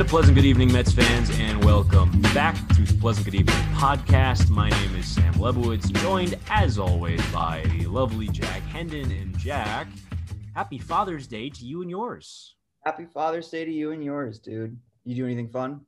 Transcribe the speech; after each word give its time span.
And 0.00 0.08
a 0.08 0.10
pleasant 0.10 0.34
good 0.34 0.46
evening, 0.46 0.72
Mets 0.72 0.92
fans, 0.92 1.28
and 1.38 1.62
welcome 1.62 2.22
back 2.32 2.56
to 2.68 2.84
the 2.84 2.98
Pleasant 2.98 3.26
Good 3.26 3.34
Evening 3.34 3.54
podcast. 3.74 4.48
My 4.48 4.70
name 4.70 4.96
is 4.96 5.06
Sam 5.06 5.34
Lebowitz, 5.34 5.92
joined 5.92 6.38
as 6.48 6.78
always 6.78 7.20
by 7.30 7.64
the 7.66 7.84
lovely 7.84 8.26
Jack 8.28 8.62
Hendon. 8.62 9.12
And 9.12 9.36
Jack, 9.36 9.88
happy 10.54 10.78
Father's 10.78 11.26
Day 11.26 11.50
to 11.50 11.66
you 11.66 11.82
and 11.82 11.90
yours. 11.90 12.54
Happy 12.86 13.04
Father's 13.04 13.50
Day 13.50 13.66
to 13.66 13.70
you 13.70 13.90
and 13.90 14.02
yours, 14.02 14.38
dude. 14.38 14.74
You 15.04 15.16
do 15.16 15.26
anything 15.26 15.50
fun? 15.50 15.82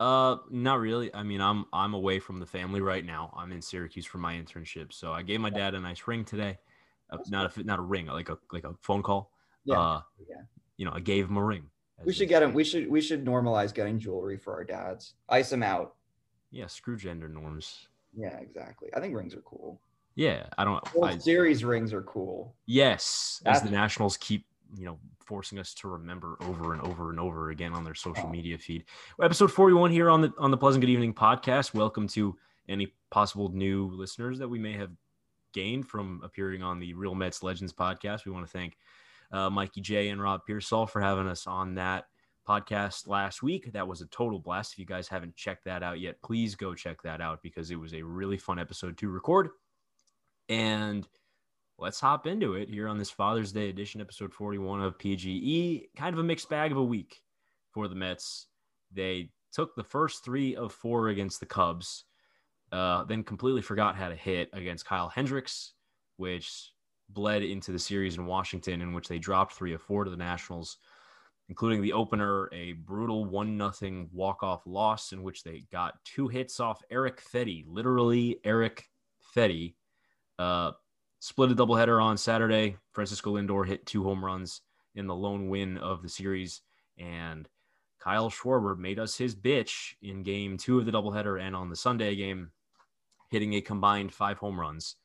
Uh, 0.00 0.38
not 0.50 0.80
really. 0.80 1.14
I 1.14 1.22
mean, 1.22 1.40
I'm 1.40 1.64
I'm 1.72 1.94
away 1.94 2.18
from 2.18 2.40
the 2.40 2.46
family 2.46 2.80
right 2.80 3.06
now. 3.06 3.32
I'm 3.36 3.52
in 3.52 3.62
Syracuse 3.62 4.04
for 4.04 4.18
my 4.18 4.34
internship, 4.34 4.92
so 4.92 5.12
I 5.12 5.22
gave 5.22 5.38
my 5.38 5.50
dad 5.50 5.76
a 5.76 5.80
nice 5.80 6.08
ring 6.08 6.24
today. 6.24 6.58
Uh, 7.08 7.18
not 7.28 7.56
a 7.56 7.62
not 7.62 7.78
a 7.78 7.82
ring, 7.82 8.06
like 8.06 8.30
a 8.30 8.38
like 8.52 8.64
a 8.64 8.74
phone 8.82 9.04
call. 9.04 9.30
Yeah. 9.64 9.78
Uh, 9.78 10.00
yeah. 10.28 10.42
You 10.76 10.86
know, 10.86 10.92
I 10.92 10.98
gave 10.98 11.28
him 11.28 11.36
a 11.36 11.44
ring. 11.44 11.70
We 12.04 12.12
should 12.12 12.28
get 12.28 12.40
them. 12.40 12.52
We 12.54 12.64
should 12.64 12.90
we 12.90 13.00
should 13.00 13.24
normalize 13.24 13.72
getting 13.72 13.98
jewelry 13.98 14.36
for 14.36 14.52
our 14.54 14.64
dads. 14.64 15.14
Ice 15.28 15.50
them 15.50 15.62
out. 15.62 15.94
Yeah, 16.50 16.66
screw 16.66 16.96
gender 16.96 17.28
norms. 17.28 17.88
Yeah, 18.16 18.36
exactly. 18.38 18.88
I 18.96 19.00
think 19.00 19.14
rings 19.16 19.34
are 19.34 19.42
cool. 19.42 19.80
Yeah, 20.16 20.46
I 20.58 20.64
don't. 20.64 20.94
World 20.94 21.14
I, 21.14 21.18
Series 21.18 21.64
rings 21.64 21.92
are 21.92 22.02
cool. 22.02 22.54
yes, 22.66 23.42
as 23.46 23.62
the 23.62 23.70
Nationals 23.70 24.16
keep 24.16 24.46
you 24.76 24.84
know 24.86 24.98
forcing 25.24 25.58
us 25.58 25.72
to 25.74 25.88
remember 25.88 26.36
over 26.42 26.72
and 26.74 26.82
over 26.82 27.10
and 27.10 27.18
over 27.18 27.50
again 27.50 27.72
on 27.72 27.84
their 27.84 27.94
social 27.94 28.26
Oh. 28.26 28.30
media 28.30 28.58
feed. 28.58 28.84
Episode 29.22 29.50
41 29.52 29.90
here 29.90 30.10
on 30.10 30.20
the 30.20 30.32
on 30.38 30.50
the 30.50 30.56
Pleasant 30.56 30.82
Good 30.82 30.90
Evening 30.90 31.14
podcast. 31.14 31.74
Welcome 31.74 32.06
to 32.08 32.36
any 32.68 32.92
possible 33.10 33.48
new 33.50 33.86
listeners 33.94 34.38
that 34.38 34.48
we 34.48 34.58
may 34.58 34.72
have 34.72 34.90
gained 35.52 35.86
from 35.88 36.20
appearing 36.24 36.62
on 36.62 36.78
the 36.80 36.92
Real 36.94 37.14
Mets 37.14 37.42
Legends 37.42 37.72
podcast. 37.72 38.24
We 38.24 38.32
want 38.32 38.44
to 38.46 38.50
thank 38.52 38.76
uh, 39.32 39.50
Mikey 39.50 39.80
J 39.80 40.08
and 40.08 40.20
Rob 40.20 40.40
Pearsall 40.46 40.86
for 40.86 41.00
having 41.00 41.28
us 41.28 41.46
on 41.46 41.74
that 41.76 42.04
podcast 42.48 43.08
last 43.08 43.42
week. 43.42 43.72
That 43.72 43.88
was 43.88 44.00
a 44.00 44.06
total 44.06 44.38
blast. 44.38 44.72
If 44.72 44.78
you 44.78 44.86
guys 44.86 45.08
haven't 45.08 45.36
checked 45.36 45.64
that 45.64 45.82
out 45.82 46.00
yet, 46.00 46.20
please 46.22 46.54
go 46.54 46.74
check 46.74 47.02
that 47.02 47.20
out 47.20 47.42
because 47.42 47.70
it 47.70 47.76
was 47.76 47.94
a 47.94 48.02
really 48.02 48.36
fun 48.36 48.58
episode 48.58 48.96
to 48.98 49.08
record. 49.08 49.48
And 50.48 51.06
let's 51.78 52.00
hop 52.00 52.26
into 52.26 52.54
it 52.54 52.68
here 52.68 52.88
on 52.88 52.98
this 52.98 53.10
Father's 53.10 53.52
Day 53.52 53.70
edition, 53.70 54.00
episode 54.00 54.32
41 54.32 54.82
of 54.82 54.98
PGE. 54.98 55.88
Kind 55.96 56.12
of 56.12 56.20
a 56.20 56.24
mixed 56.24 56.48
bag 56.48 56.70
of 56.70 56.78
a 56.78 56.84
week 56.84 57.22
for 57.72 57.88
the 57.88 57.94
Mets. 57.94 58.46
They 58.92 59.30
took 59.52 59.74
the 59.74 59.84
first 59.84 60.24
three 60.24 60.54
of 60.56 60.72
four 60.72 61.08
against 61.08 61.40
the 61.40 61.46
Cubs, 61.46 62.04
uh, 62.72 63.04
then 63.04 63.22
completely 63.22 63.62
forgot 63.62 63.96
how 63.96 64.08
to 64.08 64.16
hit 64.16 64.50
against 64.52 64.84
Kyle 64.84 65.08
Hendricks, 65.08 65.72
which 66.16 66.72
bled 67.08 67.42
into 67.42 67.72
the 67.72 67.78
series 67.78 68.16
in 68.16 68.26
Washington, 68.26 68.80
in 68.82 68.92
which 68.92 69.08
they 69.08 69.18
dropped 69.18 69.54
three 69.54 69.74
of 69.74 69.82
four 69.82 70.04
to 70.04 70.10
the 70.10 70.16
Nationals, 70.16 70.78
including 71.48 71.82
the 71.82 71.92
opener, 71.92 72.48
a 72.52 72.72
brutal 72.72 73.24
one 73.24 73.56
nothing 73.56 74.08
walk 74.12 74.42
off 74.42 74.66
loss 74.66 75.12
in 75.12 75.22
which 75.22 75.42
they 75.42 75.64
got 75.70 75.94
two 76.04 76.28
hits 76.28 76.60
off 76.60 76.82
Erick 76.90 77.20
Fedde, 77.20 77.64
literally 77.66 78.40
Erick 78.44 78.88
Fedde. 79.34 79.74
Uh, 80.38 80.72
split 81.20 81.52
a 81.52 81.54
doubleheader 81.54 82.02
on 82.02 82.16
Saturday. 82.16 82.76
Francisco 82.92 83.36
Lindor 83.36 83.66
hit 83.66 83.86
two 83.86 84.04
home 84.04 84.24
runs 84.24 84.62
in 84.94 85.06
the 85.06 85.14
lone 85.14 85.48
win 85.48 85.78
of 85.78 86.02
the 86.02 86.08
series, 86.08 86.62
and 86.98 87.48
Kyle 87.98 88.30
Schwarber 88.30 88.76
made 88.76 88.98
us 88.98 89.16
his 89.16 89.34
bitch 89.34 89.94
in 90.02 90.22
game 90.22 90.58
two 90.58 90.78
of 90.78 90.86
the 90.86 90.92
doubleheader 90.92 91.40
and 91.40 91.56
on 91.56 91.70
the 91.70 91.76
Sunday 91.76 92.14
game, 92.14 92.50
hitting 93.30 93.54
a 93.54 93.60
combined 93.60 94.12
five 94.12 94.38
home 94.38 94.60
runs 94.60 94.96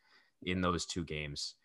in 0.44 0.62
those 0.62 0.86
two 0.86 1.04
games. 1.04 1.56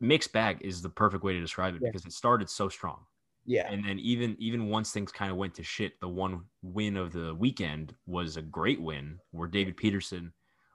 Mixed 0.00 0.32
bag 0.32 0.58
is 0.60 0.82
the 0.82 0.90
perfect 0.90 1.24
way 1.24 1.32
to 1.32 1.40
describe 1.40 1.74
it 1.74 1.82
Yeah. 1.82 1.88
because 1.90 2.04
it 2.06 2.12
started 2.12 2.48
so 2.50 2.68
strong. 2.68 3.06
Yeah. 3.46 3.70
And 3.72 3.82
then 3.84 3.98
even 4.00 4.36
even 4.38 4.68
once 4.68 4.92
things 4.92 5.10
kind 5.10 5.30
of 5.30 5.38
went 5.38 5.54
to 5.54 5.62
shit, 5.62 5.98
the 6.00 6.08
one 6.08 6.44
win 6.62 6.96
of 6.96 7.12
the 7.12 7.34
weekend 7.34 7.94
was 8.06 8.36
a 8.36 8.42
great 8.42 8.80
win 8.80 9.18
where 9.30 9.48
David 9.48 9.76
Peterson 9.76 10.32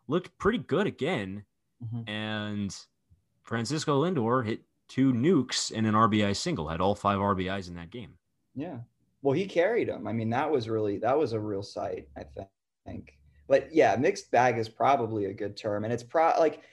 looked 0.07 0.35
pretty 0.39 0.57
good 0.57 0.87
again, 0.87 1.45
Mhm. 1.83 2.09
and 2.09 2.75
Francisco 3.43 4.03
Lindor 4.03 4.43
hit 4.45 4.61
two 4.87 5.13
nukes 5.13 5.71
and 5.75 5.85
an 5.85 5.93
RBI 5.95 6.33
single, 6.33 6.67
had 6.67 6.81
all 6.81 6.95
five 6.95 7.19
RBIs 7.19 7.67
in 7.67 7.75
that 7.75 7.89
game. 7.91 8.17
Yeah. 8.55 8.79
Well, 9.21 9.33
he 9.33 9.45
carried 9.47 9.87
him. 9.89 10.07
I 10.07 10.13
mean, 10.13 10.29
that 10.31 10.49
was 10.49 10.67
really 10.67 10.97
that 10.97 11.17
was 11.17 11.33
a 11.33 11.39
real 11.39 11.63
sight, 11.63 12.09
I 12.17 12.25
think. 12.87 13.19
But 13.47 13.71
yeah, 13.73 13.95
mixed 13.97 14.31
bag 14.31 14.57
is 14.57 14.67
probably 14.67 15.25
a 15.25 15.33
good 15.33 15.55
term, 15.55 15.83
and 15.83 15.93
it's 15.93 16.03
pro 16.03 16.31
like 16.39 16.63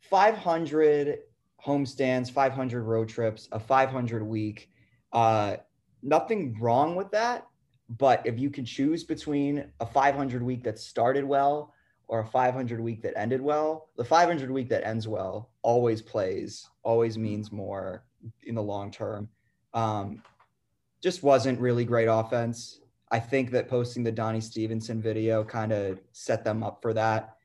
500 0.00 1.18
homestands, 1.64 2.30
500 2.30 2.82
road 2.82 3.08
trips, 3.08 3.48
a 3.52 3.60
500 3.60 4.22
week. 4.22 4.70
Uh, 5.12 5.56
nothing 6.02 6.56
wrong 6.60 6.96
with 6.96 7.10
that. 7.12 7.46
But 7.88 8.26
if 8.26 8.38
you 8.38 8.50
can 8.50 8.64
choose 8.64 9.04
between 9.04 9.66
a 9.80 9.86
500 9.86 10.42
week 10.42 10.64
that 10.64 10.78
started 10.78 11.24
well 11.24 11.74
or 12.08 12.20
a 12.20 12.26
500 12.26 12.80
week 12.80 13.02
that 13.02 13.16
ended 13.16 13.40
well, 13.40 13.90
the 13.96 14.04
500 14.04 14.50
week 14.50 14.68
that 14.70 14.86
ends 14.86 15.06
well 15.06 15.50
always 15.62 16.00
plays, 16.00 16.68
always 16.82 17.18
means 17.18 17.52
more 17.52 18.04
in 18.44 18.54
the 18.54 18.62
long 18.62 18.90
term. 18.90 19.28
Um, 19.74 20.22
just 21.02 21.22
wasn't 21.22 21.60
really 21.60 21.84
great 21.84 22.06
offense. 22.06 22.80
I 23.10 23.18
think 23.18 23.50
that 23.50 23.68
posting 23.68 24.02
the 24.02 24.12
Donnie 24.12 24.40
Stevenson 24.40 25.02
video 25.02 25.44
kind 25.44 25.72
of 25.72 26.00
set 26.12 26.44
them 26.44 26.62
up 26.62 26.80
for 26.80 26.94
that. 26.94 27.36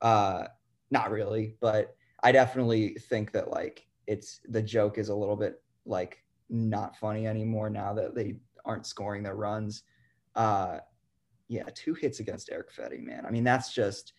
Uh, 0.00 0.46
not 0.90 1.10
really, 1.12 1.56
but 1.60 1.94
I 2.22 2.32
definitely 2.32 2.94
think 2.94 3.32
that 3.32 3.50
like 3.50 3.86
it's 4.06 4.40
the 4.48 4.62
joke 4.62 4.98
is 4.98 5.08
a 5.08 5.14
little 5.14 5.36
bit 5.36 5.62
like 5.84 6.22
not 6.48 6.96
funny 6.96 7.26
anymore 7.26 7.70
now 7.70 7.94
that 7.94 8.14
they 8.14 8.36
aren't 8.64 8.86
scoring 8.86 9.22
their 9.22 9.34
runs. 9.34 9.82
Uh, 10.34 10.78
yeah, 11.48 11.64
two 11.74 11.94
hits 11.94 12.20
against 12.20 12.50
Erick 12.50 12.72
Fedde, 12.72 13.02
man. 13.02 13.26
I 13.26 13.30
mean, 13.30 13.44
that's 13.44 13.74
just, 13.74 14.12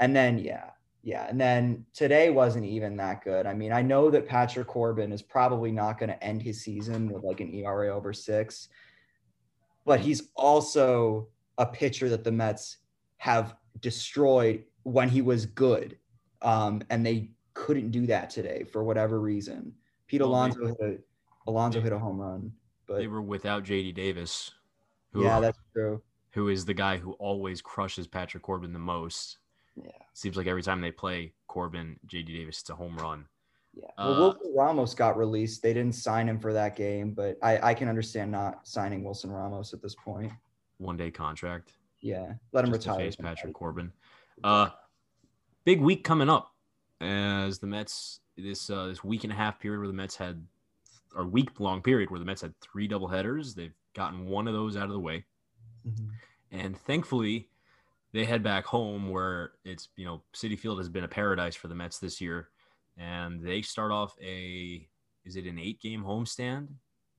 and 0.00 0.14
then 0.14 0.38
yeah, 0.38 0.70
yeah, 1.02 1.26
and 1.28 1.38
then 1.40 1.84
today 1.92 2.30
wasn't 2.30 2.64
even 2.64 2.96
that 2.96 3.22
good. 3.22 3.46
I 3.46 3.54
mean, 3.54 3.72
I 3.72 3.82
know 3.82 4.10
that 4.10 4.26
Patrick 4.26 4.66
Corbin 4.66 5.12
is 5.12 5.22
probably 5.22 5.70
not 5.70 5.98
going 5.98 6.08
to 6.08 6.24
end 6.24 6.42
his 6.42 6.62
season 6.62 7.10
with 7.10 7.22
like 7.22 7.40
an 7.40 7.52
ERA 7.54 7.94
over 7.94 8.12
six, 8.12 8.68
but 9.84 10.00
he's 10.00 10.30
also 10.34 11.28
a 11.58 11.66
pitcher 11.66 12.08
that 12.08 12.24
the 12.24 12.32
Mets 12.32 12.78
have 13.18 13.54
destroyed 13.80 14.64
when 14.82 15.08
he 15.08 15.22
was 15.22 15.46
good, 15.46 15.98
um, 16.42 16.82
and 16.90 17.04
they 17.04 17.30
couldn't 17.54 17.90
do 17.90 18.06
that 18.06 18.30
today 18.30 18.64
for 18.64 18.84
whatever 18.84 19.20
reason. 19.20 19.72
Pete 20.06 20.20
Alonso 20.20 20.66
hit 20.66 20.76
a 20.80 20.96
Alonso 21.46 21.80
hit 21.80 21.92
a 21.92 21.98
home 21.98 22.20
run, 22.20 22.52
but 22.86 22.98
They 22.98 23.06
were 23.06 23.22
without 23.22 23.64
JD 23.64 23.94
Davis, 23.94 24.50
who, 25.12 25.24
yeah, 25.24 25.40
that's 25.40 25.58
true. 25.72 26.02
who 26.30 26.48
is 26.48 26.64
the 26.64 26.74
guy 26.74 26.96
who 26.96 27.12
always 27.12 27.60
crushes 27.62 28.06
Patrick 28.06 28.42
Corbin 28.42 28.72
the 28.72 28.78
most. 28.78 29.38
Yeah. 29.76 29.90
Seems 30.14 30.36
like 30.36 30.46
every 30.46 30.62
time 30.62 30.80
they 30.80 30.90
play 30.92 31.32
Corbin, 31.48 31.98
JD 32.06 32.26
Davis, 32.26 32.60
it's 32.60 32.70
a 32.70 32.74
home 32.74 32.96
run. 32.96 33.26
Yeah. 33.74 33.88
Uh, 33.98 34.06
Well, 34.10 34.20
Wilson 34.20 34.54
Ramos 34.56 34.94
got 34.94 35.16
released. 35.18 35.62
They 35.62 35.74
didn't 35.74 35.94
sign 35.96 36.28
him 36.28 36.38
for 36.38 36.52
that 36.52 36.76
game, 36.76 37.12
but 37.12 37.36
I, 37.42 37.70
I 37.70 37.74
can 37.74 37.88
understand 37.88 38.30
not 38.30 38.66
signing 38.66 39.02
Wilson 39.04 39.30
Ramos 39.30 39.74
at 39.74 39.82
this 39.82 39.94
point. 39.96 40.32
One 40.78 40.96
day 40.96 41.10
contract. 41.10 41.72
Yeah. 42.00 42.34
Let 42.52 42.64
him 42.64 42.72
just 42.72 42.86
retire. 42.86 43.00
face 43.00 43.16
Patrick 43.16 43.52
Corbin. 43.52 43.92
Uh, 44.42 44.68
big 45.64 45.80
week 45.80 46.04
coming 46.04 46.30
up 46.30 46.53
as 47.04 47.58
the 47.58 47.66
Mets 47.66 48.20
this 48.36 48.70
uh, 48.70 48.86
this 48.86 49.04
week 49.04 49.24
and 49.24 49.32
a 49.32 49.36
half 49.36 49.60
period 49.60 49.78
where 49.78 49.88
the 49.88 49.94
Mets 49.94 50.16
had 50.16 50.44
or 51.14 51.24
week 51.24 51.60
long 51.60 51.82
period 51.82 52.10
where 52.10 52.18
the 52.18 52.24
Mets 52.26 52.42
had 52.42 52.58
three 52.60 52.88
double 52.88 53.08
headers. 53.08 53.54
They've 53.54 53.74
gotten 53.94 54.26
one 54.26 54.48
of 54.48 54.54
those 54.54 54.76
out 54.76 54.84
of 54.86 54.90
the 54.92 55.00
way, 55.00 55.24
Mhm. 55.86 56.10
and 56.50 56.76
thankfully 56.76 57.50
they 58.12 58.24
head 58.24 58.42
back 58.42 58.64
home 58.64 59.08
where 59.10 59.52
it's 59.64 59.88
you 59.96 60.04
know 60.04 60.22
Citi 60.34 60.58
Field 60.58 60.78
has 60.78 60.88
been 60.88 61.04
a 61.04 61.08
paradise 61.08 61.54
for 61.54 61.68
the 61.68 61.74
Mets 61.74 61.98
this 61.98 62.20
year, 62.20 62.50
and 62.96 63.40
they 63.40 63.62
start 63.62 63.92
off 63.92 64.16
a 64.20 64.88
is 65.24 65.36
it 65.36 65.46
an 65.46 65.58
eight 65.58 65.80
game 65.80 66.02
homestand 66.02 66.68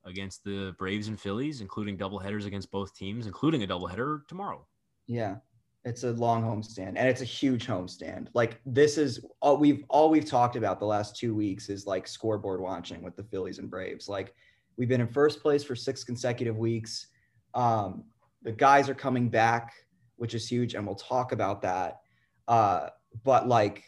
against 0.04 0.44
the 0.44 0.76
Braves 0.78 1.08
and 1.08 1.20
Phillies, 1.20 1.62
including 1.62 1.98
double 1.98 2.20
headers 2.20 2.46
against 2.46 2.70
both 2.70 2.94
teams, 2.94 3.26
including 3.26 3.64
a 3.64 3.68
doubleheader 3.68 4.28
tomorrow. 4.28 4.68
Yeah. 5.08 5.38
It's 5.86 6.04
a 6.04 6.12
long 6.14 6.44
homestand 6.44 6.94
and 6.98 7.08
it's 7.08 7.22
a 7.22 7.26
huge 7.26 7.68
homestand. 7.68 8.28
Like 8.34 8.60
this 8.66 8.98
is 8.98 9.24
all 9.40 9.58
we've 9.58 9.86
all 9.88 10.10
we've 10.10 10.26
talked 10.26 10.56
about 10.56 10.80
the 10.80 10.86
last 10.86 11.16
two 11.16 11.36
weeks 11.36 11.70
is 11.70 11.86
like 11.86 12.08
scoreboard 12.08 12.60
watching 12.60 13.04
with 13.04 13.16
the 13.16 13.24
Phillies 13.24 13.60
and 13.60 13.70
Braves. 13.70 14.10
Like 14.10 14.34
we've 14.78 14.90
been 14.90 15.00
in 15.00 15.08
first 15.08 15.44
place 15.44 15.64
for 15.64 15.76
six 15.76 16.04
consecutive 16.04 16.58
weeks. 16.58 17.08
Um, 17.54 18.04
the 18.42 18.52
guys 18.52 18.90
are 18.90 18.96
coming 18.96 19.30
back, 19.30 19.74
which 20.16 20.34
is 20.34 20.48
huge, 20.48 20.74
and 20.74 20.88
we'll 20.88 20.96
talk 20.96 21.32
about 21.32 21.62
that. 21.62 22.00
Uh, 22.48 22.90
but 23.24 23.48
like 23.48 23.84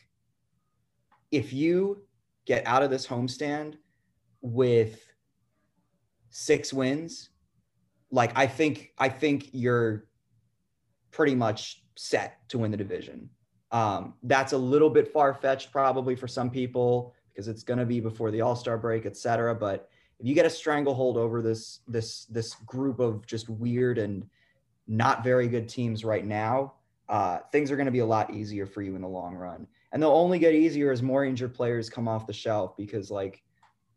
if 1.32 1.52
you 1.52 2.04
get 2.46 2.66
out 2.68 2.84
of 2.84 2.92
this 2.92 3.08
homestand 3.08 3.74
with 4.42 5.04
six 6.30 6.72
wins, 6.72 7.32
like 8.12 8.32
I 8.36 8.46
think 8.46 8.92
I 9.00 9.10
think 9.10 9.50
you're 9.52 10.06
pretty 11.10 11.34
much 11.34 11.84
set 11.98 12.48
to 12.50 12.60
win 12.60 12.72
the 12.72 12.78
division. 12.78 13.30
Um, 13.72 14.14
that's 14.24 14.54
a 14.54 14.58
little 14.58 14.90
bit 14.90 15.12
far 15.12 15.34
fetched 15.34 15.72
probably 15.72 16.16
for 16.16 16.28
some 16.28 16.50
people 16.50 17.14
because 17.34 17.48
it's 17.48 17.64
going 17.64 17.80
to 17.80 17.86
be 17.86 18.00
before 18.00 18.32
the 18.32 18.42
All 18.42 18.56
Star 18.56 18.78
break, 18.78 19.06
et 19.06 19.18
cetera. 19.18 19.54
But 19.54 19.90
if 20.20 20.26
you 20.26 20.34
get 20.34 20.46
a 20.46 20.50
stranglehold 20.50 21.18
over 21.18 21.42
this 21.42 21.82
this 21.88 22.26
this 22.26 22.54
group 22.66 23.00
of 23.00 23.26
just 23.26 23.50
weird 23.50 23.98
and 23.98 24.26
not 24.88 25.24
very 25.24 25.48
good 25.48 25.68
teams 25.68 26.06
right 26.06 26.26
now, 26.26 26.74
uh, 27.10 27.40
things 27.52 27.72
are 27.72 27.76
going 27.76 27.88
to 27.88 27.92
be 27.92 28.00
a 28.00 28.06
lot 28.06 28.34
easier 28.34 28.66
for 28.66 28.82
you 28.82 28.96
in 28.96 29.02
the 29.02 29.08
long 29.08 29.36
run. 29.36 29.68
And 29.92 30.02
they'll 30.02 30.12
only 30.12 30.40
get 30.40 30.54
easier 30.54 30.92
as 30.92 31.02
more 31.02 31.26
injured 31.26 31.54
players 31.54 31.90
come 31.90 32.08
off 32.08 32.28
the 32.28 32.34
shelf 32.34 32.76
because, 32.78 33.12
like, 33.12 33.44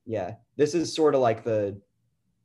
yeah, 0.05 0.35
this 0.57 0.75
is 0.75 0.93
sort 0.93 1.15
of 1.15 1.21
like 1.21 1.45
the 1.45 1.81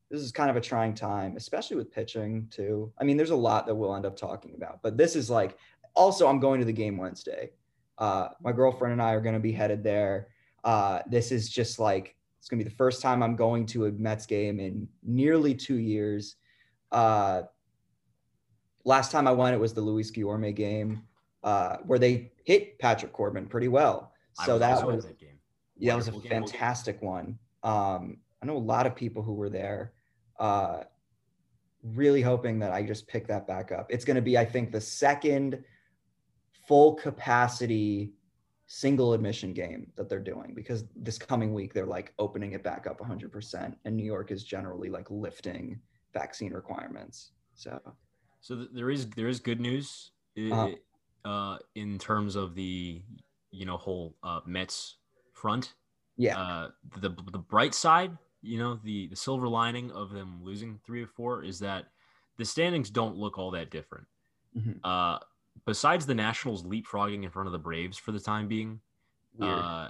this 0.09 0.21
is 0.21 0.31
kind 0.31 0.49
of 0.49 0.55
a 0.55 0.61
trying 0.61 0.93
time, 0.93 1.35
especially 1.35 1.77
with 1.77 1.91
pitching 1.91 2.47
too. 2.51 2.91
I 2.99 3.03
mean, 3.03 3.17
there's 3.17 3.31
a 3.31 3.35
lot 3.35 3.65
that 3.65 3.75
we'll 3.75 3.95
end 3.95 4.05
up 4.05 4.15
talking 4.15 4.53
about, 4.55 4.81
but 4.83 4.97
this 4.97 5.15
is 5.15 5.29
like 5.29 5.57
also 5.95 6.27
I'm 6.27 6.39
going 6.39 6.59
to 6.59 6.65
the 6.65 6.73
game 6.73 6.97
Wednesday. 6.97 7.51
Uh, 7.97 8.29
my 8.41 8.51
girlfriend 8.51 8.93
and 8.93 9.01
I 9.01 9.13
are 9.13 9.21
going 9.21 9.33
to 9.33 9.39
be 9.39 9.51
headed 9.51 9.83
there. 9.83 10.27
Uh, 10.63 10.99
this 11.09 11.31
is 11.31 11.49
just 11.49 11.79
like 11.79 12.15
it's 12.39 12.49
going 12.49 12.59
to 12.59 12.65
be 12.65 12.69
the 12.69 12.75
first 12.75 13.01
time 13.01 13.23
I'm 13.23 13.35
going 13.35 13.65
to 13.67 13.85
a 13.85 13.91
Mets 13.91 14.25
game 14.25 14.59
in 14.59 14.87
nearly 15.03 15.55
two 15.55 15.77
years. 15.77 16.35
Uh, 16.91 17.43
last 18.83 19.11
time 19.11 19.27
I 19.27 19.31
went, 19.31 19.55
it 19.55 19.59
was 19.59 19.73
the 19.73 19.81
Luis 19.81 20.11
Guillorme 20.11 20.55
game 20.55 21.03
uh, 21.43 21.77
where 21.85 21.99
they 21.99 22.31
hit 22.43 22.77
Patrick 22.79 23.13
Corbin 23.13 23.47
pretty 23.47 23.67
well. 23.67 24.11
So 24.45 24.53
was 24.53 24.59
that 24.59 24.85
was 24.85 25.05
that 25.05 25.19
game. 25.19 25.39
Yeah, 25.77 25.93
it 25.93 25.97
was 25.97 26.07
a 26.07 26.19
fantastic 26.19 27.01
one. 27.01 27.37
Um, 27.63 28.17
I 28.41 28.45
know 28.45 28.57
a 28.57 28.59
lot 28.59 28.85
of 28.85 28.95
people 28.95 29.23
who 29.23 29.33
were 29.33 29.49
there. 29.49 29.93
Uh, 30.39 30.83
really 31.83 32.21
hoping 32.21 32.59
that 32.59 32.71
I 32.71 32.81
just 32.83 33.07
pick 33.07 33.27
that 33.27 33.47
back 33.47 33.71
up. 33.71 33.87
It's 33.89 34.05
going 34.05 34.15
to 34.15 34.21
be, 34.21 34.37
I 34.37 34.45
think, 34.45 34.71
the 34.71 34.81
second 34.81 35.63
full 36.67 36.95
capacity 36.95 38.13
single 38.67 39.13
admission 39.13 39.53
game 39.53 39.91
that 39.95 40.09
they're 40.09 40.19
doing 40.19 40.53
because 40.55 40.85
this 40.95 41.19
coming 41.19 41.53
week 41.53 41.71
they're 41.71 41.85
like 41.85 42.13
opening 42.17 42.53
it 42.53 42.63
back 42.63 42.87
up 42.87 42.99
100% 42.99 43.75
and 43.85 43.95
New 43.95 44.03
York 44.03 44.31
is 44.31 44.43
generally 44.43 44.89
like 44.89 45.05
lifting 45.11 45.79
vaccine 46.13 46.51
requirements. 46.51 47.33
So 47.53 47.79
so 48.41 48.55
th- 48.55 48.69
there 48.73 48.89
is 48.89 49.09
there 49.11 49.27
is 49.27 49.39
good 49.39 49.59
news 49.59 50.11
uh-huh. 50.37 50.69
uh, 51.25 51.57
in 51.75 51.97
terms 51.97 52.35
of 52.35 52.55
the 52.55 53.01
you 53.51 53.65
know 53.65 53.77
whole 53.77 54.15
uh, 54.23 54.41
Mets 54.45 54.97
front. 55.33 55.73
Yeah. 56.17 56.39
Uh, 56.39 56.69
the 57.01 57.09
the 57.31 57.39
bright 57.39 57.73
side, 57.73 58.17
you 58.45 58.59
know, 58.59 58.79
the 58.83 59.07
the 59.07 59.15
silver 59.15 59.47
lining 59.47 59.91
of 59.91 60.11
them 60.11 60.39
losing 60.43 60.79
three 60.85 61.03
or 61.03 61.07
four 61.07 61.43
is 61.43 61.59
that 61.59 61.85
the 62.37 62.45
standings 62.45 62.89
don't 62.89 63.15
look 63.17 63.37
all 63.37 63.51
that 63.51 63.71
different. 63.71 64.05
Mm-hmm. 64.57 64.79
Uh, 64.83 65.19
besides 65.65 66.05
the 66.05 66.15
Nationals 66.15 66.63
leapfrogging 66.63 67.23
in 67.23 67.29
front 67.29 67.47
of 67.47 67.53
the 67.53 67.59
Braves 67.59 67.97
for 67.97 68.11
the 68.11 68.19
time 68.19 68.47
being, 68.47 68.79
uh, 69.41 69.89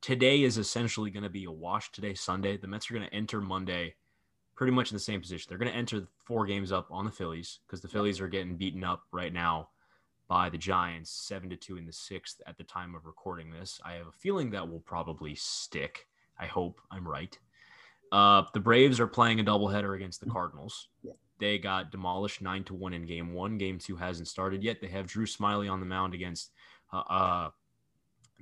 today 0.00 0.42
is 0.42 0.58
essentially 0.58 1.10
going 1.10 1.22
to 1.22 1.30
be 1.30 1.44
a 1.44 1.50
wash. 1.50 1.90
Today, 1.92 2.14
Sunday, 2.14 2.56
the 2.56 2.66
Mets 2.66 2.90
are 2.90 2.94
going 2.94 3.06
to 3.06 3.14
enter 3.14 3.40
Monday 3.40 3.94
pretty 4.54 4.72
much 4.72 4.90
in 4.90 4.96
the 4.96 5.00
same 5.00 5.20
position. 5.20 5.46
They're 5.48 5.58
going 5.58 5.70
to 5.70 5.76
enter 5.76 6.06
four 6.24 6.46
games 6.46 6.72
up 6.72 6.88
on 6.90 7.04
the 7.04 7.10
Phillies 7.10 7.60
because 7.66 7.80
the 7.80 7.88
Phillies 7.88 8.20
are 8.20 8.28
getting 8.28 8.56
beaten 8.56 8.84
up 8.84 9.04
right 9.12 9.32
now 9.32 9.68
by 10.28 10.48
the 10.50 10.58
Giants, 10.58 11.10
seven 11.10 11.48
to 11.50 11.56
two 11.56 11.76
in 11.76 11.86
the 11.86 11.92
sixth 11.92 12.40
at 12.46 12.56
the 12.56 12.64
time 12.64 12.94
of 12.94 13.06
recording 13.06 13.50
this. 13.50 13.80
I 13.84 13.94
have 13.94 14.06
a 14.08 14.12
feeling 14.12 14.50
that 14.50 14.68
will 14.68 14.80
probably 14.80 15.34
stick. 15.34 16.06
I 16.38 16.46
hope 16.46 16.80
I'm 16.90 17.06
right. 17.06 17.38
Uh, 18.12 18.42
the 18.54 18.60
Braves 18.60 19.00
are 19.00 19.06
playing 19.06 19.40
a 19.40 19.44
doubleheader 19.44 19.94
against 19.96 20.20
the 20.20 20.30
Cardinals. 20.30 20.88
Yeah. 21.02 21.12
They 21.38 21.58
got 21.58 21.90
demolished 21.90 22.40
nine 22.40 22.64
to 22.64 22.74
one 22.74 22.94
in 22.94 23.04
game 23.04 23.34
one. 23.34 23.58
Game 23.58 23.78
two 23.78 23.96
hasn't 23.96 24.28
started 24.28 24.62
yet. 24.62 24.80
They 24.80 24.88
have 24.88 25.06
Drew 25.06 25.26
Smyly 25.26 25.70
on 25.70 25.80
the 25.80 25.86
mound 25.86 26.14
against 26.14 26.50
uh, 26.92 27.02
uh, 27.10 27.50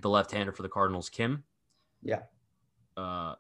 the 0.01 0.09
left-hander 0.09 0.53
for 0.53 0.63
the 0.63 0.69
Cardinals, 0.69 1.09
Kim. 1.09 1.45
Yeah. 2.03 2.21
Uh, 2.97 3.35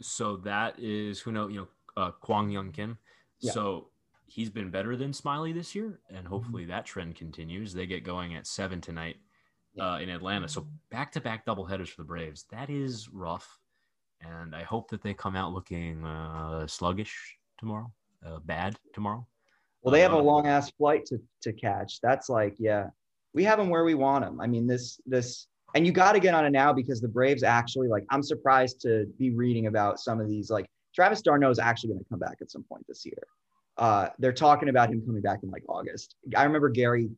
so 0.00 0.38
that 0.38 0.78
is 0.78 1.20
who 1.20 1.30
know 1.30 1.48
you 1.48 1.60
know 1.60 1.68
uh, 1.96 2.10
Kwang 2.10 2.50
Hyun 2.50 2.72
Kim. 2.72 2.98
Yeah. 3.40 3.52
So 3.52 3.88
he's 4.26 4.50
been 4.50 4.70
better 4.70 4.96
than 4.96 5.12
Smyly 5.12 5.54
this 5.54 5.74
year, 5.74 6.00
and 6.08 6.18
mm-hmm. 6.18 6.26
hopefully 6.28 6.64
that 6.64 6.86
trend 6.86 7.14
continues. 7.14 7.72
They 7.72 7.86
get 7.86 8.02
going 8.02 8.34
at 8.34 8.46
seven 8.46 8.80
tonight 8.80 9.16
uh, 9.78 9.98
in 10.02 10.08
Atlanta. 10.08 10.48
So 10.48 10.66
back 10.90 11.12
to 11.12 11.20
back 11.20 11.44
double 11.44 11.64
headers 11.64 11.88
for 11.88 12.02
the 12.02 12.06
Braves. 12.06 12.46
That 12.50 12.70
is 12.70 13.08
rough, 13.10 13.58
and 14.22 14.54
I 14.54 14.62
hope 14.62 14.90
that 14.90 15.02
they 15.02 15.14
come 15.14 15.36
out 15.36 15.52
looking 15.52 16.04
uh, 16.04 16.66
sluggish 16.66 17.36
tomorrow, 17.58 17.92
uh, 18.26 18.38
bad 18.40 18.76
tomorrow. 18.94 19.26
Well, 19.82 19.92
they 19.92 20.00
have 20.00 20.12
a 20.12 20.16
uh, 20.16 20.22
long 20.22 20.46
ass 20.46 20.70
flight 20.70 21.04
to 21.06 21.18
to 21.42 21.52
catch. 21.52 22.00
That's 22.00 22.28
like, 22.28 22.54
yeah, 22.58 22.88
we 23.34 23.44
have 23.44 23.58
them 23.58 23.68
where 23.68 23.84
we 23.84 23.94
want 23.94 24.24
them. 24.24 24.40
I 24.40 24.46
mean, 24.46 24.66
this 24.66 25.00
this. 25.06 25.48
And 25.74 25.86
you 25.86 25.92
got 25.92 26.12
to 26.12 26.20
get 26.20 26.34
on 26.34 26.44
it 26.44 26.50
now 26.50 26.70
because 26.70 27.00
the 27.00 27.08
Braves 27.08 27.42
actually 27.42 27.88
like. 27.88 28.04
I'm 28.10 28.22
surprised 28.22 28.80
to 28.82 29.06
be 29.18 29.30
reading 29.30 29.66
about 29.68 29.98
some 29.98 30.20
of 30.20 30.28
these 30.28 30.50
like 30.50 30.66
Travis 30.94 31.22
d'Arnaud 31.22 31.50
is 31.50 31.58
actually 31.58 31.88
going 31.94 32.00
to 32.00 32.08
come 32.10 32.18
back 32.18 32.36
at 32.42 32.50
some 32.50 32.62
point 32.64 32.84
this 32.86 33.06
year. 33.06 33.22
Uh, 33.78 34.08
they're 34.18 34.34
talking 34.34 34.68
about 34.68 34.90
him 34.90 35.02
coming 35.04 35.22
back 35.22 35.40
in 35.42 35.50
like 35.50 35.64
August. 35.68 36.16
I 36.36 36.44
remember 36.44 36.68
Gary 36.68 37.08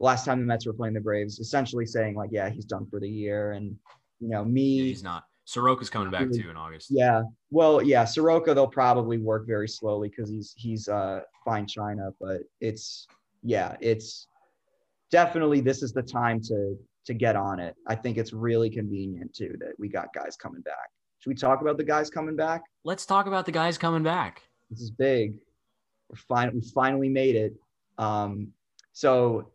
last 0.00 0.24
time 0.24 0.40
the 0.40 0.46
Mets 0.46 0.66
were 0.66 0.72
playing 0.72 0.94
the 0.94 1.00
Braves, 1.00 1.38
essentially 1.38 1.84
saying 1.84 2.14
like, 2.16 2.30
"Yeah, 2.32 2.48
he's 2.48 2.64
done 2.64 2.86
for 2.86 2.98
the 2.98 3.08
year," 3.08 3.52
and 3.52 3.76
you 4.20 4.28
know, 4.28 4.44
me. 4.44 4.78
Yeah, 4.78 4.84
he's 4.84 5.02
not. 5.02 5.24
Soroka's 5.44 5.90
coming 5.90 6.10
back 6.10 6.30
too 6.30 6.50
in 6.50 6.56
August. 6.56 6.88
Yeah. 6.90 7.22
Well, 7.50 7.82
yeah, 7.82 8.04
Soroka 8.04 8.54
they'll 8.54 8.66
probably 8.66 9.18
work 9.18 9.46
very 9.46 9.68
slowly 9.68 10.08
because 10.08 10.30
he's 10.30 10.54
he's 10.56 10.88
uh 10.88 11.20
fine 11.44 11.66
China, 11.66 12.10
but 12.20 12.42
it's 12.60 13.06
yeah, 13.42 13.76
it's 13.80 14.28
definitely 15.10 15.60
this 15.60 15.82
is 15.82 15.92
the 15.92 16.02
time 16.02 16.40
to 16.42 16.76
to 17.06 17.14
get 17.14 17.34
on 17.34 17.58
it. 17.58 17.74
I 17.86 17.94
think 17.96 18.18
it's 18.18 18.32
really 18.32 18.70
convenient 18.70 19.34
too 19.34 19.56
that 19.58 19.72
we 19.78 19.88
got 19.88 20.14
guys 20.14 20.36
coming 20.36 20.62
back. 20.62 20.90
Should 21.18 21.30
we 21.30 21.34
talk 21.34 21.60
about 21.60 21.76
the 21.76 21.84
guys 21.84 22.10
coming 22.10 22.36
back? 22.36 22.62
Let's 22.84 23.06
talk 23.06 23.26
about 23.26 23.46
the 23.46 23.52
guys 23.52 23.78
coming 23.78 24.02
back. 24.02 24.42
This 24.70 24.80
is 24.80 24.90
big. 24.90 25.34
We're 26.08 26.16
fine. 26.16 26.52
We 26.54 26.60
finally 26.60 27.08
made 27.08 27.36
it. 27.36 27.54
Um, 27.98 28.48
so 28.92 29.52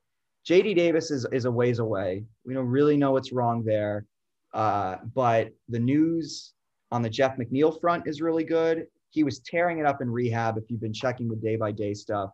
JD 0.48 0.76
Davis 0.76 1.12
is, 1.12 1.26
is 1.32 1.46
a 1.46 1.52
ways 1.52 1.80
away. 1.80 2.24
We 2.46 2.54
don't 2.54 2.68
really 2.68 2.96
know 2.96 3.12
what's 3.12 3.34
wrong 3.34 3.64
there. 3.64 4.06
Uh, 4.54 4.98
but 5.14 5.52
the 5.70 5.80
news 5.80 6.54
on 6.92 7.02
the 7.02 7.10
Jeff 7.10 7.38
McNeil 7.38 7.80
front 7.80 8.08
is 8.08 8.22
really 8.22 8.44
good. 8.44 8.88
He 9.10 9.24
was 9.24 9.40
tearing 9.40 9.80
it 9.80 9.86
up 9.86 10.02
in 10.02 10.10
rehab. 10.10 10.58
If 10.58 10.66
you've 10.70 10.82
been 10.82 10.94
checking 10.94 11.28
the 11.28 11.36
day 11.36 11.56
by 11.56 11.72
day 11.72 11.94
stuff, 11.94 12.32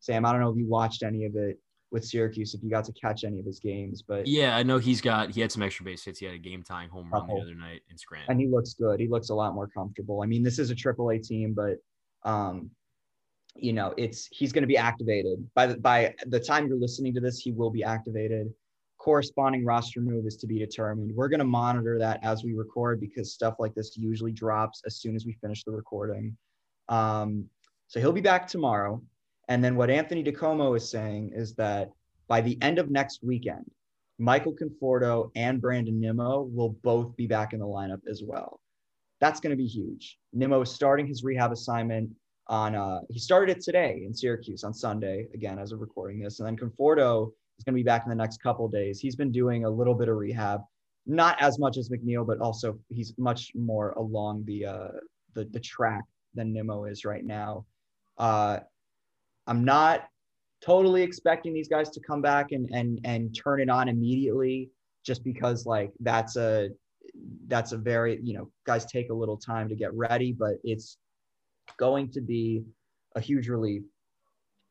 Sam, 0.00 0.24
I 0.24 0.32
don't 0.32 0.40
know 0.40 0.50
if 0.50 0.56
you 0.56 0.68
watched 0.68 1.02
any 1.02 1.24
of 1.24 1.36
it 1.36 1.58
with 1.90 2.04
Syracuse 2.04 2.54
if 2.54 2.62
you 2.62 2.70
got 2.70 2.84
to 2.84 2.92
catch 2.92 3.24
any 3.24 3.38
of 3.38 3.46
his 3.46 3.60
games. 3.60 4.02
But 4.06 4.26
yeah, 4.26 4.56
I 4.56 4.62
know 4.62 4.78
he's 4.78 5.00
got 5.00 5.30
he 5.30 5.40
had 5.40 5.52
some 5.52 5.62
extra 5.62 5.84
base 5.84 6.04
hits. 6.04 6.18
He 6.18 6.26
had 6.26 6.34
a 6.34 6.38
game 6.38 6.62
tying 6.62 6.88
home 6.88 7.10
run 7.12 7.26
the 7.26 7.34
other 7.34 7.54
night 7.54 7.82
in 7.90 7.96
Scranton, 7.96 8.30
and 8.30 8.40
he 8.40 8.46
looks 8.46 8.74
good. 8.74 9.00
He 9.00 9.08
looks 9.08 9.30
a 9.30 9.34
lot 9.34 9.54
more 9.54 9.68
comfortable. 9.68 10.22
I 10.22 10.26
mean, 10.26 10.42
this 10.42 10.58
is 10.58 10.70
a 10.70 10.74
Triple 10.74 11.10
A 11.10 11.18
team, 11.18 11.54
but 11.54 11.78
um, 12.28 12.70
you 13.54 13.72
know, 13.72 13.94
it's 13.96 14.28
he's 14.30 14.52
going 14.52 14.62
to 14.62 14.68
be 14.68 14.76
activated 14.76 15.48
by 15.54 15.66
the 15.66 15.78
by 15.78 16.14
the 16.26 16.40
time 16.40 16.66
you're 16.66 16.78
listening 16.78 17.14
to 17.14 17.20
this. 17.20 17.38
He 17.38 17.52
will 17.52 17.70
be 17.70 17.84
activated. 17.84 18.52
Corresponding 19.06 19.64
roster 19.64 20.00
move 20.00 20.26
is 20.26 20.36
to 20.38 20.48
be 20.48 20.58
determined. 20.58 21.14
We're 21.14 21.28
going 21.28 21.38
to 21.38 21.44
monitor 21.44 21.96
that 21.96 22.18
as 22.24 22.42
we 22.42 22.54
record 22.54 23.00
because 23.00 23.32
stuff 23.32 23.54
like 23.60 23.72
this 23.72 23.96
usually 23.96 24.32
drops 24.32 24.82
as 24.84 24.96
soon 24.96 25.14
as 25.14 25.24
we 25.24 25.38
finish 25.40 25.62
the 25.62 25.70
recording. 25.70 26.36
Um, 26.88 27.44
so 27.86 28.00
he'll 28.00 28.10
be 28.10 28.20
back 28.20 28.48
tomorrow. 28.48 29.00
And 29.46 29.62
then 29.62 29.76
what 29.76 29.90
Anthony 29.90 30.24
DiComo 30.24 30.76
is 30.76 30.90
saying 30.90 31.30
is 31.36 31.54
that 31.54 31.92
by 32.26 32.40
the 32.40 32.58
end 32.60 32.80
of 32.80 32.90
next 32.90 33.22
weekend, 33.22 33.70
Michael 34.18 34.52
Conforto 34.52 35.30
and 35.36 35.60
Brandon 35.60 36.00
Nimmo 36.00 36.42
will 36.52 36.70
both 36.82 37.14
be 37.14 37.28
back 37.28 37.52
in 37.52 37.60
the 37.60 37.64
lineup 37.64 38.00
as 38.10 38.24
well. 38.24 38.58
That's 39.20 39.38
going 39.38 39.52
to 39.52 39.56
be 39.56 39.68
huge. 39.68 40.18
Nimmo 40.32 40.62
is 40.62 40.70
starting 40.72 41.06
his 41.06 41.22
rehab 41.22 41.52
assignment 41.52 42.10
on, 42.48 42.74
uh, 42.74 43.02
he 43.08 43.20
started 43.20 43.56
it 43.56 43.62
today 43.62 44.02
in 44.04 44.12
Syracuse 44.12 44.64
on 44.64 44.74
Sunday, 44.74 45.28
again, 45.32 45.60
as 45.60 45.70
of 45.70 45.80
recording 45.80 46.18
this. 46.18 46.40
And 46.40 46.48
then 46.48 46.56
Conforto 46.56 47.30
is 47.58 47.64
going 47.64 47.74
to 47.74 47.78
be 47.78 47.82
back 47.82 48.04
in 48.04 48.10
the 48.10 48.16
next 48.16 48.42
couple 48.42 48.68
days. 48.68 49.00
He's 49.00 49.16
been 49.16 49.32
doing 49.32 49.64
a 49.64 49.70
little 49.70 49.94
bit 49.94 50.08
of 50.08 50.16
rehab, 50.16 50.60
not 51.06 51.40
as 51.40 51.58
much 51.58 51.76
as 51.76 51.88
McNeil, 51.88 52.26
but 52.26 52.38
also 52.38 52.78
he's 52.88 53.14
much 53.18 53.52
more 53.54 53.90
along 53.92 54.44
the, 54.46 54.66
uh, 54.66 54.88
the, 55.34 55.44
the 55.46 55.60
track 55.60 56.04
than 56.34 56.52
Nimmo 56.52 56.84
is 56.84 57.04
right 57.04 57.24
now. 57.24 57.64
Uh, 58.18 58.60
I'm 59.46 59.64
not 59.64 60.08
totally 60.60 61.02
expecting 61.02 61.52
these 61.52 61.68
guys 61.68 61.90
to 61.90 62.00
come 62.00 62.22
back 62.22 62.52
and 62.52 62.68
and 62.72 63.00
and 63.04 63.36
turn 63.36 63.60
it 63.60 63.68
on 63.68 63.88
immediately 63.88 64.70
just 65.04 65.22
because 65.22 65.66
like 65.66 65.92
that's 66.00 66.36
a 66.36 66.70
that's 67.46 67.72
a 67.72 67.76
very 67.76 68.18
you 68.22 68.34
know 68.34 68.50
guys 68.64 68.86
take 68.86 69.10
a 69.10 69.14
little 69.14 69.36
time 69.36 69.68
to 69.68 69.74
get 69.74 69.92
ready 69.94 70.32
but 70.32 70.54
it's 70.64 70.98
going 71.78 72.10
to 72.10 72.20
be 72.20 72.64
a 73.14 73.20
huge 73.20 73.48
relief 73.48 73.82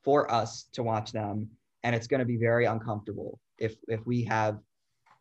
for 0.04 0.32
us 0.32 0.68
to 0.74 0.84
watch 0.84 1.12
them 1.12 1.50
and 1.86 1.96
it's 1.96 2.08
going 2.08 2.20
to 2.20 2.25
be 2.25 2.36
very 2.38 2.65
uncomfortable 2.65 3.39
if 3.58 3.75
if 3.88 4.06
we 4.06 4.24
have 4.24 4.60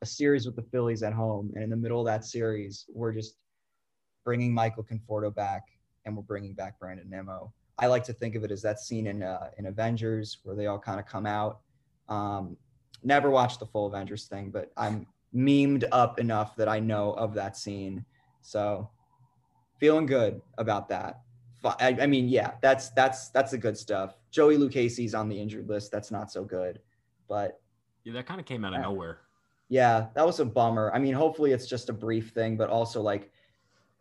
a 0.03 0.07
series 0.07 0.45
with 0.47 0.57
the 0.57 0.63
Phillies 0.63 1.05
at 1.05 1.13
home 1.13 1.53
and 1.55 1.63
in 1.63 1.71
the 1.71 1.77
middle 1.77 2.01
of 2.01 2.07
that 2.07 2.25
series 2.25 2.87
we're 2.93 3.13
just 3.13 3.37
bringing 4.25 4.53
Michael 4.53 4.83
Conforto 4.83 5.33
back 5.33 5.63
and 6.05 6.17
we're 6.17 6.23
bringing 6.23 6.55
back 6.55 6.79
Brandon 6.81 7.09
Nimmo 7.09 7.53
I 7.79 7.87
like 7.87 8.05
to 8.05 8.13
think 8.13 8.35
of 8.35 8.45
it 8.45 8.51
as 8.51 8.63
that 8.63 8.81
scene 8.81 9.07
in 9.07 9.23
uh, 9.23 9.51
in 9.59 9.67
Avengers 9.67 10.39
where 10.45 10.55
they 10.55 10.67
all 10.67 10.79
kind 10.79 11.01
of 11.01 11.07
come 11.07 11.27
out. 11.27 11.61
Um, 12.09 12.57
never 13.03 13.31
watched 13.31 13.61
the 13.61 13.67
full 13.67 13.87
Avengers 13.87 14.27
thing, 14.27 14.51
but 14.51 14.71
I'm 14.77 15.07
memed 15.35 15.85
up 15.91 16.21
enough 16.21 16.55
that 16.57 16.69
I 16.69 16.79
know 16.79 17.13
of 17.15 17.35
that 17.35 17.57
scene. 17.57 18.05
So 18.43 18.89
feeling 19.81 20.07
good 20.07 20.41
about 20.59 20.89
that. 20.91 21.21
I, 21.65 21.97
I, 22.03 22.07
mean, 22.07 22.29
yeah, 22.29 22.53
that's 22.61 22.91
that's 22.91 23.31
that's 23.31 23.53
the 23.53 23.59
good 23.59 23.77
stuff. 23.77 24.17
Joey 24.35 24.57
Lucchesi's 24.57 25.15
on 25.15 25.29
the 25.29 25.41
injured 25.41 25.69
list. 25.69 25.93
That's 25.93 26.11
not 26.11 26.33
so 26.33 26.43
good, 26.43 26.81
but 27.29 27.61
yeah, 28.03 28.13
that 28.15 28.27
kind 28.27 28.41
of 28.41 28.47
came 28.47 28.65
out 28.65 28.75
of 28.75 28.81
nowhere. 28.81 29.21
Yeah, 29.69 30.09
that 30.17 30.27
was 30.27 30.41
a 30.41 30.45
bummer. 30.45 30.91
I 30.93 30.99
mean, 30.99 31.15
hopefully 31.15 31.53
it's 31.53 31.69
just 31.69 31.89
a 31.89 31.93
brief 31.93 32.31
thing, 32.31 32.57
but 32.57 32.69
also 32.69 33.01
like 33.01 33.31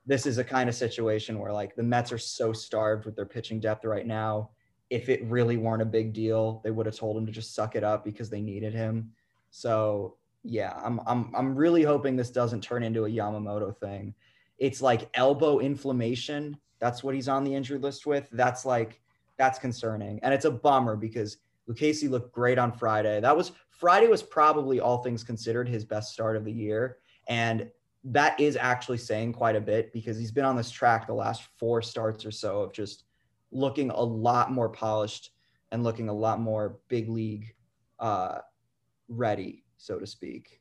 this 0.08 0.26
is 0.26 0.40
a 0.40 0.44
kind 0.44 0.68
of 0.70 0.74
situation 0.76 1.38
where 1.38 1.54
like 1.54 1.76
the 1.76 1.84
Mets 1.84 2.12
are 2.12 2.18
so 2.18 2.52
starved 2.52 3.06
with 3.06 3.16
their 3.16 3.28
pitching 3.28 3.60
depth 3.60 3.86
right 3.86 4.08
now. 4.08 4.50
If 4.90 5.08
it 5.08 5.24
really 5.26 5.58
weren't 5.58 5.84
a 5.84 5.86
big 5.86 6.14
deal, 6.14 6.62
they 6.64 6.72
would 6.72 6.88
have 6.88 6.96
told 6.96 7.16
him 7.16 7.28
to 7.28 7.32
just 7.32 7.54
suck 7.54 7.76
it 7.76 7.84
up 7.84 8.04
because 8.04 8.32
they 8.32 8.42
needed 8.42 8.74
him. 8.74 9.12
So 9.52 10.18
yeah, 10.44 10.82
I'm 10.84 11.00
I'm 11.06 11.32
I'm 11.36 11.56
really 11.56 11.84
hoping 11.84 12.16
this 12.16 12.32
doesn't 12.32 12.62
turn 12.62 12.82
into 12.82 13.06
a 13.06 13.10
Yamamoto 13.10 13.78
thing. 13.78 14.16
It's 14.58 14.82
like 14.82 15.12
elbow 15.14 15.60
inflammation. 15.60 16.58
That's 16.80 17.04
what 17.04 17.14
he's 17.14 17.30
on 17.30 17.44
the 17.44 17.54
injured 17.54 17.84
list 17.84 18.08
with. 18.08 18.28
That's 18.32 18.66
like 18.66 19.00
that's 19.38 19.60
concerning. 19.60 20.20
And 20.24 20.34
it's 20.34 20.46
a 20.46 20.52
bummer 20.52 20.96
because 20.96 21.38
Lucchesi 21.70 22.10
looked 22.10 22.34
great 22.34 22.58
on 22.58 22.72
Friday. 22.72 23.20
That 23.20 23.36
was 23.36 23.52
Friday 23.70 24.08
was 24.08 24.24
probably 24.24 24.80
all 24.80 25.00
things 25.00 25.24
considered 25.24 25.68
his 25.68 25.86
best 25.86 26.14
start 26.14 26.36
of 26.36 26.46
the 26.46 26.52
year. 26.52 26.98
And 27.28 27.70
that 28.06 28.40
is 28.40 28.58
actually 28.58 28.98
saying 28.98 29.34
quite 29.34 29.56
a 29.56 29.62
bit 29.62 29.94
because 29.94 30.18
he's 30.18 30.32
been 30.32 30.46
on 30.46 30.58
this 30.58 30.70
track 30.70 31.08
the 31.08 31.14
last 31.14 31.44
four 31.58 31.82
starts 31.82 32.26
or 32.26 32.32
so 32.32 32.62
of 32.62 32.74
just 32.74 33.04
looking 33.52 33.92
a 33.92 34.02
lot 34.02 34.52
more 34.52 34.70
polished 34.70 35.32
and 35.72 35.84
looking 35.84 36.10
a 36.10 36.14
lot 36.14 36.40
more 36.40 36.80
big 36.90 37.10
league 37.10 37.54
uh, 38.00 38.40
ready, 39.08 39.64
so 39.78 40.00
to 40.00 40.06
speak. 40.06 40.60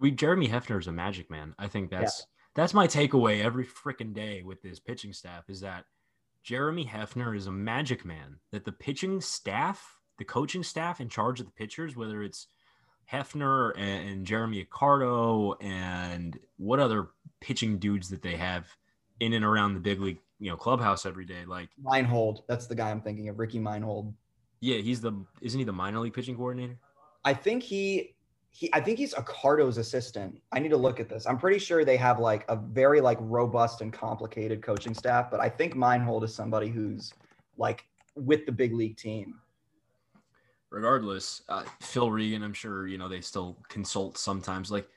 We 0.00 0.10
Jeremy 0.10 0.48
Hefner 0.48 0.80
is 0.80 0.88
a 0.88 0.92
magic 0.92 1.30
man. 1.30 1.54
I 1.58 1.68
think 1.68 1.90
that's 1.90 2.20
yeah. 2.20 2.24
that's 2.56 2.74
my 2.74 2.86
takeaway 2.86 3.42
every 3.42 3.64
freaking 3.64 4.12
day 4.12 4.42
with 4.42 4.60
this 4.60 4.80
pitching 4.80 5.12
staff 5.12 5.48
is 5.48 5.60
that 5.60 5.84
Jeremy 6.44 6.84
Hefner 6.84 7.34
is 7.36 7.46
a 7.46 7.52
magic 7.52 8.04
man. 8.04 8.38
That 8.52 8.64
the 8.64 8.72
pitching 8.72 9.20
staff, 9.20 9.98
the 10.18 10.24
coaching 10.24 10.62
staff 10.62 11.00
in 11.00 11.08
charge 11.08 11.40
of 11.40 11.46
the 11.46 11.52
pitchers, 11.52 11.96
whether 11.96 12.22
it's 12.22 12.46
Hefner 13.10 13.72
and, 13.76 14.08
and 14.08 14.26
Jeremy 14.26 14.64
Accardo 14.64 15.56
and 15.62 16.38
what 16.58 16.80
other 16.80 17.08
pitching 17.40 17.78
dudes 17.78 18.10
that 18.10 18.22
they 18.22 18.36
have 18.36 18.66
in 19.20 19.32
and 19.32 19.44
around 19.44 19.74
the 19.74 19.80
big 19.80 20.00
league, 20.00 20.18
you 20.38 20.50
know, 20.50 20.56
clubhouse 20.56 21.06
every 21.06 21.24
day. 21.24 21.44
Like 21.46 21.70
Meinhold, 21.82 22.42
that's 22.46 22.66
the 22.66 22.74
guy 22.74 22.90
I'm 22.90 23.00
thinking 23.00 23.28
of, 23.28 23.38
Ricky 23.38 23.58
Meinhold. 23.58 24.12
Yeah, 24.60 24.78
he's 24.78 25.00
the 25.00 25.12
isn't 25.40 25.58
he 25.58 25.64
the 25.64 25.72
minor 25.72 26.00
league 26.00 26.14
pitching 26.14 26.36
coordinator? 26.36 26.78
I 27.24 27.32
think 27.32 27.62
he 27.62 28.13
he 28.54 28.70
I 28.72 28.80
think 28.80 28.98
he's 28.98 29.14
Accardo's 29.14 29.78
assistant. 29.78 30.40
I 30.52 30.60
need 30.60 30.70
to 30.70 30.76
look 30.76 31.00
at 31.00 31.08
this. 31.08 31.26
I'm 31.26 31.38
pretty 31.38 31.58
sure 31.58 31.84
they 31.84 31.96
have 31.96 32.18
like 32.18 32.44
a 32.48 32.56
very 32.56 33.00
like 33.00 33.18
robust 33.20 33.80
and 33.80 33.92
complicated 33.92 34.62
coaching 34.62 34.94
staff, 34.94 35.30
but 35.30 35.40
I 35.40 35.48
think 35.48 35.74
Meinhold 35.74 36.24
is 36.24 36.34
somebody 36.34 36.68
who's 36.68 37.12
like 37.58 37.84
with 38.16 38.46
the 38.46 38.52
big 38.52 38.72
league 38.72 38.96
team 38.96 39.40
regardless, 40.74 41.42
uh, 41.48 41.62
Phil 41.80 42.10
Regan, 42.10 42.42
I'm 42.42 42.52
sure 42.52 42.86
you 42.86 42.98
know 42.98 43.08
they 43.08 43.20
still 43.20 43.56
consult 43.68 44.18
sometimes. 44.18 44.70
Like 44.70 44.88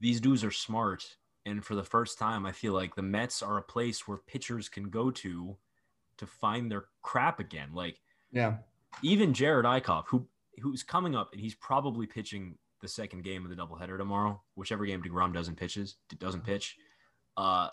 these 0.00 0.20
dudes 0.20 0.44
are 0.44 0.50
smart, 0.50 1.16
and 1.46 1.64
for 1.64 1.74
the 1.74 1.84
first 1.84 2.18
time, 2.18 2.44
I 2.44 2.52
feel 2.52 2.72
like 2.72 2.94
the 2.94 3.02
Mets 3.02 3.42
are 3.42 3.58
a 3.58 3.62
place 3.62 4.06
where 4.06 4.18
pitchers 4.18 4.68
can 4.68 4.90
go 4.90 5.10
to 5.12 5.56
to 6.18 6.26
find 6.26 6.70
their 6.70 6.86
crap 7.02 7.38
again. 7.38 7.70
Like, 7.72 8.00
yeah, 8.32 8.56
even 9.02 9.32
Jared 9.32 9.64
Eickhoff, 9.64 10.04
who 10.08 10.26
who's 10.60 10.82
coming 10.82 11.14
up, 11.14 11.30
and 11.32 11.40
he's 11.40 11.54
probably 11.54 12.06
pitching 12.06 12.56
the 12.80 12.88
second 12.88 13.24
game 13.24 13.44
of 13.44 13.50
the 13.50 13.56
doubleheader 13.56 13.98
tomorrow, 13.98 14.40
whichever 14.54 14.86
game 14.86 15.02
Degrom 15.02 15.32
doesn't 15.34 15.56
pitches 15.56 15.96
doesn't 16.18 16.44
pitch. 16.44 16.76
Uh, 17.36 17.68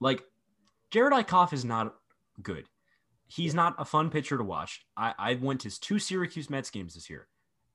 like 0.00 0.22
Jared 0.90 1.12
Eickhoff 1.12 1.52
is 1.52 1.64
not 1.64 1.94
good 2.42 2.66
he's 3.26 3.54
not 3.54 3.74
a 3.78 3.84
fun 3.84 4.10
pitcher 4.10 4.36
to 4.38 4.44
watch. 4.44 4.84
I, 4.96 5.14
I 5.18 5.34
went 5.34 5.62
to 5.62 5.80
two 5.80 5.98
Syracuse 5.98 6.50
Mets 6.50 6.70
games 6.70 6.94
this 6.94 7.10
year, 7.10 7.28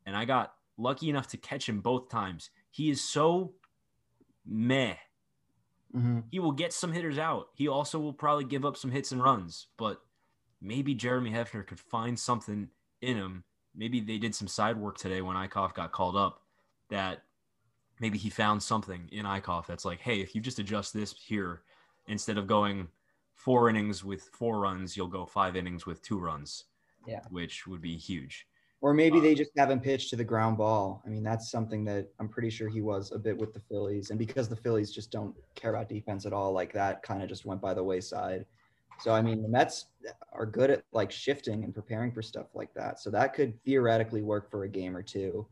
and 0.06 0.16
I 0.16 0.26
got 0.26 0.54
lucky 0.78 1.10
enough 1.10 1.28
to 1.28 1.38
catch 1.38 1.68
him 1.68 1.82
both 1.82 2.10
times. 2.10 2.50
He 2.72 2.90
is 2.90 3.02
so 3.02 3.54
meh. 4.46 4.96
Mm-hmm. 5.96 6.20
He 6.32 6.40
will 6.40 6.52
get 6.52 6.72
some 6.72 6.94
hitters 6.94 7.18
out. 7.18 7.48
He 7.56 7.68
also 7.68 8.00
will 8.00 8.14
probably 8.14 8.46
give 8.46 8.64
up 8.64 8.78
some 8.78 8.92
hits 8.92 9.12
and 9.12 9.24
runs, 9.24 9.68
but 9.78 10.00
maybe 10.62 10.94
Jeremy 10.94 11.32
Hefner 11.32 11.66
could 11.66 11.80
find 11.80 12.18
something 12.18 12.70
in 13.02 13.18
him. 13.18 13.44
Maybe 13.76 14.00
they 14.00 14.18
did 14.18 14.36
some 14.36 14.48
side 14.48 14.78
work 14.78 14.98
today 14.98 15.22
when 15.22 15.36
Eickhoff 15.36 15.74
got 15.74 15.92
called 15.92 16.16
up 16.16 16.42
that 16.90 17.24
maybe 18.00 18.18
he 18.18 18.30
found 18.30 18.62
something 18.62 19.08
in 19.12 19.26
Eickhoff 19.26 19.68
that's 19.68 19.86
like, 19.86 20.00
hey, 20.00 20.22
if 20.22 20.36
you 20.36 20.42
just 20.42 20.60
adjust 20.60 20.94
this 20.94 21.14
here 21.14 21.62
instead 22.08 22.38
of 22.38 22.48
going– 22.48 22.88
four 23.40 23.70
innings 23.70 24.04
with 24.04 24.24
four 24.34 24.60
runs, 24.60 24.98
you'll 24.98 25.08
go 25.08 25.26
five 25.26 25.56
innings 25.56 25.86
with 25.86 26.02
two 26.02 26.20
runs. 26.20 26.66
Yeah. 27.08 27.22
Which 27.30 27.66
would 27.68 27.80
be 27.80 27.96
huge. 27.96 28.46
Or 28.82 28.94
maybe 28.94 29.18
um, 29.18 29.24
they 29.24 29.34
just 29.34 29.52
haven't 29.58 29.82
pitched 29.82 30.10
to 30.10 30.18
the 30.18 30.26
ground 30.26 30.58
ball. 30.58 31.02
I 31.06 31.10
mean, 31.10 31.24
that's 31.24 31.50
something 31.50 31.86
that 31.86 32.10
I'm 32.20 32.28
pretty 32.28 32.50
sure 32.50 32.68
he 32.68 32.82
was 32.82 33.14
a 33.14 33.18
bit 33.18 33.38
with 33.38 33.54
the 33.54 33.62
Phillies. 33.62 34.10
And 34.10 34.20
because 34.20 34.50
the 34.50 34.58
Phillies 34.58 34.92
just 34.92 35.10
don't 35.10 35.34
care 35.56 35.74
about 35.74 35.88
defense 35.88 36.26
at 36.26 36.34
all, 36.34 36.52
like 36.52 36.74
that 36.74 37.02
kind 37.02 37.24
of 37.24 37.30
just 37.30 37.46
went 37.46 37.62
by 37.62 37.74
the 37.74 37.84
wayside. 37.84 38.46
So, 39.02 39.14
I 39.14 39.22
mean, 39.22 39.42
the 39.42 39.48
Mets 39.48 39.86
are 40.34 40.46
good 40.46 40.70
at 40.70 40.84
like 40.92 41.12
shifting 41.12 41.64
and 41.64 41.74
preparing 41.74 42.12
for 42.12 42.22
stuff 42.22 42.48
like 42.54 42.74
that. 42.74 43.00
So 43.00 43.10
that 43.12 43.34
could 43.34 43.62
theoretically 43.64 44.22
work 44.22 44.50
for 44.52 44.64
a 44.64 44.70
game 44.70 44.96
or 44.96 45.04
two. 45.04 45.48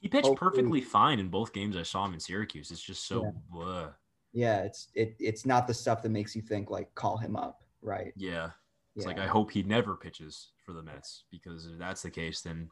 He 0.00 0.08
pitched 0.08 0.26
Hopefully. 0.26 0.50
perfectly 0.50 0.80
fine 0.80 1.18
in 1.18 1.28
both 1.28 1.52
games 1.52 1.76
I 1.76 1.82
saw 1.82 2.04
him 2.04 2.14
in 2.14 2.20
Syracuse. 2.20 2.70
It's 2.70 2.82
just 2.82 3.06
so 3.06 3.32
yeah 3.54 3.88
yeah 4.32 4.58
it's 4.60 4.88
it 4.94 5.16
it's 5.18 5.44
not 5.44 5.66
the 5.66 5.74
stuff 5.74 6.02
that 6.02 6.10
makes 6.10 6.36
you 6.36 6.42
think 6.42 6.70
like 6.70 6.94
call 6.94 7.16
him 7.16 7.36
up 7.36 7.62
right 7.82 8.12
yeah 8.16 8.50
it's 8.96 9.04
yeah. 9.04 9.12
like 9.12 9.18
i 9.18 9.26
hope 9.26 9.50
he 9.50 9.62
never 9.62 9.96
pitches 9.96 10.52
for 10.64 10.72
the 10.72 10.82
mets 10.82 11.24
because 11.30 11.66
if 11.66 11.78
that's 11.78 12.02
the 12.02 12.10
case 12.10 12.40
then 12.40 12.68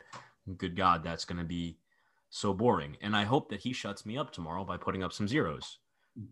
good 0.56 0.76
god 0.76 1.02
that's 1.02 1.24
going 1.24 1.38
to 1.38 1.44
be 1.44 1.78
so 2.30 2.52
boring 2.52 2.96
and 3.00 3.16
i 3.16 3.24
hope 3.24 3.48
that 3.48 3.60
he 3.60 3.72
shuts 3.72 4.06
me 4.06 4.16
up 4.16 4.32
tomorrow 4.32 4.64
by 4.64 4.76
putting 4.76 5.02
up 5.02 5.12
some 5.12 5.26
zeros 5.26 5.78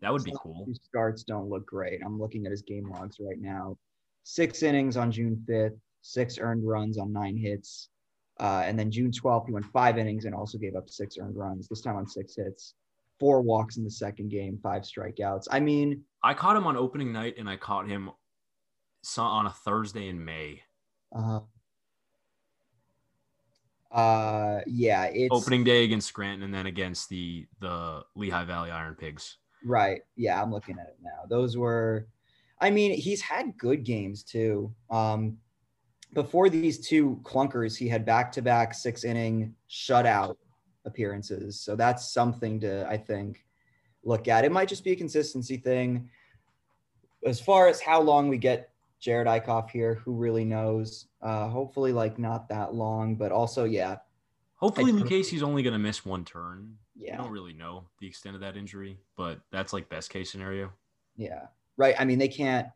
that 0.01 0.13
would 0.13 0.25
be 0.25 0.35
cool 0.41 0.65
His 0.67 0.81
starts 0.83 1.23
don't 1.23 1.49
look 1.49 1.67
great 1.67 2.01
i'm 2.05 2.19
looking 2.19 2.45
at 2.45 2.51
his 2.51 2.63
game 2.63 2.89
logs 2.91 3.17
right 3.21 3.41
now 3.41 3.77
six 4.29 4.63
innings 4.63 4.97
on 4.97 5.11
june 5.11 5.45
5th 5.49 5.79
six 6.03 6.39
earned 6.39 6.67
runs 6.67 6.99
on 6.99 7.13
nine 7.13 7.37
hits 7.37 7.91
uh, 8.41 8.63
and 8.65 8.79
then 8.79 8.91
june 8.91 9.11
12th 9.11 9.47
he 9.47 9.53
went 9.53 9.65
five 9.67 9.99
innings 9.99 10.25
and 10.25 10.35
also 10.35 10.59
gave 10.59 10.75
up 10.75 10.91
six 10.91 11.17
earned 11.19 11.37
runs 11.37 11.69
this 11.69 11.81
time 11.81 11.97
on 11.97 12.07
six 12.07 12.35
hits 12.37 12.75
four 13.19 13.41
walks 13.43 13.77
in 13.77 13.85
the 13.85 13.91
second 13.91 14.31
game, 14.31 14.59
five 14.63 14.83
strikeouts. 14.83 15.47
I 15.51 15.61
mean, 15.61 16.03
I 16.23 16.35
caught 16.35 16.57
him 16.57 16.67
on 16.67 16.77
opening 16.77 17.13
night 17.13 17.37
and 17.39 17.49
I 17.49 17.57
caught 17.57 17.89
him 17.89 18.11
on 19.17 19.47
a 19.47 19.51
Thursday 19.51 20.09
in 20.09 20.25
May. 20.25 20.63
Uh, 21.15 21.41
uh 23.93 24.61
yeah, 24.67 25.05
it's 25.05 25.33
opening 25.33 25.65
day 25.65 25.85
against 25.85 26.09
Scranton 26.09 26.43
and 26.43 26.53
then 26.53 26.67
against 26.67 27.09
the 27.09 27.47
the 27.61 28.03
Lehigh 28.15 28.45
Valley 28.45 28.71
Iron 28.71 28.95
Pigs. 28.95 29.39
Right. 29.65 30.03
Yeah, 30.17 30.41
I'm 30.43 30.53
looking 30.53 30.77
at 30.79 30.89
it 30.89 30.99
now. 31.03 31.25
Those 31.29 31.57
were 31.57 32.09
I 32.61 32.71
mean, 32.71 32.93
he's 32.93 33.21
had 33.21 33.57
good 33.59 33.85
games 33.85 34.23
too. 34.23 34.75
Um 34.91 35.39
before 36.13 36.49
these 36.49 36.87
two 36.87 37.21
clunkers, 37.25 37.77
he 37.77 37.89
had 37.89 38.07
back-to-back 38.07 38.73
six 38.73 39.05
inning 39.05 39.55
shutout 39.69 40.37
appearances. 40.87 41.61
So 41.61 41.77
that's 41.77 42.13
something 42.13 42.61
to, 42.61 42.89
I 42.89 42.97
think, 42.97 43.45
look 44.03 44.29
at. 44.29 44.45
It 44.45 44.53
might 44.53 44.69
just 44.69 44.85
be 44.85 44.93
a 44.93 44.97
consistency 44.97 45.59
thing. 45.59 46.09
As 47.27 47.41
far 47.41 47.69
as 47.69 47.81
how 47.81 48.01
long 48.01 48.29
we 48.29 48.39
get 48.39 48.71
Jared 49.01 49.27
Eickhoff 49.27 49.69
here, 49.69 49.97
who 49.97 50.15
really 50.15 50.45
knows? 50.45 51.09
Uh, 51.21 51.49
hopefully, 51.49 51.93
like 51.93 52.19
not 52.19 52.49
that 52.49 52.73
long, 52.73 53.17
but 53.17 53.33
also, 53.33 53.65
yeah. 53.65 53.97
Hopefully, 54.55 54.93
Lucchesi's 54.93 55.43
only 55.43 55.63
going 55.63 55.75
to 55.75 55.79
miss 55.79 56.07
one 56.07 56.25
turn. 56.25 56.77
Yeah. 56.95 57.15
I 57.15 57.17
don't 57.19 57.33
really 57.33 57.53
know 57.53 57.89
the 58.01 58.07
extent 58.07 58.37
of 58.37 58.41
that 58.41 58.57
injury, 58.57 59.01
but 59.17 59.41
that's 59.53 59.75
like 59.75 59.91
best 59.91 60.09
case 60.09 60.31
scenario. 60.31 60.73
Yeah. 61.17 61.47
Right. 61.77 61.95
I 61.99 62.05
mean, 62.05 62.19
they 62.19 62.29
can't 62.29 62.69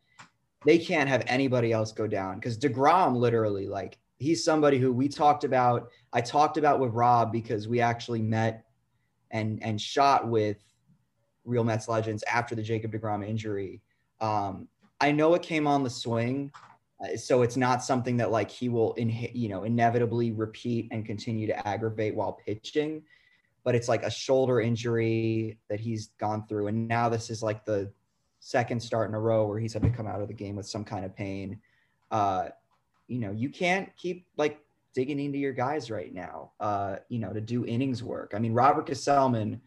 they 0.66 0.78
can't 0.78 1.09
have 1.09 1.25
anybody 1.26 1.73
else 1.73 1.92
go 1.92 2.07
down 2.07 2.35
because 2.35 2.59
DeGrom 2.59 3.16
literally 3.16 3.66
like 3.66 3.99
he's 4.19 4.45
somebody 4.45 4.78
who 4.78 4.92
we 4.92 5.09
talked 5.09 5.45
about. 5.45 5.90
I 6.12 6.21
talked 6.21 6.57
about 6.57 6.80
with 6.80 6.92
Rob 6.92 7.33
because 7.33 7.66
we 7.66 7.80
actually 7.80 8.23
met 8.23 8.64
and 9.30 9.62
and 9.62 9.80
shot 9.80 10.28
with 10.28 10.59
Real 11.45 11.64
Mets 11.64 11.88
legends 11.88 12.23
after 12.25 12.54
the 12.54 12.62
Jacob 12.62 12.92
Degrom 12.92 13.26
injury. 13.26 13.80
Um, 14.21 14.69
I 15.00 15.12
know 15.12 15.35
it 15.35 15.42
came 15.42 15.66
on 15.66 15.83
the 15.83 15.90
swing, 15.90 16.52
uh, 17.02 17.16
so 17.16 17.42
it's 17.42 17.57
not 17.57 17.83
something 17.83 18.19
that 18.19 18.30
like 18.30 18.50
he 18.50 18.69
will 18.69 18.92
in 18.95 19.09
you 19.33 19.49
know 19.49 19.64
inevitably 19.64 20.33
repeat 20.33 20.88
and 20.90 21.07
continue 21.07 21.47
to 21.47 21.69
aggravate 21.69 22.14
while 22.14 22.33
pitching. 22.33 23.02
But 23.64 23.75
it's 23.75 23.88
like 23.88 24.04
a 24.04 24.11
shoulder 24.11 24.61
injury 24.61 25.59
that 25.69 25.80
he's 25.80 26.09
gone 26.19 26.47
through, 26.47 26.69
and 26.69 26.87
now 26.87 27.09
this 27.09 27.30
is 27.30 27.42
like 27.42 27.64
the 27.64 27.90
second 28.41 28.81
start 28.81 29.09
in 29.09 29.15
a 29.15 29.21
row 29.21 29.47
where 29.47 29.59
he's 29.59 29.75
had 29.75 29.83
to 29.83 29.91
come 29.91 30.07
out 30.07 30.21
of 30.21 30.29
the 30.29 30.35
game 30.35 30.57
with 30.57 30.67
some 30.67 30.85
kind 30.85 31.05
of 31.05 31.15
pain. 31.15 31.61
Uh, 32.11 32.49
you 33.07 33.21
know, 33.21 33.31
you 33.31 33.51
can't 33.51 33.95
keep 33.97 34.27
like 34.37 34.61
digging 34.95 35.21
into 35.21 35.39
your 35.39 35.53
guys 35.53 35.91
right 35.91 36.13
now, 36.13 36.53
uh, 36.59 36.97
you 37.09 37.19
know, 37.19 37.33
to 37.33 37.41
do 37.41 37.65
innings 37.67 38.03
work. 38.03 38.33
I 38.35 38.39
mean, 38.39 38.53
Robert 38.53 38.87
Gsellman 38.87 39.61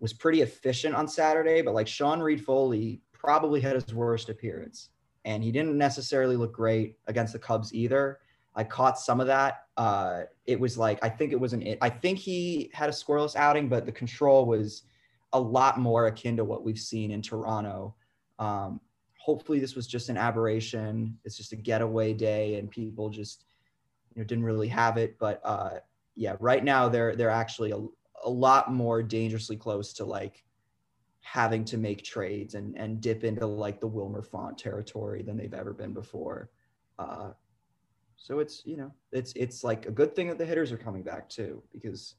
was 0.00 0.12
pretty 0.12 0.42
efficient 0.42 0.94
on 0.94 1.08
Saturday, 1.08 1.62
but 1.62 1.74
like 1.74 1.88
Sean 1.88 2.20
Reid 2.20 2.44
Foley 2.44 3.00
probably 3.12 3.60
had 3.60 3.74
his 3.74 3.94
worst 3.94 4.28
appearance, 4.28 4.90
and 5.24 5.42
he 5.42 5.50
didn't 5.50 5.78
necessarily 5.78 6.36
look 6.36 6.52
great 6.52 6.98
against 7.06 7.32
the 7.32 7.38
Cubs 7.38 7.72
either. 7.72 8.18
I 8.54 8.64
caught 8.64 8.98
some 8.98 9.20
of 9.20 9.26
that. 9.26 9.66
Uh, 9.76 10.22
it 10.46 10.58
was 10.58 10.76
like 10.76 10.98
I 11.02 11.08
think 11.08 11.32
it 11.32 11.40
was 11.40 11.52
an. 11.52 11.76
I 11.80 11.88
think 11.88 12.18
he 12.18 12.70
had 12.72 12.88
a 12.88 12.92
scoreless 12.92 13.36
outing, 13.36 13.68
but 13.68 13.86
the 13.86 13.92
control 13.92 14.46
was 14.46 14.82
a 15.32 15.40
lot 15.40 15.78
more 15.78 16.06
akin 16.06 16.36
to 16.36 16.44
what 16.44 16.64
we've 16.64 16.78
seen 16.78 17.10
in 17.10 17.22
Toronto. 17.22 17.94
Um, 18.38 18.80
hopefully, 19.18 19.58
this 19.58 19.74
was 19.74 19.86
just 19.86 20.08
an 20.08 20.16
aberration. 20.16 21.18
It's 21.24 21.36
just 21.36 21.52
a 21.52 21.56
getaway 21.56 22.14
day, 22.14 22.56
and 22.56 22.70
people 22.70 23.10
just 23.10 23.44
you 24.14 24.22
know 24.22 24.26
didn't 24.26 24.44
really 24.44 24.68
have 24.68 24.96
it. 24.96 25.18
But 25.18 25.40
uh, 25.44 25.78
yeah, 26.14 26.36
right 26.40 26.64
now 26.64 26.88
they're 26.88 27.16
they're 27.16 27.30
actually 27.30 27.72
a, 27.72 27.78
a 28.24 28.30
lot 28.30 28.72
more 28.72 29.02
dangerously 29.02 29.56
close 29.56 29.92
to 29.94 30.04
like 30.04 30.44
having 31.20 31.64
to 31.64 31.76
make 31.76 32.04
trades 32.04 32.54
and 32.54 32.76
and 32.78 33.00
dip 33.00 33.24
into 33.24 33.46
like 33.46 33.80
the 33.80 33.86
Wilmer 33.86 34.22
Font 34.22 34.56
territory 34.56 35.22
than 35.22 35.36
they've 35.36 35.54
ever 35.54 35.72
been 35.72 35.92
before. 35.92 36.50
Uh, 36.98 37.30
so 38.16 38.38
it's 38.38 38.64
you 38.64 38.76
know 38.76 38.92
it's 39.12 39.32
it's 39.34 39.62
like 39.62 39.86
a 39.86 39.90
good 39.90 40.14
thing 40.14 40.28
that 40.28 40.38
the 40.38 40.46
hitters 40.46 40.72
are 40.72 40.78
coming 40.78 41.02
back 41.02 41.28
too 41.28 41.62
because 41.72 42.14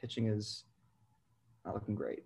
pitching 0.00 0.26
is 0.26 0.64
not 1.64 1.74
looking 1.74 1.94
great. 1.94 2.24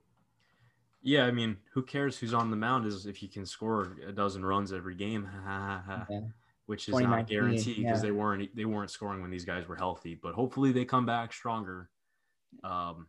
Yeah, 1.02 1.24
I 1.24 1.30
mean, 1.30 1.56
who 1.72 1.82
cares 1.82 2.18
who's 2.18 2.34
on 2.34 2.50
the 2.50 2.56
mound 2.56 2.86
is 2.86 3.06
if 3.06 3.22
you 3.22 3.28
can 3.28 3.46
score 3.46 3.96
a 4.06 4.12
dozen 4.12 4.44
runs 4.44 4.72
every 4.72 4.96
game, 4.96 5.28
yeah. 5.46 6.02
which 6.66 6.88
is 6.88 6.98
not 6.98 7.28
guaranteed 7.28 7.76
because 7.76 7.98
yeah. 7.98 8.08
they 8.08 8.10
weren't 8.10 8.54
they 8.56 8.64
weren't 8.64 8.90
scoring 8.90 9.22
when 9.22 9.30
these 9.30 9.44
guys 9.44 9.68
were 9.68 9.76
healthy. 9.76 10.18
But 10.20 10.34
hopefully 10.34 10.72
they 10.72 10.84
come 10.84 11.06
back 11.06 11.32
stronger. 11.32 11.90
Um, 12.64 13.06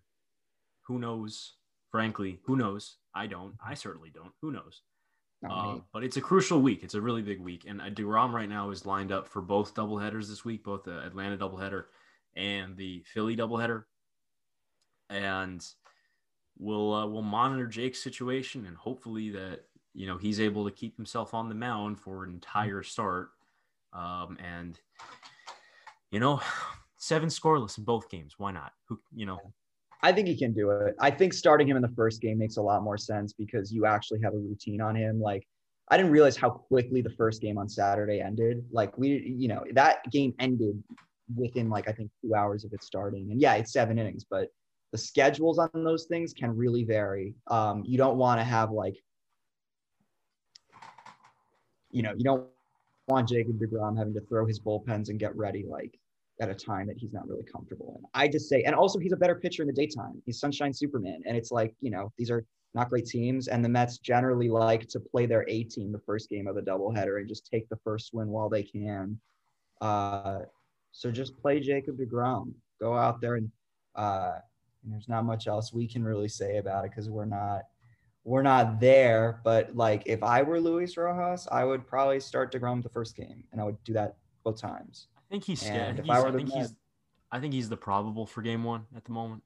who 0.84 1.00
knows? 1.00 1.53
Frankly, 1.89 2.39
who 2.46 2.55
knows? 2.55 2.98
I 3.15 3.25
don't. 3.25 3.55
I 3.65 3.74
certainly 3.74 4.12
don't. 4.13 4.34
Who 4.41 4.51
knows? 4.51 4.81
Uh, 5.48 5.77
but 5.93 6.03
it's 6.03 6.17
a 6.17 6.22
crucial 6.22 6.62
week. 6.62 6.84
It's 6.84 6.96
a 6.96 7.01
really 7.01 7.22
big 7.22 7.39
week, 7.39 7.65
and 7.67 7.79
Degrom 7.79 8.31
right 8.31 8.50
now 8.50 8.72
is 8.72 8.86
lined 8.86 9.12
up 9.12 9.27
for 9.27 9.41
both 9.41 9.75
doubleheaders 9.75 10.27
this 10.27 10.43
week, 10.43 10.63
both 10.63 10.84
the 10.84 11.03
Atlanta 11.05 11.38
doubleheader 11.38 11.86
and 12.36 12.75
the 12.75 13.03
Philly 13.13 13.36
doubleheader. 13.36 13.84
And 15.10 15.63
we'll 16.59 16.93
uh, 16.93 17.05
we'll 17.05 17.21
monitor 17.21 17.67
Jake's 17.67 18.01
situation, 18.01 18.65
and 18.65 18.75
hopefully 18.75 19.29
that 19.31 19.61
you 19.93 20.07
know 20.07 20.17
he's 20.17 20.39
able 20.39 20.65
to 20.65 20.71
keep 20.71 20.95
himself 20.95 21.33
on 21.33 21.49
the 21.49 21.55
mound 21.55 21.99
for 21.99 22.23
an 22.23 22.31
entire 22.31 22.83
start. 22.83 23.29
Um, 23.93 24.37
and 24.43 24.79
you 26.11 26.19
know, 26.19 26.41
seven 26.97 27.29
scoreless 27.29 27.77
in 27.77 27.83
both 27.83 28.09
games. 28.09 28.35
Why 28.37 28.51
not? 28.51 28.73
Who 28.87 28.99
you 29.15 29.25
know? 29.25 29.39
I 30.03 30.11
think 30.11 30.27
he 30.27 30.37
can 30.37 30.53
do 30.53 30.69
it. 30.71 30.95
I 30.99 31.09
think 31.09 31.33
starting 31.33 31.67
him 31.67 31.75
in 31.75 31.81
the 31.81 31.93
first 31.95 32.21
game 32.21 32.37
makes 32.37 32.57
a 32.57 32.61
lot 32.61 32.83
more 32.83 32.97
sense 32.97 33.33
because 33.33 33.71
you 33.71 33.85
actually 33.85 34.21
have 34.21 34.33
a 34.33 34.37
routine 34.37 34.79
on 34.79 34.95
him. 34.95 35.19
Like, 35.19 35.47
I 35.89 35.97
didn't 35.97 36.11
realize 36.11 36.37
how 36.37 36.49
quickly 36.51 37.01
the 37.01 37.09
first 37.09 37.41
game 37.41 37.57
on 37.57 37.67
Saturday 37.67 38.21
ended. 38.21 38.63
Like, 38.71 38.95
we, 38.97 39.35
you 39.37 39.47
know, 39.47 39.63
that 39.73 40.09
game 40.11 40.35
ended 40.39 40.83
within 41.35 41.69
like, 41.69 41.89
I 41.89 41.93
think 41.93 42.11
two 42.21 42.35
hours 42.35 42.63
of 42.63 42.73
it 42.73 42.83
starting. 42.83 43.31
And 43.31 43.41
yeah, 43.41 43.55
it's 43.55 43.73
seven 43.73 43.97
innings, 43.97 44.23
but 44.29 44.49
the 44.91 44.98
schedules 44.98 45.60
on 45.60 45.70
those 45.74 46.06
things 46.06 46.34
can 46.34 46.56
really 46.56 46.84
vary. 46.84 47.36
Um, 47.48 47.84
you 47.86 47.98
don't 47.98 48.17
want 48.17 48.39
to 48.39 48.44
have 48.44 48.72
like, 48.72 48.96
you 51.91 52.01
know, 52.01 52.13
you 52.15 52.24
don't 52.24 52.48
want 53.08 53.29
Jacob 53.29 53.60
DeGrom 53.60 53.98
having 53.98 54.13
to 54.13 54.22
throw 54.22 54.46
his 54.46 54.60
bullpens 54.60 55.10
and 55.10 55.20
get 55.20 55.36
ready 55.36 55.65
like 55.67 55.98
at 56.39 56.50
a 56.50 56.53
time 56.53 56.88
that 56.88 56.98
he's 56.98 57.13
not 57.13 57.27
really 57.27 57.44
comfortable 57.44 57.96
in. 57.98 58.06
I 58.13 58.27
just 58.27 58.48
say, 58.48 58.63
and 58.63 58.75
also 58.75 59.00
he's 59.00 59.13
a 59.13 59.17
better 59.17 59.36
pitcher 59.36 59.63
in 59.63 59.67
the 59.67 59.74
daytime. 59.74 60.22
He's 60.25 60.39
Sunshine 60.39 60.74
Superman. 60.74 61.22
And 61.25 61.36
it's 61.36 61.51
like, 61.51 61.74
you 61.82 61.89
know, 61.89 62.12
these 62.17 62.29
are 62.29 62.46
not 62.74 62.89
great 62.89 63.06
teams. 63.06 63.48
And 63.48 63.63
the 63.65 63.70
Mets 63.70 63.98
generally 63.98 64.50
like 64.50 64.88
to 64.89 65.00
play 65.00 65.25
their 65.25 65.46
A 65.50 65.63
team 65.63 65.92
the 65.92 66.00
first 66.00 66.29
game 66.29 66.48
of 66.48 66.55
the 66.55 66.61
doubleheader 66.61 67.20
and 67.20 67.27
just 67.27 67.50
take 67.50 67.68
the 67.70 67.77
first 67.77 68.14
win 68.14 68.27
while 68.27 68.50
they 68.50 68.64
can. 68.64 69.20
Uh, 69.81 70.40
so 70.92 71.11
just 71.11 71.38
play 71.38 71.59
Jacob 71.59 71.98
DeGrom. 71.98 72.53
Go 72.79 72.96
out 72.96 73.20
there 73.20 73.35
and, 73.35 73.51
uh, 73.96 74.33
and 74.87 74.93
there's 74.93 75.09
not 75.09 75.25
much 75.25 75.47
else 75.47 75.73
we 75.73 75.85
can 75.85 76.01
really 76.01 76.29
say 76.29 76.57
about 76.57 76.85
it 76.85 76.91
because 76.91 77.09
we're 77.09 77.25
not 77.25 77.63
we're 78.23 78.41
not 78.41 78.79
there. 78.79 79.41
But 79.43 79.75
like 79.75 80.03
if 80.05 80.23
I 80.23 80.41
were 80.43 80.61
Luis 80.61 80.95
Rojas, 80.95 81.45
I 81.51 81.65
would 81.65 81.85
probably 81.85 82.21
start 82.21 82.53
DeGrom 82.53 82.81
the 82.81 82.89
first 82.89 83.15
game 83.15 83.43
and 83.51 83.59
I 83.59 83.65
would 83.65 83.83
do 83.83 83.91
that 83.93 84.15
both 84.45 84.59
times. 84.61 85.07
I 85.17 85.21
think 85.29 85.43
he's 85.43 85.59
scared. 85.59 86.00
He's, 86.00 86.09
I, 86.09 86.21
were 86.21 86.29
I, 86.29 86.31
think 86.31 86.53
he's, 86.53 86.73
I 87.33 87.39
think 87.41 87.53
he's 87.53 87.67
the 87.67 87.75
probable 87.75 88.25
for 88.25 88.41
game 88.41 88.63
one 88.63 88.85
at 88.95 89.03
the 89.03 89.11
moment. 89.11 89.43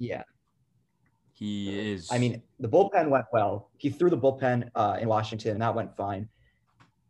Yeah. 0.00 0.24
He 1.32 1.92
is. 1.92 2.10
I 2.10 2.18
mean, 2.18 2.42
the 2.58 2.68
bullpen 2.68 3.08
went 3.08 3.26
well. 3.32 3.70
He 3.78 3.90
threw 3.90 4.10
the 4.10 4.18
bullpen 4.18 4.70
uh, 4.74 4.98
in 5.00 5.08
Washington, 5.08 5.52
and 5.52 5.62
that 5.62 5.74
went 5.74 5.96
fine. 5.96 6.28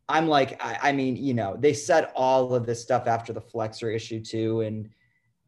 I'm 0.08 0.28
like, 0.28 0.62
I, 0.62 0.90
I, 0.90 0.92
mean, 0.92 1.16
you 1.16 1.34
know, 1.34 1.56
they 1.58 1.72
said 1.72 2.10
all 2.14 2.54
of 2.54 2.66
this 2.66 2.80
stuff 2.80 3.06
after 3.06 3.32
the 3.32 3.40
flexor 3.40 3.90
issue 3.90 4.20
too, 4.20 4.60
and 4.60 4.88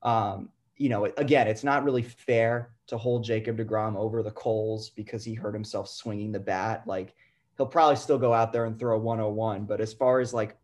um, 0.03 0.49
you 0.77 0.89
know, 0.89 1.05
again, 1.17 1.47
it's 1.47 1.65
not 1.65 1.85
really 1.85 2.03
fair 2.03 2.71
to 2.87 2.99
hold 2.99 3.25
Jacob 3.25 3.59
Degrom 3.59 3.97
over 3.97 4.23
the 4.23 4.31
coals 4.33 4.91
because 4.91 5.25
he 5.25 5.35
hurt 5.35 5.55
himself 5.55 5.89
swinging 5.89 6.33
the 6.33 6.41
bat. 6.41 6.83
Like, 6.87 7.15
he'll 7.57 7.67
probably 7.67 7.97
still 7.97 8.19
go 8.19 8.33
out 8.33 8.53
there 8.53 8.65
and 8.65 8.79
throw 8.79 8.97
a 8.97 8.99
101, 8.99 9.65
but 9.65 9.81
as 9.81 9.93
far 9.93 10.21
as 10.21 10.35
like 10.35 10.57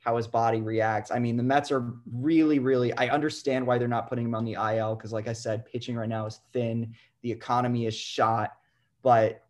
how 0.00 0.16
his 0.16 0.26
body 0.26 0.60
reacts. 0.60 1.10
I 1.10 1.18
mean, 1.18 1.36
the 1.36 1.42
Mets 1.42 1.70
are 1.70 1.92
really, 2.12 2.58
really, 2.58 2.92
I 2.94 3.08
understand 3.08 3.66
why 3.66 3.78
they're 3.78 3.88
not 3.88 4.08
putting 4.08 4.24
him 4.24 4.34
on 4.34 4.44
the 4.44 4.54
IL 4.54 4.94
because, 4.94 5.12
like 5.12 5.28
I 5.28 5.32
said, 5.32 5.66
pitching 5.66 5.96
right 5.96 6.08
now 6.08 6.26
is 6.26 6.40
thin. 6.52 6.94
The 7.22 7.32
economy 7.32 7.86
is 7.86 7.94
shot, 7.94 8.52
but 9.02 9.44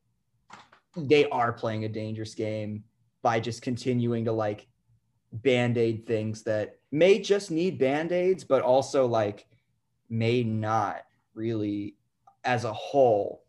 they 0.96 1.28
are 1.28 1.52
playing 1.52 1.84
a 1.84 1.88
dangerous 1.88 2.34
game 2.34 2.82
by 3.22 3.40
just 3.40 3.62
continuing 3.62 4.24
to 4.24 4.32
like 4.32 4.66
band 5.32 5.76
aid 5.76 6.06
things 6.06 6.42
that 6.44 6.78
may 6.90 7.20
just 7.20 7.50
need 7.50 7.78
band 7.78 8.10
aids, 8.10 8.42
but 8.42 8.62
also 8.62 9.06
like 9.06 9.46
may 10.08 10.42
not 10.42 11.02
really, 11.34 11.96
as 12.44 12.64
a 12.64 12.72
whole, 12.72 13.44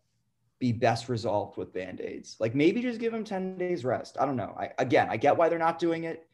be 0.58 0.72
best 0.72 1.08
resolved 1.08 1.56
with 1.56 1.72
band 1.72 2.00
aids. 2.00 2.36
Like 2.38 2.54
maybe 2.54 2.82
just 2.82 3.00
give 3.00 3.14
him 3.14 3.24
10 3.24 3.56
days 3.56 3.84
rest. 3.84 4.16
I 4.20 4.26
don't 4.26 4.36
know. 4.36 4.54
I, 4.58 4.70
again, 4.78 5.08
I 5.10 5.16
get 5.16 5.36
why 5.36 5.48
they're 5.48 5.58
not 5.58 5.78
doing 5.78 6.04
it 6.04 6.26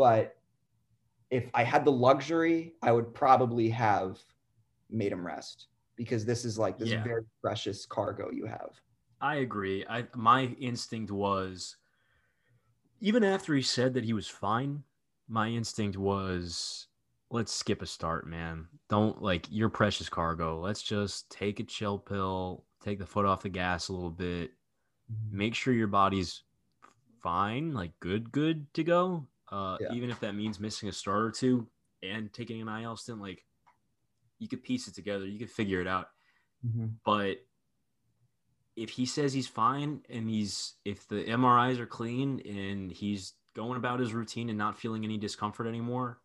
but 0.00 0.34
if 1.30 1.50
I 1.52 1.62
had 1.62 1.84
the 1.84 1.92
luxury, 1.92 2.72
I 2.82 2.90
would 2.90 3.12
probably 3.12 3.68
have 3.68 4.18
made 4.88 5.12
him 5.12 5.26
rest 5.26 5.66
because 5.94 6.24
this 6.24 6.46
is 6.46 6.58
like 6.58 6.78
this 6.78 6.88
yeah. 6.88 7.04
very 7.04 7.24
precious 7.42 7.84
cargo 7.84 8.30
you 8.32 8.46
have. 8.46 8.70
I 9.20 9.36
agree. 9.36 9.84
I 9.90 10.06
my 10.14 10.56
instinct 10.58 11.10
was 11.10 11.76
even 13.02 13.22
after 13.22 13.54
he 13.54 13.60
said 13.60 13.92
that 13.92 14.04
he 14.04 14.14
was 14.14 14.26
fine, 14.26 14.84
my 15.28 15.48
instinct 15.48 15.98
was 15.98 16.86
let's 17.30 17.52
skip 17.52 17.82
a 17.82 17.86
start, 17.86 18.26
man. 18.26 18.66
Don't 18.88 19.22
like 19.22 19.46
your 19.50 19.68
precious 19.68 20.08
cargo. 20.08 20.60
Let's 20.60 20.82
just 20.82 21.30
take 21.30 21.60
a 21.60 21.64
chill 21.64 21.98
pill, 21.98 22.64
take 22.82 22.98
the 22.98 23.06
foot 23.06 23.24
off 23.24 23.42
the 23.42 23.48
gas 23.48 23.88
a 23.88 23.92
little 23.92 24.10
bit, 24.10 24.50
mm-hmm. 25.10 25.36
make 25.36 25.54
sure 25.54 25.72
your 25.72 25.86
body's 25.86 26.42
fine, 27.22 27.72
like 27.72 27.92
good, 28.00 28.32
good 28.32 28.72
to 28.74 28.84
go. 28.84 29.26
Uh, 29.50 29.76
yeah. 29.80 29.92
Even 29.92 30.10
if 30.10 30.20
that 30.20 30.34
means 30.34 30.60
missing 30.60 30.88
a 30.88 30.92
start 30.92 31.22
or 31.22 31.30
two 31.30 31.66
and 32.02 32.32
taking 32.32 32.60
an 32.60 32.68
IL 32.68 32.96
stint, 32.96 33.20
like 33.20 33.44
you 34.38 34.48
could 34.48 34.62
piece 34.62 34.88
it 34.88 34.94
together, 34.94 35.26
you 35.26 35.38
could 35.38 35.50
figure 35.50 35.80
it 35.80 35.86
out. 35.86 36.08
Mm-hmm. 36.66 36.86
But 37.04 37.38
if 38.76 38.90
he 38.90 39.06
says 39.06 39.32
he's 39.32 39.48
fine 39.48 40.00
and 40.08 40.28
he's 40.28 40.74
if 40.84 41.06
the 41.08 41.24
MRIs 41.24 41.78
are 41.78 41.86
clean 41.86 42.40
and 42.46 42.90
he's 42.90 43.34
going 43.54 43.76
about 43.76 44.00
his 44.00 44.14
routine 44.14 44.48
and 44.48 44.58
not 44.58 44.78
feeling 44.78 45.04
any 45.04 45.18
discomfort 45.18 45.66
anymore, 45.66 46.18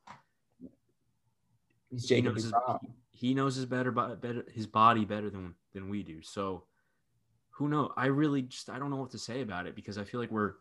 he's 1.92 2.10
he 2.10 2.22
knows, 2.22 2.44
his, 2.44 2.54
he 3.12 3.34
knows 3.34 3.56
his 3.56 3.66
better, 3.66 3.92
better 3.92 4.46
his 4.52 4.68
body 4.68 5.06
better 5.06 5.30
than 5.30 5.56
than 5.74 5.90
we 5.90 6.04
do. 6.04 6.22
So 6.22 6.64
who 7.52 7.70
knows? 7.70 7.92
I 7.96 8.08
really 8.08 8.44
just 8.44 8.70
I 8.70 8.80
don't 8.80 8.90
know 8.90 8.98
what 8.98 9.12
to 9.12 9.18
say 9.18 9.42
about 9.42 9.68
it 9.68 9.76
because 9.76 9.98
I 9.98 10.04
feel 10.04 10.20
like 10.20 10.32
we're 10.32 10.54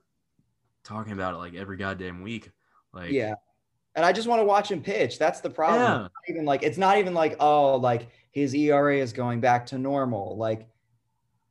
talking 0.85 1.13
about 1.13 1.35
it 1.35 1.39
like 1.39 1.55
every 1.55 1.77
goddamn 1.77 2.23
week. 2.23 2.51
Like 2.93 3.11
yeah. 3.11 3.35
And 3.97 4.05
I 4.05 4.13
just 4.13 4.27
want 4.27 4.41
to 4.41 4.45
watch 4.45 4.71
him 4.71 4.83
pitch. 4.83 5.19
That's 5.19 5.41
the 5.41 5.51
problem. 5.51 6.03
Yeah. 6.03 6.33
even 6.33 6.45
like 6.45 6.63
it's 6.63 6.79
not 6.79 6.99
even 6.99 7.15
like, 7.15 7.37
oh, 7.41 7.77
like 7.77 8.09
his 8.31 8.55
ERA 8.55 8.99
is 8.99 9.13
going 9.13 9.41
back 9.41 9.67
to 9.67 9.79
normal. 9.79 10.37
Like, 10.37 10.69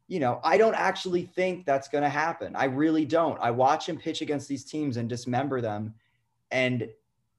you 0.07 0.19
know, 0.19 0.39
I 0.43 0.57
don't 0.57 0.75
actually 0.75 1.23
think 1.23 1.65
that's 1.65 1.87
gonna 1.87 2.09
happen. 2.09 2.55
I 2.55 2.65
really 2.65 3.05
don't. 3.05 3.39
I 3.41 3.51
watch 3.51 3.87
him 3.87 3.97
pitch 3.97 4.21
against 4.21 4.47
these 4.47 4.65
teams 4.65 4.97
and 4.97 5.09
dismember 5.09 5.61
them. 5.61 5.93
And 6.51 6.89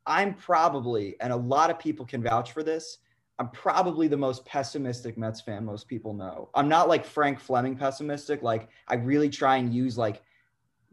I'm 0.07 0.35
probably, 0.35 1.17
and 1.21 1.33
a 1.33 1.37
lot 1.37 1.71
of 1.71 1.79
people 1.79 2.05
can 2.05 2.23
vouch 2.23 2.53
for 2.53 2.63
this. 2.63 2.99
I'm 3.39 3.49
probably 3.51 4.07
the 4.07 4.17
most 4.17 4.45
pessimistic 4.45 5.19
Mets 5.19 5.41
fan 5.41 5.65
most 5.65 5.89
people 5.89 6.15
know. 6.15 6.51
I'm 6.55 6.69
not 6.69 6.89
like 6.89 7.05
Frank 7.05 7.41
Fleming 7.41 7.77
pessimistic. 7.77 8.43
Like 8.43 8.69
I 8.87 8.95
really 8.95 9.29
try 9.29 9.57
and 9.57 9.75
use 9.75 9.99
like 9.99 10.23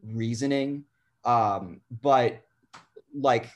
reasoning 0.04 0.86
um, 1.24 1.82
but 2.02 2.43
like 3.13 3.50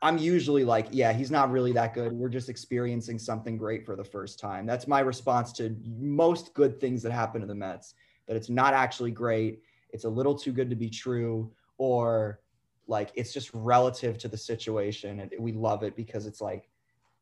I'm 0.00 0.18
usually 0.18 0.64
like, 0.64 0.86
yeah, 0.92 1.12
he's 1.12 1.30
not 1.30 1.50
really 1.50 1.72
that 1.72 1.94
good. 1.94 2.12
We're 2.12 2.28
just 2.28 2.48
experiencing 2.48 3.18
something 3.18 3.56
great 3.56 3.84
for 3.84 3.96
the 3.96 4.04
first 4.04 4.38
time. 4.38 4.64
That's 4.64 4.86
my 4.86 5.00
response 5.00 5.52
to 5.54 5.76
most 5.98 6.54
good 6.54 6.80
things 6.80 7.02
that 7.02 7.12
happen 7.12 7.40
to 7.40 7.46
the 7.46 7.54
Mets, 7.54 7.94
that 8.26 8.36
it's 8.36 8.48
not 8.48 8.74
actually 8.74 9.10
great. 9.10 9.62
it's 9.90 10.04
a 10.04 10.08
little 10.08 10.34
too 10.34 10.52
good 10.52 10.68
to 10.68 10.76
be 10.76 10.90
true 10.90 11.50
or 11.78 12.40
like 12.88 13.10
it's 13.14 13.32
just 13.32 13.50
relative 13.52 14.18
to 14.18 14.28
the 14.28 14.36
situation 14.36 15.20
and 15.20 15.30
we 15.38 15.52
love 15.52 15.82
it 15.82 15.94
because 15.94 16.26
it's 16.26 16.40
like 16.40 16.68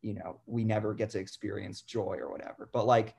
you 0.00 0.14
know 0.14 0.40
we 0.46 0.64
never 0.64 0.94
get 0.94 1.11
to 1.11 1.18
experience 1.18 1.83
joy 1.83 2.16
or 2.20 2.31
whatever. 2.31 2.68
But 2.72 2.87
like 2.87 3.14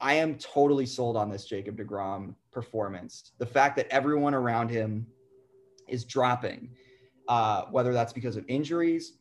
i 0.00 0.14
am 0.14 0.36
totally 0.36 0.86
sold 0.86 1.16
on 1.16 1.30
this 1.30 1.44
jacob 1.44 1.76
deGrom 1.76 2.34
performance. 2.50 3.32
The 3.38 3.46
fact 3.46 3.76
that 3.76 3.86
everyone 3.88 4.34
around 4.34 4.68
him 4.68 5.06
is 5.88 6.04
dropping 6.04 6.70
uh, 7.28 7.62
whether 7.70 7.92
that's 7.92 8.12
because 8.12 8.36
of 8.36 8.44
injuries 8.48 9.14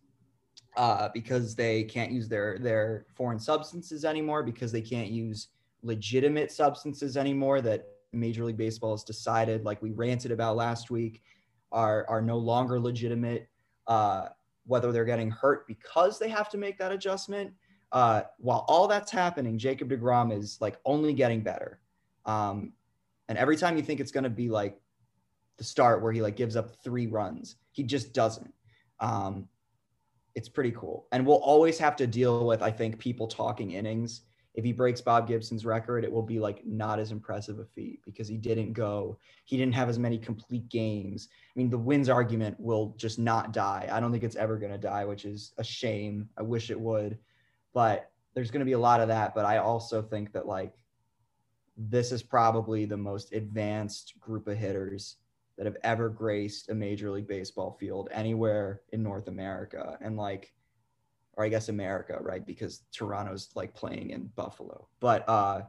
uh, 0.78 1.10
because 1.14 1.56
they 1.56 1.84
can't 1.84 2.12
use 2.12 2.28
their 2.28 2.58
their 2.60 3.06
foreign 3.16 3.40
substances 3.40 4.06
anymore 4.06 4.44
because 4.44 4.72
they 4.72 4.82
can't 4.82 5.10
use 5.10 5.50
legitimate 5.84 6.52
substances 6.52 7.18
anymore 7.18 7.62
that 7.62 7.86
major 8.14 8.44
league 8.44 8.58
baseball 8.58 8.92
has 8.92 9.04
decided 9.04 9.64
like 9.64 9.82
we 9.82 9.92
ranted 9.92 10.32
about 10.32 10.56
last 10.56 10.92
week 10.92 11.22
are 11.72 12.06
are 12.10 12.22
no 12.22 12.38
longer 12.38 12.80
legitimate. 12.80 13.50
Uh, 13.88 14.28
whether 14.66 14.92
they're 14.92 15.06
getting 15.06 15.30
hurt 15.30 15.68
because 15.68 16.20
they 16.20 16.30
have 16.30 16.50
to 16.50 16.58
make 16.58 16.78
that 16.78 16.92
adjustment. 16.92 17.52
Uh, 17.92 18.22
while 18.38 18.64
all 18.68 18.88
that's 18.88 19.12
happening, 19.12 19.58
Jacob 19.58 19.90
Degrom 19.90 20.32
is 20.32 20.58
like 20.62 20.80
only 20.86 21.14
getting 21.14 21.42
better. 21.42 21.80
Um, 22.26 22.74
and 23.28 23.38
every 23.38 23.58
time 23.58 23.76
you 23.76 23.84
think 23.84 24.00
it's 24.00 24.12
going 24.12 24.24
to 24.24 24.30
be 24.30 24.50
like 24.50 24.80
the 25.58 25.64
start 25.64 26.02
where 26.02 26.12
he 26.12 26.22
like 26.22 26.36
gives 26.36 26.56
up 26.56 26.72
three 26.84 27.08
runs, 27.08 27.58
he 27.72 27.84
just 27.84 28.14
doesn't. 28.14 28.54
Um, 29.00 29.48
it's 30.36 30.48
pretty 30.48 30.72
cool. 30.72 31.08
And 31.12 31.26
we'll 31.26 31.38
always 31.38 31.78
have 31.80 31.96
to 31.98 32.08
deal 32.08 32.46
with, 32.46 32.62
I 32.62 32.72
think, 32.72 32.98
people 32.98 33.28
talking 33.28 33.72
innings 33.72 34.22
if 34.54 34.66
he 34.66 34.72
breaks 34.74 35.00
Bob 35.00 35.28
Gibson's 35.28 35.66
record, 35.66 36.04
it 36.04 36.12
will 36.12 36.22
be 36.22 36.40
like 36.40 36.66
not 36.66 37.00
as 37.00 37.12
impressive 37.12 37.60
a 37.60 37.66
feat 37.66 38.02
because 38.06 38.28
he 38.28 38.38
didn't 38.38 38.74
go, 38.74 39.18
he 39.46 39.58
didn't 39.58 39.76
have 39.76 39.88
as 39.90 39.98
many 39.98 40.18
complete 40.18 40.68
games. 40.70 41.30
I 41.32 41.60
mean, 41.60 41.70
the 41.70 41.78
wins 41.78 42.10
argument 42.10 42.60
will 42.60 42.94
just 42.98 43.18
not 43.18 43.54
die. 43.54 43.88
I 43.92 44.00
don't 44.00 44.12
think 44.12 44.24
it's 44.24 44.36
ever 44.36 44.58
going 44.58 44.74
to 44.74 44.78
die, 44.78 45.06
which 45.06 45.26
is 45.26 45.54
a 45.58 45.64
shame. 45.64 46.28
I 46.38 46.42
wish 46.42 46.70
it 46.70 46.80
would, 46.80 47.18
but 47.74 48.12
there's 48.34 48.52
going 48.52 48.60
to 48.60 48.66
be 48.66 48.74
a 48.74 48.80
lot 48.80 49.02
of 49.02 49.08
that. 49.08 49.34
But 49.34 49.46
I 49.46 49.58
also 49.58 50.02
think 50.02 50.34
that 50.34 50.46
like 50.46 50.74
this 51.78 52.12
is 52.12 52.22
probably 52.22 52.86
the 52.86 52.98
most 52.98 53.32
advanced 53.32 54.20
group 54.20 54.48
of 54.48 54.58
hitters 54.58 55.18
that 55.58 55.66
have 55.66 55.78
ever 55.84 56.10
graced 56.10 56.70
a 56.70 56.76
major 56.76 57.10
league 57.12 57.28
baseball 57.28 57.78
field 57.80 58.10
anywhere 58.12 58.82
in 58.92 59.04
North 59.04 59.28
America. 59.28 59.98
And 60.02 60.18
like, 60.18 60.54
or 61.42 61.46
I 61.46 61.50
guess 61.50 61.70
America, 61.70 62.18
right? 62.22 62.46
Because 62.46 62.84
Toronto's 62.94 63.50
like 63.56 63.74
playing 63.74 64.12
in 64.12 64.30
Buffalo. 64.36 64.88
But 65.00 65.28
uh 65.28 65.62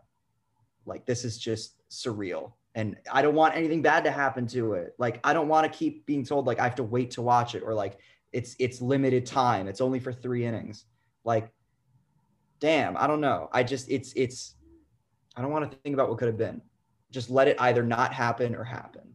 like 0.84 1.06
this 1.06 1.24
is 1.24 1.38
just 1.38 1.80
surreal. 1.90 2.52
And 2.74 2.96
I 3.10 3.22
don't 3.22 3.34
want 3.34 3.56
anything 3.56 3.82
bad 3.82 4.04
to 4.04 4.10
happen 4.10 4.46
to 4.48 4.74
it. 4.74 4.94
Like 4.98 5.18
I 5.24 5.32
don't 5.32 5.48
want 5.48 5.70
to 5.70 5.78
keep 5.78 6.04
being 6.04 6.24
told 6.24 6.46
like 6.46 6.60
I 6.60 6.64
have 6.64 6.74
to 6.76 6.82
wait 6.82 7.12
to 7.12 7.22
watch 7.22 7.54
it 7.54 7.62
or 7.64 7.72
like 7.74 7.98
it's 8.32 8.54
it's 8.58 8.82
limited 8.82 9.24
time. 9.24 9.66
It's 9.66 9.80
only 9.80 9.98
for 9.98 10.12
3 10.12 10.44
innings. 10.44 10.84
Like 11.24 11.50
damn, 12.60 12.96
I 12.96 13.06
don't 13.06 13.20
know. 13.20 13.48
I 13.52 13.62
just 13.62 13.90
it's 13.90 14.12
it's 14.14 14.56
I 15.36 15.40
don't 15.40 15.50
want 15.50 15.70
to 15.70 15.78
think 15.78 15.94
about 15.94 16.10
what 16.10 16.18
could 16.18 16.28
have 16.28 16.38
been. 16.38 16.60
Just 17.10 17.30
let 17.30 17.48
it 17.48 17.56
either 17.60 17.82
not 17.82 18.12
happen 18.12 18.54
or 18.54 18.64
happen. 18.64 19.11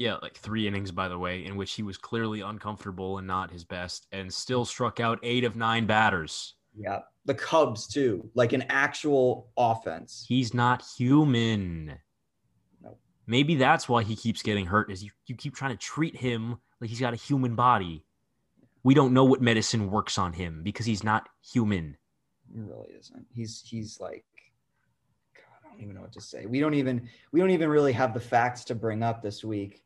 Yeah, 0.00 0.16
like 0.22 0.34
three 0.34 0.66
innings, 0.66 0.90
by 0.90 1.08
the 1.08 1.18
way, 1.18 1.44
in 1.44 1.56
which 1.56 1.74
he 1.74 1.82
was 1.82 1.98
clearly 1.98 2.40
uncomfortable 2.40 3.18
and 3.18 3.26
not 3.26 3.50
his 3.50 3.64
best, 3.64 4.06
and 4.12 4.32
still 4.32 4.64
struck 4.64 4.98
out 4.98 5.18
eight 5.22 5.44
of 5.44 5.56
nine 5.56 5.84
batters. 5.84 6.54
Yeah, 6.74 7.00
the 7.26 7.34
Cubs 7.34 7.86
too, 7.86 8.30
like 8.34 8.54
an 8.54 8.64
actual 8.70 9.50
offense. 9.58 10.24
He's 10.26 10.54
not 10.54 10.82
human. 10.96 11.98
No. 12.82 12.96
Maybe 13.26 13.56
that's 13.56 13.90
why 13.90 14.02
he 14.02 14.16
keeps 14.16 14.40
getting 14.40 14.64
hurt. 14.64 14.90
Is 14.90 15.04
you, 15.04 15.10
you 15.26 15.34
keep 15.34 15.54
trying 15.54 15.72
to 15.72 15.76
treat 15.76 16.16
him 16.16 16.56
like 16.80 16.88
he's 16.88 17.00
got 17.00 17.12
a 17.12 17.16
human 17.16 17.54
body. 17.54 18.02
We 18.82 18.94
don't 18.94 19.12
know 19.12 19.24
what 19.24 19.42
medicine 19.42 19.90
works 19.90 20.16
on 20.16 20.32
him 20.32 20.62
because 20.62 20.86
he's 20.86 21.04
not 21.04 21.28
human. 21.42 21.98
He 22.50 22.58
really 22.58 22.88
isn't. 22.98 23.26
He's 23.34 23.62
he's 23.66 24.00
like 24.00 24.24
God, 25.36 25.68
I 25.68 25.72
don't 25.74 25.82
even 25.82 25.94
know 25.94 26.00
what 26.00 26.12
to 26.14 26.22
say. 26.22 26.46
We 26.46 26.58
don't 26.58 26.72
even 26.72 27.06
we 27.32 27.40
don't 27.40 27.50
even 27.50 27.68
really 27.68 27.92
have 27.92 28.14
the 28.14 28.20
facts 28.20 28.64
to 28.64 28.74
bring 28.74 29.02
up 29.02 29.22
this 29.22 29.44
week. 29.44 29.82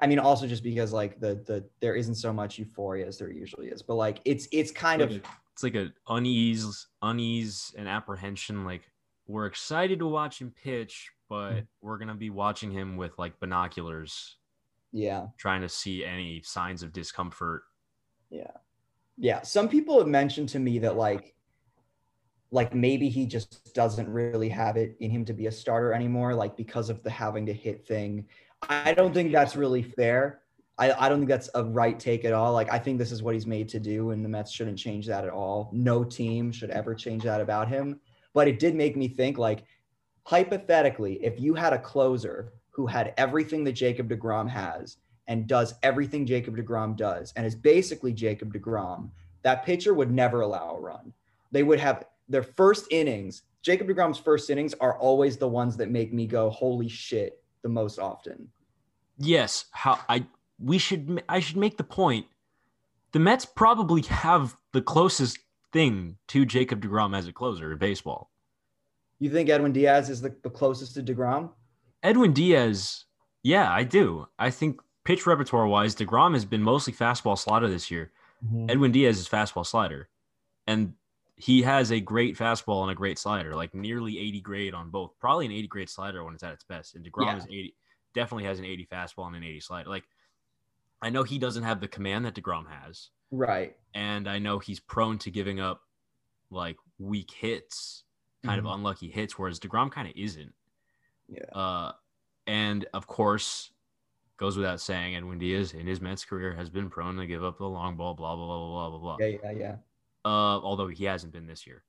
I 0.00 0.06
mean, 0.06 0.18
also 0.18 0.46
just 0.46 0.62
because 0.62 0.92
like 0.92 1.20
the 1.20 1.34
the 1.46 1.64
there 1.80 1.94
isn't 1.94 2.14
so 2.14 2.32
much 2.32 2.58
euphoria 2.58 3.06
as 3.06 3.18
there 3.18 3.30
usually 3.30 3.68
is, 3.68 3.82
but 3.82 3.94
like 3.94 4.20
it's 4.24 4.48
it's 4.50 4.70
kind 4.70 5.00
like 5.00 5.10
of 5.10 5.16
a, 5.16 5.20
it's 5.52 5.62
like 5.62 5.74
a 5.74 5.92
unease, 6.08 6.86
unease 7.02 7.74
and 7.76 7.86
apprehension. 7.86 8.64
Like 8.64 8.82
we're 9.26 9.46
excited 9.46 9.98
to 9.98 10.06
watch 10.06 10.40
him 10.40 10.54
pitch, 10.62 11.10
but 11.28 11.50
mm-hmm. 11.50 11.64
we're 11.82 11.98
gonna 11.98 12.14
be 12.14 12.30
watching 12.30 12.70
him 12.70 12.96
with 12.96 13.18
like 13.18 13.38
binoculars. 13.40 14.36
Yeah, 14.92 15.26
trying 15.36 15.60
to 15.60 15.68
see 15.68 16.04
any 16.04 16.40
signs 16.42 16.82
of 16.82 16.92
discomfort. 16.92 17.62
Yeah, 18.30 18.52
yeah. 19.18 19.42
Some 19.42 19.68
people 19.68 19.98
have 19.98 20.08
mentioned 20.08 20.48
to 20.50 20.58
me 20.58 20.78
that 20.78 20.96
like 20.96 21.34
like 22.52 22.74
maybe 22.74 23.08
he 23.08 23.26
just 23.26 23.74
doesn't 23.74 24.08
really 24.08 24.48
have 24.48 24.76
it 24.76 24.96
in 25.00 25.10
him 25.10 25.24
to 25.24 25.32
be 25.32 25.46
a 25.46 25.52
starter 25.52 25.92
anymore 25.92 26.34
like 26.34 26.56
because 26.56 26.90
of 26.90 27.02
the 27.02 27.10
having 27.10 27.46
to 27.46 27.52
hit 27.52 27.86
thing 27.86 28.26
I 28.68 28.92
don't 28.92 29.14
think 29.14 29.32
that's 29.32 29.56
really 29.56 29.82
fair. 29.82 30.40
I, 30.78 30.92
I 30.92 31.08
don't 31.08 31.18
think 31.18 31.28
that's 31.28 31.50
a 31.54 31.64
right 31.64 31.98
take 31.98 32.24
at 32.24 32.32
all. 32.32 32.52
Like 32.52 32.72
I 32.72 32.78
think 32.78 32.98
this 32.98 33.12
is 33.12 33.22
what 33.22 33.34
he's 33.34 33.46
made 33.46 33.68
to 33.70 33.80
do, 33.80 34.10
and 34.10 34.24
the 34.24 34.28
Mets 34.28 34.52
shouldn't 34.52 34.78
change 34.78 35.06
that 35.06 35.24
at 35.24 35.30
all. 35.30 35.70
No 35.72 36.04
team 36.04 36.52
should 36.52 36.70
ever 36.70 36.94
change 36.94 37.22
that 37.24 37.40
about 37.40 37.68
him. 37.68 38.00
But 38.32 38.48
it 38.48 38.58
did 38.58 38.74
make 38.74 38.96
me 38.96 39.08
think 39.08 39.38
like 39.38 39.64
hypothetically, 40.24 41.24
if 41.24 41.40
you 41.40 41.54
had 41.54 41.72
a 41.72 41.78
closer 41.78 42.52
who 42.70 42.86
had 42.86 43.14
everything 43.16 43.64
that 43.64 43.72
Jacob 43.72 44.08
DeGrom 44.08 44.48
has 44.48 44.98
and 45.26 45.46
does 45.46 45.74
everything 45.82 46.26
Jacob 46.26 46.56
DeGrom 46.56 46.96
does 46.96 47.32
and 47.36 47.46
is 47.46 47.54
basically 47.54 48.12
Jacob 48.12 48.52
DeGrom, 48.54 49.10
that 49.42 49.64
pitcher 49.64 49.94
would 49.94 50.10
never 50.10 50.42
allow 50.42 50.76
a 50.76 50.80
run. 50.80 51.12
They 51.50 51.62
would 51.62 51.80
have 51.80 52.04
their 52.30 52.42
first 52.42 52.86
innings. 52.90 53.42
Jacob 53.62 53.88
DeGrom's 53.88 54.18
first 54.18 54.48
innings 54.48 54.74
are 54.80 54.98
always 54.98 55.36
the 55.36 55.48
ones 55.48 55.76
that 55.76 55.90
make 55.90 56.14
me 56.14 56.26
go, 56.26 56.48
holy 56.48 56.88
shit, 56.88 57.42
the 57.62 57.68
most 57.68 57.98
often. 57.98 58.48
Yes, 59.18 59.66
how 59.72 59.98
I 60.08 60.24
we 60.58 60.78
should 60.78 61.22
I 61.28 61.40
should 61.40 61.58
make 61.58 61.76
the 61.76 61.84
point. 61.84 62.26
The 63.12 63.18
Mets 63.18 63.44
probably 63.44 64.02
have 64.02 64.56
the 64.72 64.80
closest 64.80 65.38
thing 65.72 66.16
to 66.28 66.46
Jacob 66.46 66.80
DeGrom 66.80 67.16
as 67.16 67.26
a 67.26 67.32
closer 67.32 67.72
in 67.72 67.78
baseball. 67.78 68.30
You 69.18 69.30
think 69.30 69.50
Edwin 69.50 69.72
Diaz 69.72 70.08
is 70.08 70.22
the, 70.22 70.34
the 70.42 70.48
closest 70.48 70.94
to 70.94 71.02
DeGrom? 71.02 71.50
Edwin 72.02 72.32
Diaz, 72.32 73.04
yeah, 73.42 73.70
I 73.70 73.82
do. 73.82 74.26
I 74.38 74.50
think 74.50 74.80
pitch 75.04 75.26
repertoire 75.26 75.66
wise, 75.66 75.94
DeGrom 75.94 76.32
has 76.32 76.44
been 76.44 76.62
mostly 76.62 76.92
fastball 76.92 77.36
slider 77.36 77.68
this 77.68 77.90
year. 77.90 78.12
Mm-hmm. 78.44 78.70
Edwin 78.70 78.92
Diaz 78.92 79.18
is 79.18 79.28
fastball 79.28 79.66
slider. 79.66 80.08
And 80.66 80.94
he 81.40 81.62
has 81.62 81.90
a 81.90 82.00
great 82.00 82.36
fastball 82.36 82.82
and 82.82 82.90
a 82.90 82.94
great 82.94 83.18
slider, 83.18 83.54
like 83.56 83.74
nearly 83.74 84.18
80 84.18 84.40
grade 84.42 84.74
on 84.74 84.90
both. 84.90 85.12
Probably 85.18 85.46
an 85.46 85.52
80 85.52 85.68
grade 85.68 85.88
slider 85.88 86.22
when 86.22 86.34
it's 86.34 86.42
at 86.42 86.52
its 86.52 86.64
best. 86.64 86.94
And 86.94 87.04
DeGrom 87.04 87.26
yeah. 87.26 87.36
is 87.38 87.44
80, 87.44 87.74
definitely 88.14 88.44
has 88.44 88.58
an 88.58 88.66
80 88.66 88.88
fastball 88.92 89.26
and 89.26 89.36
an 89.36 89.44
80 89.44 89.60
slider. 89.60 89.88
Like, 89.88 90.04
I 91.00 91.08
know 91.08 91.22
he 91.22 91.38
doesn't 91.38 91.62
have 91.62 91.80
the 91.80 91.88
command 91.88 92.26
that 92.26 92.34
DeGrom 92.34 92.66
has. 92.68 93.08
Right. 93.30 93.74
And 93.94 94.28
I 94.28 94.38
know 94.38 94.58
he's 94.58 94.80
prone 94.80 95.16
to 95.18 95.30
giving 95.30 95.60
up 95.60 95.80
like 96.50 96.76
weak 96.98 97.30
hits, 97.30 98.04
kind 98.44 98.58
mm-hmm. 98.58 98.66
of 98.66 98.74
unlucky 98.74 99.08
hits, 99.08 99.38
whereas 99.38 99.58
DeGrom 99.58 99.90
kind 99.90 100.08
of 100.08 100.14
isn't. 100.16 100.52
Yeah. 101.26 101.58
Uh, 101.58 101.92
and 102.46 102.84
of 102.92 103.06
course, 103.06 103.70
goes 104.36 104.58
without 104.58 104.82
saying, 104.82 105.16
Edwin 105.16 105.38
Diaz 105.38 105.72
in 105.72 105.86
his 105.86 106.02
Mets 106.02 106.22
career 106.26 106.52
has 106.52 106.68
been 106.68 106.90
prone 106.90 107.16
to 107.16 107.26
give 107.26 107.42
up 107.42 107.56
the 107.56 107.64
long 107.64 107.96
ball, 107.96 108.12
blah, 108.12 108.36
blah, 108.36 108.46
blah, 108.46 108.58
blah, 108.58 108.90
blah, 108.90 108.98
blah. 108.98 109.16
Yeah, 109.20 109.36
yeah, 109.42 109.50
yeah 109.52 109.76
uh, 110.24 110.28
although 110.28 110.88
he 110.88 111.04
hasn't 111.04 111.32
been 111.32 111.46
this 111.46 111.66
year. 111.66 111.84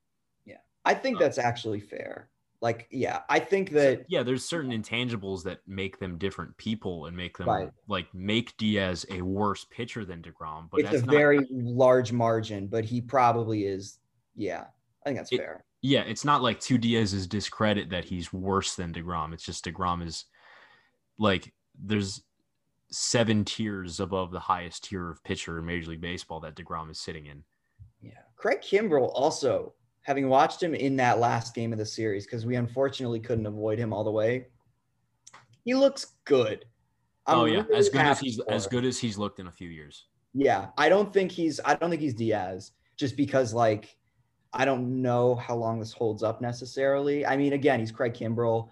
Yeah, 0.46 0.58
I 0.86 0.94
think 0.94 1.17
uh, 1.17 1.20
that's 1.20 1.38
actually 1.38 1.80
fair. 1.80 2.30
Like, 2.62 2.88
yeah, 2.91 3.22
I 3.28 3.39
think 3.39 3.72
that 3.72 4.00
so, 4.00 4.06
yeah, 4.08 4.22
there's 4.22 4.46
certain 4.46 4.72
intangibles 4.72 5.44
that 5.44 5.62
make 5.65 5.98
them 5.98 6.20
different 6.20 6.56
people 6.58 7.08
and 7.08 7.17
make 7.17 7.38
them 7.38 7.50
right. 7.50 7.70
like 7.88 8.13
make 8.13 8.56
Diaz 8.58 9.04
a 9.10 9.24
worse 9.24 9.65
pitcher 9.65 10.06
than 10.06 10.22
Degrom. 10.22 10.70
But 10.70 10.82
it's 10.82 11.02
a 11.02 11.06
not, 11.06 11.15
very 11.15 11.48
large 11.50 12.12
margin, 12.12 12.67
but 12.67 12.86
he 12.86 13.02
probably 13.02 13.65
is. 13.65 13.98
Yeah, 14.36 14.65
I 15.04 15.10
think 15.10 15.17
that's 15.17 15.32
it, 15.32 15.38
fair. 15.38 15.65
Yeah, 15.82 16.02
it's 16.02 16.24
not 16.24 16.44
like 16.44 16.60
to 16.62 16.78
Diaz's 16.78 17.26
discredit 17.26 17.89
that 17.89 18.06
he's 18.06 18.32
worse 18.32 18.76
than 18.76 18.94
Degrom. 18.94 19.34
It's 19.34 19.44
just 19.44 19.65
Degrom 19.65 20.06
is 20.06 20.26
like 21.17 21.52
there's 21.84 22.22
seven 22.91 23.44
tiers 23.44 24.00
above 24.00 24.32
the 24.32 24.39
highest 24.39 24.84
tier 24.84 25.10
of 25.10 25.24
pitcher 25.24 25.58
in 25.58 25.65
Major 25.65 25.89
League 25.89 26.02
Baseball 26.02 26.41
that 26.41 26.56
Degrom 26.56 26.91
is 26.91 27.00
sitting 27.00 27.26
in. 27.26 27.44
Yeah. 28.02 28.12
Craig 28.36 28.62
Kimbrel 28.62 29.12
also, 29.14 29.74
having 30.02 30.30
watched 30.30 30.62
him 30.62 30.74
in 30.74 30.96
that 30.98 31.20
last 31.20 31.54
game 31.54 31.72
of 31.72 31.80
the 31.80 31.86
series, 31.86 32.26
because 32.26 32.46
we 32.46 32.56
unfortunately 32.56 33.20
couldn't 33.20 33.46
avoid 33.46 33.78
him 33.78 33.94
all 33.94 34.04
the 34.04 34.12
way, 34.12 34.48
he 35.64 35.74
looks 35.74 36.14
good. 36.26 36.66
I'm 37.28 37.40
oh 37.40 37.46
yeah, 37.46 37.62
really 37.62 37.76
as 37.76 37.90
good 37.90 38.02
as 38.02 38.20
he's 38.20 38.40
as 38.48 38.68
good 38.68 38.84
as 38.84 38.98
he's 38.98 39.18
looked 39.18 39.40
in 39.40 39.48
a 39.48 39.52
few 39.52 39.70
years. 39.70 40.08
Yeah, 40.34 40.68
I 40.78 40.90
don't 40.90 41.14
think 41.14 41.32
he's 41.32 41.60
I 41.64 41.76
don't 41.76 41.90
think 41.90 42.02
he's 42.02 42.16
Diaz 42.16 42.72
just 42.98 43.16
because 43.16 43.54
like 43.54 43.96
I 44.54 44.66
don't 44.66 45.02
know 45.02 45.36
how 45.36 45.56
long 45.56 45.80
this 45.80 45.94
holds 45.94 46.24
up 46.24 46.42
necessarily. 46.42 47.26
I 47.26 47.38
mean, 47.38 47.54
again, 47.54 47.80
he's 47.80 47.92
Craig 47.92 48.14
Kimbrel. 48.14 48.70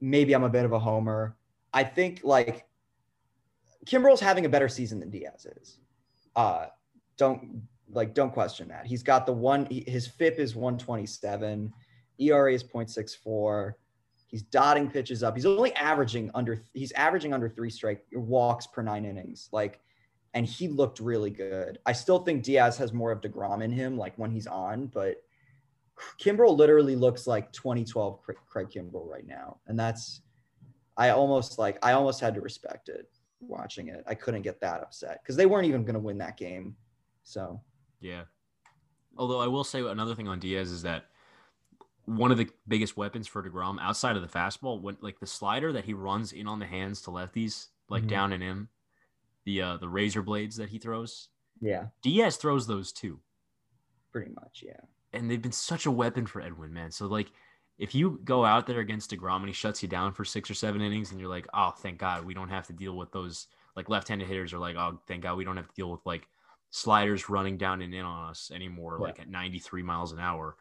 Maybe 0.00 0.32
I'm 0.32 0.44
a 0.44 0.48
bit 0.48 0.64
of 0.64 0.72
a 0.72 0.78
homer. 0.78 1.36
I 1.72 1.84
think 1.84 2.20
like 2.24 2.66
Kimbrel's 3.86 4.20
having 4.20 4.46
a 4.46 4.48
better 4.48 4.68
season 4.68 5.00
than 5.00 5.10
Diaz 5.10 5.46
is. 5.60 5.78
Uh, 6.34 6.66
don't 7.16 7.62
like 7.92 8.14
don't 8.14 8.32
question 8.32 8.68
that. 8.68 8.86
He's 8.86 9.02
got 9.02 9.26
the 9.26 9.32
one. 9.32 9.66
His 9.70 10.06
FIP 10.06 10.38
is 10.38 10.54
127. 10.54 11.72
ERA 12.18 12.52
is 12.52 12.64
0.64. 12.64 13.74
He's 14.26 14.42
dotting 14.42 14.90
pitches 14.90 15.22
up. 15.22 15.34
He's 15.36 15.46
only 15.46 15.74
averaging 15.74 16.30
under. 16.34 16.62
He's 16.72 16.92
averaging 16.92 17.34
under 17.34 17.48
three 17.48 17.70
strike 17.70 18.04
walks 18.12 18.66
per 18.66 18.82
nine 18.82 19.04
innings. 19.04 19.48
Like, 19.52 19.80
and 20.34 20.46
he 20.46 20.68
looked 20.68 21.00
really 21.00 21.30
good. 21.30 21.78
I 21.84 21.92
still 21.92 22.20
think 22.20 22.42
Diaz 22.42 22.76
has 22.78 22.92
more 22.92 23.12
of 23.12 23.20
Degrom 23.20 23.62
in 23.62 23.70
him, 23.70 23.98
like 23.98 24.16
when 24.16 24.30
he's 24.30 24.46
on, 24.46 24.86
but 24.86 25.22
Kimbrel 26.18 26.56
literally 26.56 26.96
looks 26.96 27.26
like 27.26 27.52
2012 27.52 28.20
Craig 28.22 28.68
Kimbrel 28.70 29.06
right 29.06 29.26
now, 29.26 29.58
and 29.66 29.78
that's 29.78 30.22
I 30.96 31.10
almost 31.10 31.58
like 31.58 31.78
I 31.82 31.92
almost 31.92 32.20
had 32.20 32.34
to 32.34 32.40
respect 32.40 32.88
it 32.88 33.08
watching 33.40 33.88
it. 33.88 34.04
I 34.06 34.14
couldn't 34.14 34.42
get 34.42 34.60
that 34.60 34.80
upset 34.80 35.20
because 35.22 35.36
they 35.36 35.46
weren't 35.46 35.66
even 35.66 35.84
going 35.84 35.94
to 35.94 36.00
win 36.00 36.18
that 36.18 36.36
game. 36.36 36.76
So 37.24 37.60
yeah. 38.02 38.22
Although 39.16 39.40
I 39.40 39.46
will 39.46 39.64
say 39.64 39.80
another 39.80 40.14
thing 40.14 40.28
on 40.28 40.40
Diaz 40.40 40.70
is 40.70 40.82
that 40.82 41.06
one 42.04 42.32
of 42.32 42.38
the 42.38 42.48
biggest 42.66 42.96
weapons 42.96 43.28
for 43.28 43.42
Degrom 43.42 43.78
outside 43.80 44.16
of 44.16 44.22
the 44.22 44.28
fastball, 44.28 44.80
when 44.80 44.96
like 45.00 45.20
the 45.20 45.26
slider 45.26 45.72
that 45.72 45.84
he 45.84 45.94
runs 45.94 46.32
in 46.32 46.46
on 46.46 46.58
the 46.58 46.66
hands 46.66 47.02
to 47.02 47.10
lefties, 47.10 47.68
like 47.88 48.02
mm-hmm. 48.02 48.10
down 48.10 48.32
and 48.32 48.42
in, 48.42 48.68
the 49.44 49.62
uh 49.62 49.76
the 49.76 49.88
razor 49.88 50.22
blades 50.22 50.56
that 50.56 50.68
he 50.68 50.78
throws. 50.78 51.28
Yeah. 51.60 51.86
Diaz 52.02 52.36
throws 52.36 52.66
those 52.66 52.92
too. 52.92 53.20
Pretty 54.12 54.32
much, 54.32 54.64
yeah. 54.66 54.80
And 55.12 55.30
they've 55.30 55.40
been 55.40 55.52
such 55.52 55.86
a 55.86 55.90
weapon 55.90 56.26
for 56.26 56.40
Edwin, 56.40 56.72
man. 56.72 56.90
So 56.90 57.06
like 57.06 57.30
if 57.78 57.94
you 57.94 58.20
go 58.24 58.44
out 58.44 58.66
there 58.66 58.80
against 58.80 59.10
DeGrom 59.10 59.36
and 59.36 59.46
he 59.46 59.52
shuts 59.52 59.82
you 59.82 59.88
down 59.88 60.12
for 60.12 60.24
six 60.24 60.50
or 60.50 60.54
seven 60.54 60.80
innings 60.80 61.10
and 61.10 61.20
you're 61.20 61.28
like, 61.28 61.46
oh, 61.54 61.72
thank 61.78 61.98
God 61.98 62.24
we 62.24 62.34
don't 62.34 62.48
have 62.48 62.66
to 62.66 62.72
deal 62.72 62.96
with 62.96 63.12
those 63.12 63.46
like 63.74 63.88
left-handed 63.88 64.28
hitters 64.28 64.52
are 64.52 64.58
like, 64.58 64.76
oh, 64.76 65.00
thank 65.06 65.22
God 65.22 65.36
we 65.36 65.44
don't 65.44 65.56
have 65.56 65.68
to 65.68 65.74
deal 65.74 65.90
with 65.90 66.04
like 66.04 66.26
sliders 66.72 67.28
running 67.28 67.58
down 67.58 67.82
and 67.82 67.94
in 67.94 68.04
on 68.04 68.30
us 68.30 68.50
anymore, 68.52 68.96
yeah. 68.98 69.06
like 69.06 69.20
at 69.20 69.28
93 69.28 69.82
miles 69.82 70.12
an 70.12 70.18
hour. 70.18 70.56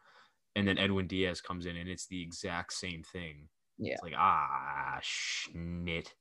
And 0.55 0.67
then 0.67 0.77
Edwin 0.77 1.07
Diaz 1.07 1.41
comes 1.41 1.65
in 1.65 1.77
and 1.77 1.89
it's 1.89 2.05
the 2.07 2.21
exact 2.21 2.73
same 2.73 3.01
thing. 3.01 3.47
Yeah. 3.79 3.93
It's 3.93 4.03
like, 4.03 4.13
ah, 4.17 4.99
shit. 5.01 6.13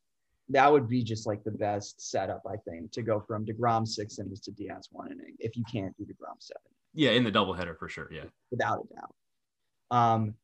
That 0.49 0.71
would 0.71 0.89
be 0.89 1.03
just 1.03 1.27
like 1.27 1.43
the 1.45 1.51
best 1.51 2.11
setup, 2.11 2.43
I 2.49 2.57
think, 2.69 2.93
to 2.93 3.03
go 3.03 3.21
from 3.21 3.45
DeGrom 3.45 3.87
six 3.87 4.19
innings 4.19 4.41
to 4.43 4.53
Diaz 4.53 4.89
one 4.93 5.11
inning 5.11 5.35
if 5.41 5.57
you 5.57 5.65
can't 5.71 5.95
do 5.97 6.05
DeGrom 6.05 6.39
seven. 6.39 6.63
Yeah, 6.95 7.11
in 7.11 7.25
the 7.25 7.33
doubleheader 7.33 7.77
for 7.77 7.89
sure. 7.89 8.09
Yeah. 8.13 8.25
Without 8.51 8.87
a 8.91 8.95
doubt. 8.95 9.15
Um, 9.91 10.35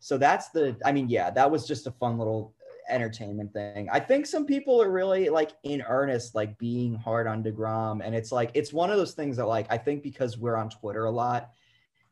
so 0.00 0.16
that's 0.16 0.48
the, 0.48 0.76
I 0.84 0.92
mean, 0.92 1.10
yeah, 1.10 1.30
that 1.30 1.50
was 1.50 1.66
just 1.66 1.86
a 1.86 1.90
fun 1.92 2.18
little 2.18 2.54
entertainment 2.88 3.52
thing. 3.52 3.88
I 3.90 4.00
think 4.00 4.26
some 4.26 4.46
people 4.46 4.82
are 4.82 4.90
really 4.90 5.28
like 5.28 5.52
in 5.62 5.82
earnest, 5.82 6.34
like 6.34 6.58
being 6.58 6.94
hard 6.94 7.26
on 7.26 7.42
DeGrom. 7.42 8.00
And 8.04 8.14
it's 8.14 8.32
like, 8.32 8.50
it's 8.54 8.72
one 8.72 8.90
of 8.90 8.96
those 8.96 9.14
things 9.14 9.36
that, 9.36 9.46
like, 9.46 9.66
I 9.70 9.78
think 9.78 10.02
because 10.02 10.38
we're 10.38 10.56
on 10.56 10.70
Twitter 10.70 11.04
a 11.04 11.10
lot 11.10 11.50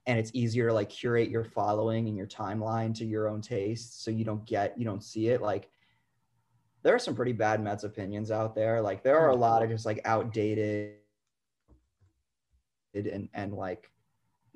and 0.07 0.19
it's 0.19 0.31
easier 0.35 0.69
to 0.69 0.75
like 0.75 0.89
curate 0.89 1.31
your 1.31 1.45
following 1.45 2.09
and 2.09 2.17
your 2.17 2.27
timeline 2.27 2.95
to 2.97 3.05
your 3.05 3.29
own 3.29 3.41
taste. 3.41 4.05
So 4.05 4.11
you 4.11 4.25
don't 4.25 4.45
get, 4.47 4.79
you 4.79 4.85
don't 4.85 5.03
see 5.03 5.29
it. 5.29 5.43
Like, 5.43 5.69
there 6.83 6.95
are 6.95 7.01
some 7.01 7.17
pretty 7.17 7.33
bad 7.33 7.63
Mets 7.63 7.85
opinions 7.85 8.31
out 8.31 8.55
there. 8.55 8.81
Like, 8.81 9.03
there 9.03 9.19
are 9.19 9.31
a 9.31 9.37
lot 9.37 9.63
of 9.63 9.71
just 9.71 9.87
like 9.87 10.01
outdated 10.05 10.95
and, 12.95 13.29
and 13.35 13.53
like 13.53 13.91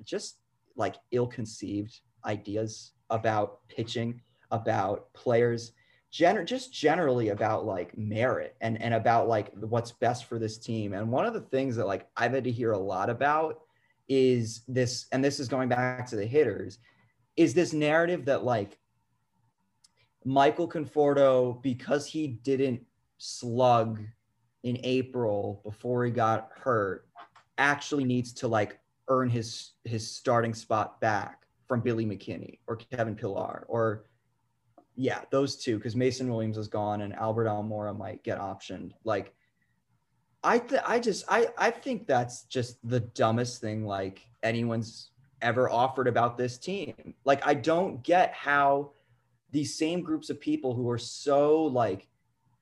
just 0.03 0.37
like 0.75 0.95
ill 1.11 1.27
conceived 1.27 1.99
ideas 2.25 2.93
about 3.09 3.67
pitching, 3.67 4.21
about 4.51 5.11
players, 5.13 5.73
just 6.11 6.73
generally 6.73 7.29
about 7.29 7.65
like 7.65 7.97
merit 7.97 8.55
and 8.61 8.81
and 8.81 8.93
about 8.93 9.27
like 9.27 9.53
what's 9.55 9.91
best 9.91 10.25
for 10.25 10.37
this 10.37 10.57
team. 10.57 10.93
And 10.93 11.09
one 11.09 11.25
of 11.25 11.33
the 11.33 11.41
things 11.41 11.75
that 11.77 11.87
like 11.87 12.07
I've 12.17 12.33
had 12.33 12.43
to 12.43 12.51
hear 12.51 12.73
a 12.73 12.77
lot 12.77 13.09
about 13.09 13.61
is 14.09 14.61
this, 14.67 15.07
and 15.13 15.23
this 15.23 15.39
is 15.39 15.47
going 15.47 15.69
back 15.69 16.05
to 16.07 16.17
the 16.17 16.25
hitters, 16.25 16.79
is 17.37 17.53
this 17.53 17.71
narrative 17.71 18.25
that 18.25 18.43
like 18.43 18.77
Michael 20.25 20.67
Conforto, 20.67 21.61
because 21.63 22.05
he 22.05 22.27
didn't 22.27 22.81
slug 23.17 24.01
in 24.63 24.77
April 24.83 25.61
before 25.63 26.03
he 26.05 26.11
got 26.11 26.49
hurt, 26.53 27.07
actually 27.57 28.03
needs 28.03 28.33
to 28.33 28.47
like 28.47 28.79
earn 29.07 29.29
his 29.29 29.71
his 29.85 30.09
starting 30.09 30.53
spot 30.53 30.99
back 30.99 31.43
from 31.67 31.79
Billy 31.79 32.05
McKinney 32.05 32.59
or 32.67 32.75
Kevin 32.75 33.15
Pillar 33.15 33.65
or 33.69 34.03
yeah, 34.95 35.21
those 35.31 35.55
two 35.55 35.77
because 35.77 35.95
Mason 35.95 36.29
Williams 36.29 36.57
is 36.57 36.67
gone 36.67 37.01
and 37.01 37.13
Albert 37.13 37.47
Almora 37.47 37.97
might 37.97 38.23
get 38.23 38.39
optioned. 38.39 38.91
Like 39.03 39.33
I 40.43 40.59
th- 40.59 40.81
I 40.85 40.99
just 40.99 41.25
I 41.29 41.49
I 41.57 41.71
think 41.71 42.07
that's 42.07 42.43
just 42.43 42.77
the 42.87 42.99
dumbest 42.99 43.61
thing 43.61 43.85
like 43.85 44.27
anyone's 44.43 45.11
ever 45.41 45.69
offered 45.69 46.07
about 46.07 46.37
this 46.37 46.57
team. 46.57 47.13
Like 47.25 47.45
I 47.45 47.53
don't 47.53 48.03
get 48.03 48.33
how 48.33 48.91
these 49.51 49.77
same 49.77 50.01
groups 50.01 50.29
of 50.29 50.39
people 50.39 50.73
who 50.73 50.89
are 50.89 50.97
so 50.97 51.63
like 51.63 52.07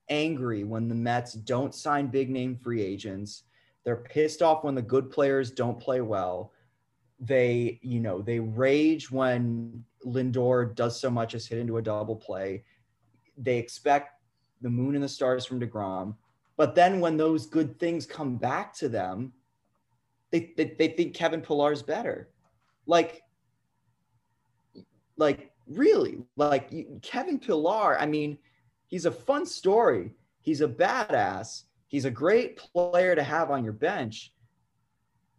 angry 0.08 0.64
when 0.64 0.88
the 0.88 0.94
Mets 0.94 1.34
don't 1.34 1.74
sign 1.74 2.08
big 2.08 2.30
name 2.30 2.56
free 2.56 2.82
agents, 2.82 3.44
they're 3.84 3.96
pissed 3.96 4.42
off 4.42 4.64
when 4.64 4.74
the 4.74 4.82
good 4.82 5.10
players 5.10 5.50
don't 5.50 5.80
play 5.80 6.00
well 6.00 6.52
they, 7.20 7.78
you 7.82 8.00
know, 8.00 8.22
they 8.22 8.40
rage 8.40 9.10
when 9.10 9.84
Lindor 10.04 10.74
does 10.74 10.98
so 10.98 11.10
much 11.10 11.34
as 11.34 11.46
hit 11.46 11.58
into 11.58 11.76
a 11.76 11.82
double 11.82 12.16
play. 12.16 12.64
They 13.36 13.58
expect 13.58 14.14
the 14.62 14.70
moon 14.70 14.94
and 14.94 15.04
the 15.04 15.08
stars 15.08 15.44
from 15.44 15.60
DeGrom. 15.60 16.14
But 16.56 16.74
then 16.74 17.00
when 17.00 17.16
those 17.16 17.46
good 17.46 17.78
things 17.78 18.06
come 18.06 18.36
back 18.36 18.74
to 18.76 18.88
them, 18.88 19.32
they, 20.30 20.52
they, 20.56 20.74
they 20.78 20.88
think 20.88 21.14
Kevin 21.14 21.40
Pillar's 21.40 21.82
better. 21.82 22.30
Like, 22.86 23.22
like 25.16 25.52
really, 25.66 26.18
like 26.36 26.72
Kevin 27.02 27.38
Pillar, 27.38 27.98
I 27.98 28.06
mean, 28.06 28.38
he's 28.86 29.06
a 29.06 29.10
fun 29.10 29.44
story. 29.44 30.12
He's 30.40 30.62
a 30.62 30.68
badass. 30.68 31.64
He's 31.88 32.06
a 32.06 32.10
great 32.10 32.56
player 32.56 33.14
to 33.14 33.22
have 33.22 33.50
on 33.50 33.64
your 33.64 33.72
bench 33.72 34.32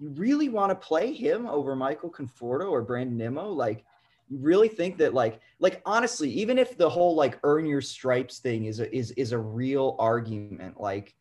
you 0.01 0.09
really 0.09 0.49
want 0.49 0.71
to 0.71 0.75
play 0.75 1.13
him 1.13 1.45
over 1.45 1.75
Michael 1.75 2.09
Conforto 2.09 2.71
or 2.71 2.81
Brandon 2.81 3.17
Nimmo? 3.17 3.49
Like, 3.49 3.85
you 4.27 4.39
really 4.39 4.67
think 4.67 4.97
that 4.97 5.13
like 5.13 5.41
like 5.59 5.81
honestly, 5.85 6.29
even 6.31 6.57
if 6.57 6.77
the 6.77 6.89
whole 6.89 7.15
like 7.15 7.37
earn 7.43 7.65
your 7.65 7.81
stripes 7.81 8.39
thing 8.39 8.65
is 8.65 8.79
a 8.79 8.93
is 8.95 9.11
is 9.11 9.31
a 9.33 9.37
real 9.37 9.95
argument, 9.99 10.79
like 10.79 11.13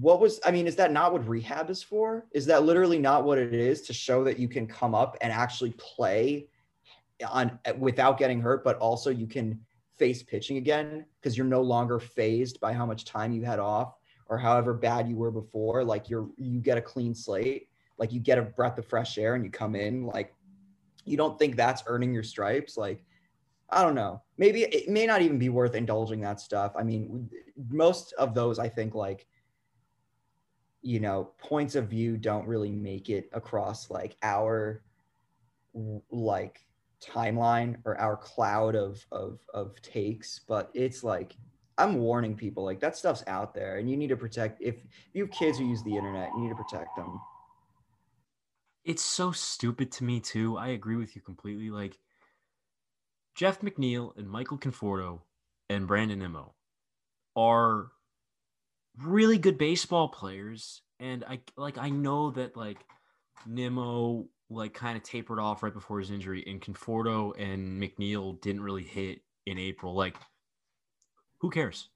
what 0.00 0.18
was 0.18 0.40
I 0.44 0.50
mean, 0.50 0.66
is 0.66 0.76
that 0.76 0.92
not 0.92 1.12
what 1.12 1.28
rehab 1.28 1.70
is 1.70 1.82
for? 1.82 2.26
Is 2.32 2.46
that 2.46 2.64
literally 2.64 2.98
not 2.98 3.24
what 3.24 3.38
it 3.38 3.54
is 3.54 3.82
to 3.82 3.92
show 3.92 4.24
that 4.24 4.38
you 4.38 4.48
can 4.48 4.66
come 4.66 4.94
up 4.94 5.16
and 5.20 5.30
actually 5.30 5.72
play 5.72 6.48
on 7.30 7.58
without 7.78 8.18
getting 8.18 8.40
hurt, 8.40 8.64
but 8.64 8.78
also 8.78 9.10
you 9.10 9.26
can 9.26 9.60
face 9.94 10.22
pitching 10.22 10.56
again 10.56 11.04
because 11.20 11.36
you're 11.36 11.46
no 11.46 11.62
longer 11.62 12.00
phased 12.00 12.58
by 12.60 12.72
how 12.72 12.86
much 12.86 13.04
time 13.04 13.32
you 13.32 13.44
had 13.44 13.58
off 13.58 13.94
or 14.28 14.38
however 14.38 14.72
bad 14.72 15.06
you 15.06 15.16
were 15.16 15.30
before. 15.30 15.84
Like 15.84 16.08
you're 16.08 16.28
you 16.38 16.60
get 16.60 16.78
a 16.78 16.82
clean 16.82 17.14
slate 17.14 17.68
like 17.98 18.12
you 18.12 18.20
get 18.20 18.38
a 18.38 18.42
breath 18.42 18.78
of 18.78 18.86
fresh 18.86 19.18
air 19.18 19.34
and 19.34 19.44
you 19.44 19.50
come 19.50 19.74
in 19.74 20.06
like 20.06 20.34
you 21.04 21.16
don't 21.16 21.38
think 21.38 21.56
that's 21.56 21.84
earning 21.86 22.12
your 22.12 22.22
stripes? 22.22 22.76
Like 22.76 23.04
i 23.70 23.82
don't 23.82 23.94
know. 23.94 24.22
Maybe 24.38 24.62
it 24.62 24.88
may 24.88 25.06
not 25.06 25.22
even 25.22 25.38
be 25.38 25.48
worth 25.48 25.74
indulging 25.74 26.20
that 26.20 26.40
stuff. 26.40 26.72
I 26.76 26.82
mean 26.82 27.30
most 27.70 28.12
of 28.18 28.34
those 28.34 28.58
i 28.58 28.68
think 28.68 28.94
like 28.94 29.26
you 30.82 31.00
know 31.00 31.30
points 31.38 31.74
of 31.74 31.88
view 31.88 32.16
don't 32.16 32.46
really 32.46 32.70
make 32.70 33.08
it 33.08 33.28
across 33.32 33.90
like 33.90 34.16
our 34.22 34.82
like 36.10 36.66
timeline 37.02 37.76
or 37.84 37.98
our 37.98 38.16
cloud 38.16 38.74
of 38.74 39.04
of 39.10 39.40
of 39.52 39.80
takes. 39.82 40.40
But 40.46 40.70
it's 40.74 41.02
like 41.02 41.36
i'm 41.78 41.98
warning 41.98 42.34
people 42.34 42.64
like 42.64 42.80
that 42.80 42.96
stuff's 42.96 43.22
out 43.26 43.54
there 43.54 43.76
and 43.76 43.90
you 43.90 43.96
need 43.96 44.08
to 44.08 44.16
protect 44.16 44.60
if 44.62 44.76
you 45.12 45.24
have 45.24 45.30
kids 45.30 45.58
who 45.58 45.64
use 45.64 45.82
the 45.82 45.94
internet 45.94 46.30
you 46.34 46.42
need 46.42 46.48
to 46.48 46.54
protect 46.54 46.96
them 46.96 47.20
it's 48.86 49.02
so 49.02 49.32
stupid 49.32 49.90
to 49.92 50.04
me 50.04 50.20
too. 50.20 50.56
I 50.56 50.68
agree 50.68 50.96
with 50.96 51.16
you 51.16 51.20
completely. 51.20 51.70
Like 51.70 51.98
Jeff 53.34 53.60
McNeil 53.60 54.16
and 54.16 54.30
Michael 54.30 54.58
Conforto 54.58 55.20
and 55.68 55.88
Brandon 55.88 56.20
Nimmo 56.20 56.54
are 57.34 57.88
really 59.02 59.38
good 59.38 59.58
baseball 59.58 60.08
players. 60.08 60.80
And 61.00 61.24
I 61.28 61.40
like 61.56 61.76
I 61.76 61.90
know 61.90 62.30
that 62.30 62.56
like 62.56 62.78
Nimmo 63.44 64.28
like 64.48 64.72
kind 64.72 64.96
of 64.96 65.02
tapered 65.02 65.40
off 65.40 65.64
right 65.64 65.74
before 65.74 65.98
his 65.98 66.12
injury, 66.12 66.44
and 66.46 66.62
Conforto 66.62 67.32
and 67.38 67.82
McNeil 67.82 68.40
didn't 68.40 68.62
really 68.62 68.84
hit 68.84 69.20
in 69.46 69.58
April. 69.58 69.94
Like, 69.94 70.14
who 71.38 71.50
cares? 71.50 71.88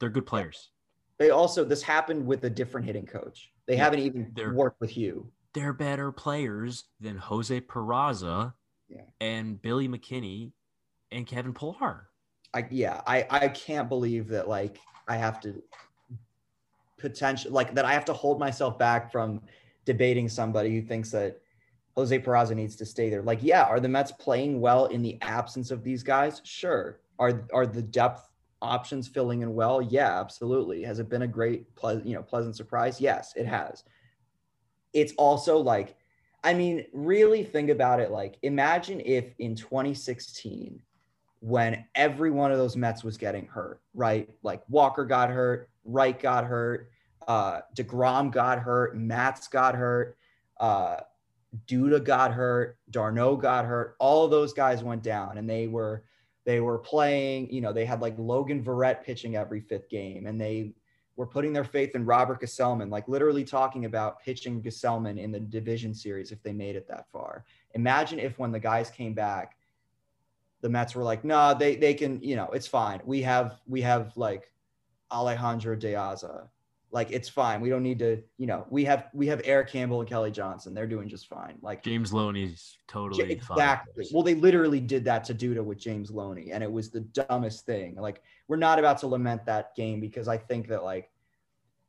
They're 0.00 0.10
good 0.10 0.26
players. 0.26 0.70
They 1.18 1.30
also 1.30 1.62
this 1.62 1.82
happened 1.82 2.26
with 2.26 2.42
a 2.44 2.50
different 2.50 2.84
hitting 2.84 3.06
coach. 3.06 3.52
They 3.66 3.76
yeah, 3.76 3.84
haven't 3.84 4.00
even 4.00 4.34
worked 4.54 4.80
with 4.80 4.96
you 4.96 5.30
they're 5.54 5.72
better 5.72 6.12
players 6.12 6.84
than 7.00 7.16
Jose 7.16 7.60
Peraza 7.62 8.54
yeah. 8.88 9.02
and 9.20 9.60
Billy 9.60 9.88
McKinney 9.88 10.52
and 11.10 11.26
Kevin 11.26 11.52
Pillar. 11.52 12.08
I 12.54 12.66
yeah, 12.70 13.00
I 13.06 13.26
I 13.30 13.48
can't 13.48 13.88
believe 13.88 14.28
that 14.28 14.48
like 14.48 14.78
I 15.08 15.16
have 15.16 15.40
to 15.40 15.62
potential 16.98 17.50
like 17.50 17.74
that 17.74 17.84
I 17.84 17.92
have 17.92 18.04
to 18.06 18.12
hold 18.12 18.38
myself 18.38 18.78
back 18.78 19.10
from 19.10 19.40
debating 19.84 20.28
somebody 20.28 20.74
who 20.74 20.82
thinks 20.82 21.10
that 21.10 21.40
Jose 21.96 22.18
Peraza 22.20 22.54
needs 22.54 22.76
to 22.76 22.86
stay 22.86 23.10
there. 23.10 23.22
Like, 23.22 23.40
yeah, 23.42 23.64
are 23.64 23.80
the 23.80 23.88
Mets 23.88 24.12
playing 24.12 24.60
well 24.60 24.86
in 24.86 25.02
the 25.02 25.18
absence 25.20 25.70
of 25.70 25.82
these 25.82 26.02
guys? 26.02 26.40
Sure. 26.44 27.00
Are 27.18 27.46
are 27.52 27.66
the 27.66 27.82
depth 27.82 28.28
options 28.62 29.08
filling 29.08 29.42
in 29.42 29.54
well? 29.54 29.82
Yeah, 29.82 30.20
absolutely. 30.20 30.82
Has 30.82 30.98
it 30.98 31.08
been 31.08 31.22
a 31.22 31.28
great 31.28 31.74
pleasant, 31.74 32.06
you 32.06 32.14
know, 32.14 32.22
pleasant 32.22 32.56
surprise? 32.56 33.00
Yes, 33.00 33.34
it 33.36 33.46
has. 33.46 33.84
It's 34.92 35.12
also 35.16 35.58
like, 35.58 35.96
I 36.44 36.54
mean, 36.54 36.84
really 36.92 37.44
think 37.44 37.70
about 37.70 38.00
it. 38.00 38.10
Like, 38.10 38.38
imagine 38.42 39.00
if 39.04 39.34
in 39.38 39.54
2016, 39.54 40.80
when 41.42 41.84
every 41.96 42.30
one 42.30 42.52
of 42.52 42.58
those 42.58 42.76
Mets 42.76 43.02
was 43.02 43.16
getting 43.16 43.46
hurt, 43.46 43.80
right? 43.94 44.28
Like 44.44 44.62
Walker 44.68 45.04
got 45.04 45.28
hurt, 45.28 45.68
Wright 45.84 46.18
got 46.18 46.44
hurt, 46.44 46.90
uh, 47.26 47.60
DeGrom 47.76 48.30
got 48.30 48.60
hurt, 48.60 48.96
Matz 48.96 49.48
got 49.48 49.74
hurt, 49.74 50.16
uh, 50.60 50.98
Duda 51.66 52.02
got 52.02 52.32
hurt, 52.32 52.78
d'Arnaud 52.90 53.36
got 53.36 53.64
hurt. 53.64 53.96
All 53.98 54.28
those 54.28 54.52
guys 54.52 54.84
went 54.84 55.02
down, 55.02 55.36
and 55.36 55.50
they 55.50 55.66
were 55.66 56.04
they 56.44 56.60
were 56.60 56.78
playing. 56.78 57.52
You 57.52 57.60
know, 57.60 57.72
they 57.72 57.84
had 57.84 58.00
like 58.00 58.14
Logan 58.18 58.62
Verrett 58.62 59.02
pitching 59.02 59.36
every 59.36 59.60
fifth 59.60 59.88
game, 59.90 60.26
and 60.26 60.40
they 60.40 60.72
were 61.16 61.26
putting 61.26 61.52
their 61.52 61.64
faith 61.64 61.94
in 61.94 62.04
Robert 62.04 62.40
Gsellman, 62.40 62.90
like 62.90 63.08
literally 63.08 63.44
talking 63.44 63.84
about 63.84 64.20
pitching 64.20 64.62
Gsellman 64.62 65.18
in 65.18 65.30
the 65.30 65.40
division 65.40 65.94
series 65.94 66.32
if 66.32 66.42
they 66.42 66.52
made 66.52 66.76
it 66.76 66.88
that 66.88 67.06
far. 67.10 67.44
Imagine 67.74 68.18
if 68.18 68.38
when 68.38 68.52
the 68.52 68.60
guys 68.60 68.90
came 68.90 69.14
back, 69.14 69.56
the 70.62 70.68
Mets 70.68 70.94
were 70.94 71.02
like, 71.02 71.24
"No, 71.24 71.34
nah, 71.34 71.54
they 71.54 71.76
they 71.76 71.92
can, 71.92 72.22
you 72.22 72.36
know, 72.36 72.48
it's 72.52 72.66
fine. 72.66 73.00
We 73.04 73.22
have 73.22 73.60
we 73.66 73.82
have 73.82 74.16
like 74.16 74.52
Alejandro 75.10 75.76
De 75.76 75.92
Aza 75.92 76.48
like 76.92 77.10
it's 77.10 77.28
fine. 77.28 77.62
We 77.62 77.70
don't 77.70 77.82
need 77.82 77.98
to, 78.00 78.22
you 78.36 78.46
know, 78.46 78.66
we 78.68 78.84
have 78.84 79.08
we 79.14 79.26
have 79.28 79.40
Eric 79.44 79.70
Campbell 79.70 80.00
and 80.00 80.08
Kelly 80.08 80.30
Johnson. 80.30 80.74
They're 80.74 80.86
doing 80.86 81.08
just 81.08 81.26
fine. 81.26 81.56
Like 81.62 81.82
James 81.82 82.12
Loney's 82.12 82.76
totally 82.86 83.22
fine. 83.22 83.30
exactly. 83.30 84.04
Fine. 84.04 84.10
Well, 84.12 84.22
they 84.22 84.34
literally 84.34 84.78
did 84.78 85.04
that 85.06 85.24
to 85.24 85.34
Duda 85.34 85.64
with 85.64 85.78
James 85.78 86.10
Loney, 86.10 86.52
and 86.52 86.62
it 86.62 86.70
was 86.70 86.90
the 86.90 87.00
dumbest 87.00 87.64
thing. 87.64 87.96
Like 87.96 88.22
we're 88.46 88.56
not 88.56 88.78
about 88.78 88.98
to 88.98 89.06
lament 89.06 89.46
that 89.46 89.74
game 89.74 90.00
because 90.00 90.28
I 90.28 90.36
think 90.36 90.68
that 90.68 90.84
like 90.84 91.10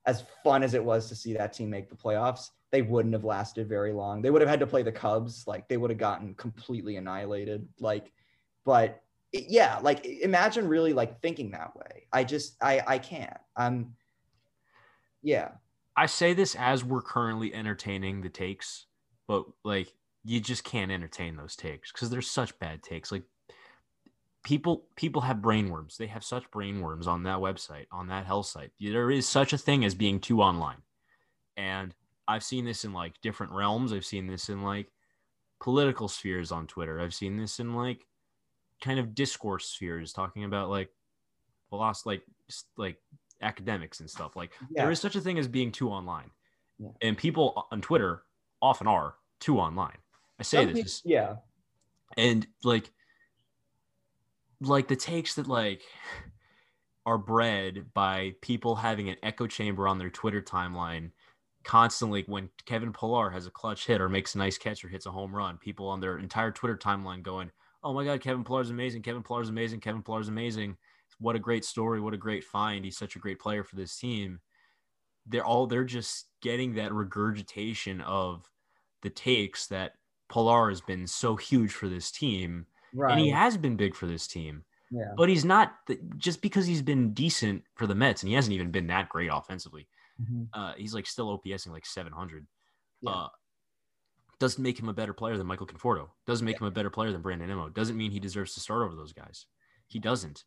as 0.05 0.23
fun 0.41 0.63
as 0.63 0.73
it 0.73 0.83
was 0.83 1.09
to 1.09 1.15
see 1.15 1.33
that 1.33 1.51
team 1.51 1.69
make 1.69 1.89
the 1.89 1.95
playoffs, 1.95 2.49
they 2.71 2.81
wouldn't 2.81 3.13
have 3.13 3.25
lasted 3.25 3.67
very 3.67 3.91
long. 3.91 4.21
They 4.21 4.29
would 4.29 4.41
have 4.41 4.49
had 4.49 4.61
to 4.61 4.67
play 4.67 4.83
the 4.83 4.91
Cubs. 4.91 5.43
Like 5.45 5.67
they 5.67 5.77
would 5.77 5.91
have 5.91 5.99
gotten 5.99 6.33
completely 6.35 6.95
annihilated. 6.95 7.67
Like, 7.77 8.13
but 8.63 9.01
yeah, 9.33 9.79
like 9.81 10.05
imagine 10.05 10.65
really 10.69 10.93
like 10.93 11.21
thinking 11.21 11.51
that 11.51 11.75
way. 11.75 12.07
I 12.13 12.23
just 12.23 12.55
I 12.61 12.81
I 12.87 12.97
can't. 12.99 13.37
I'm 13.57 13.95
yeah. 15.23 15.49
I 15.95 16.05
say 16.07 16.33
this 16.33 16.55
as 16.55 16.83
we're 16.83 17.01
currently 17.01 17.53
entertaining 17.53 18.21
the 18.21 18.29
takes, 18.29 18.85
but 19.27 19.45
like 19.63 19.93
you 20.23 20.39
just 20.39 20.63
can't 20.63 20.91
entertain 20.91 21.35
those 21.35 21.55
takes 21.55 21.91
because 21.91 22.09
they're 22.09 22.21
such 22.21 22.57
bad 22.59 22.83
takes. 22.83 23.11
Like 23.11 23.23
people 24.43 24.85
people 24.95 25.21
have 25.21 25.37
brainworms. 25.37 25.97
They 25.97 26.07
have 26.07 26.23
such 26.23 26.49
brainworms 26.51 27.07
on 27.07 27.23
that 27.23 27.39
website, 27.39 27.85
on 27.91 28.07
that 28.07 28.25
hell 28.25 28.43
site. 28.43 28.71
There 28.79 29.11
is 29.11 29.27
such 29.27 29.53
a 29.53 29.57
thing 29.57 29.85
as 29.85 29.95
being 29.95 30.19
too 30.19 30.41
online. 30.41 30.81
And 31.57 31.93
I've 32.27 32.43
seen 32.43 32.65
this 32.65 32.85
in 32.85 32.93
like 32.93 33.21
different 33.21 33.53
realms. 33.53 33.93
I've 33.93 34.05
seen 34.05 34.27
this 34.27 34.49
in 34.49 34.63
like 34.63 34.87
political 35.59 36.07
spheres 36.07 36.51
on 36.51 36.67
Twitter. 36.67 36.99
I've 36.99 37.13
seen 37.13 37.37
this 37.37 37.59
in 37.59 37.73
like 37.73 38.05
kind 38.81 38.99
of 38.99 39.15
discourse 39.15 39.67
spheres 39.67 40.11
talking 40.11 40.43
about 40.43 40.69
like 40.69 40.89
lost 41.71 42.05
like 42.05 42.23
like 42.77 42.97
academics 43.43 43.99
and 43.99 44.09
stuff. 44.09 44.35
Like 44.35 44.51
yeah. 44.71 44.83
there 44.83 44.91
is 44.91 44.99
such 44.99 45.15
a 45.15 45.21
thing 45.21 45.37
as 45.37 45.47
being 45.47 45.71
too 45.71 45.89
online, 45.89 46.31
yeah. 46.79 46.89
and 47.01 47.17
people 47.17 47.67
on 47.71 47.81
Twitter 47.81 48.23
often 48.61 48.87
are 48.87 49.15
too 49.39 49.59
online. 49.59 49.97
I 50.39 50.43
say 50.43 50.65
Some 50.65 50.73
this, 50.73 51.01
people, 51.01 51.11
yeah, 51.11 51.35
and 52.17 52.47
like, 52.63 52.91
like 54.61 54.87
the 54.87 54.95
takes 54.95 55.35
that 55.35 55.47
like 55.47 55.81
are 57.05 57.17
bred 57.17 57.93
by 57.93 58.33
people 58.41 58.75
having 58.75 59.09
an 59.09 59.17
echo 59.23 59.45
chamber 59.45 59.87
on 59.87 59.97
their 59.97 60.09
Twitter 60.09 60.41
timeline 60.41 61.11
constantly 61.63 62.23
when 62.27 62.49
Kevin 62.65 62.93
Pillar 62.93 63.29
has 63.29 63.47
a 63.47 63.51
clutch 63.51 63.87
hit 63.87 64.01
or 64.01 64.09
makes 64.09 64.35
a 64.35 64.37
nice 64.37 64.57
catch 64.57 64.83
or 64.83 64.89
hits 64.89 65.05
a 65.05 65.11
home 65.11 65.35
run, 65.35 65.57
people 65.57 65.87
on 65.87 65.99
their 65.99 66.17
entire 66.17 66.51
Twitter 66.51 66.77
timeline 66.77 67.23
going, 67.23 67.51
Oh 67.83 67.93
my 67.93 68.05
God, 68.05 68.21
Kevin 68.21 68.43
Pillar 68.43 68.61
is 68.61 68.69
amazing. 68.69 69.01
Kevin 69.01 69.23
Pillar 69.23 69.41
is 69.41 69.49
amazing. 69.49 69.81
Kevin 69.81 70.03
Pillar 70.03 70.21
is 70.21 70.29
amazing 70.29 70.77
what 71.19 71.35
a 71.35 71.39
great 71.39 71.65
story, 71.65 71.99
what 71.99 72.13
a 72.13 72.17
great 72.17 72.43
find. 72.43 72.85
He's 72.85 72.97
such 72.97 73.15
a 73.15 73.19
great 73.19 73.39
player 73.39 73.63
for 73.63 73.75
this 73.75 73.97
team. 73.97 74.39
They're 75.25 75.45
all 75.45 75.67
they're 75.67 75.83
just 75.83 76.27
getting 76.41 76.75
that 76.75 76.93
regurgitation 76.93 78.01
of 78.01 78.49
the 79.01 79.09
takes 79.09 79.67
that 79.67 79.93
Pillar 80.31 80.69
has 80.69 80.81
been 80.81 81.07
so 81.07 81.35
huge 81.35 81.71
for 81.71 81.87
this 81.87 82.11
team. 82.11 82.65
Right. 82.93 83.11
And 83.11 83.21
he 83.21 83.29
has 83.29 83.57
been 83.57 83.75
big 83.75 83.95
for 83.95 84.07
this 84.07 84.27
team. 84.27 84.63
Yeah. 84.91 85.13
But 85.17 85.29
he's 85.29 85.45
not 85.45 85.73
just 86.17 86.41
because 86.41 86.65
he's 86.65 86.81
been 86.81 87.13
decent 87.13 87.63
for 87.75 87.87
the 87.87 87.95
Mets 87.95 88.21
and 88.21 88.29
he 88.29 88.35
hasn't 88.35 88.53
even 88.53 88.71
been 88.71 88.87
that 88.87 89.09
great 89.09 89.29
offensively. 89.31 89.87
Mm-hmm. 90.21 90.43
Uh, 90.53 90.73
he's 90.77 90.93
like 90.93 91.07
still 91.07 91.37
OPSing 91.39 91.71
like 91.71 91.85
700. 91.85 92.45
Yeah. 93.01 93.09
Uh, 93.09 93.27
doesn't 94.39 94.61
make 94.61 94.79
him 94.79 94.89
a 94.89 94.93
better 94.93 95.13
player 95.13 95.37
than 95.37 95.47
Michael 95.47 95.67
Conforto. 95.67 96.09
Doesn't 96.27 96.45
make 96.45 96.55
yeah. 96.55 96.61
him 96.61 96.67
a 96.67 96.71
better 96.71 96.89
player 96.89 97.11
than 97.11 97.21
Brandon 97.21 97.47
Nimmo. 97.47 97.69
Doesn't 97.69 97.97
mean 97.97 98.11
he 98.11 98.19
deserves 98.19 98.53
to 98.53 98.59
start 98.59 98.81
over 98.81 98.95
those 98.95 99.13
guys. 99.13 99.45
He 99.87 99.99
doesn't. 99.99 100.43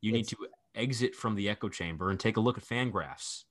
You 0.00 0.12
need 0.12 0.28
to 0.28 0.36
exit 0.74 1.14
from 1.14 1.34
the 1.34 1.48
echo 1.48 1.68
chamber 1.68 2.10
and 2.10 2.18
take 2.18 2.36
a 2.36 2.40
look 2.40 2.58
at 2.58 2.64
Fangraphs. 2.64 3.44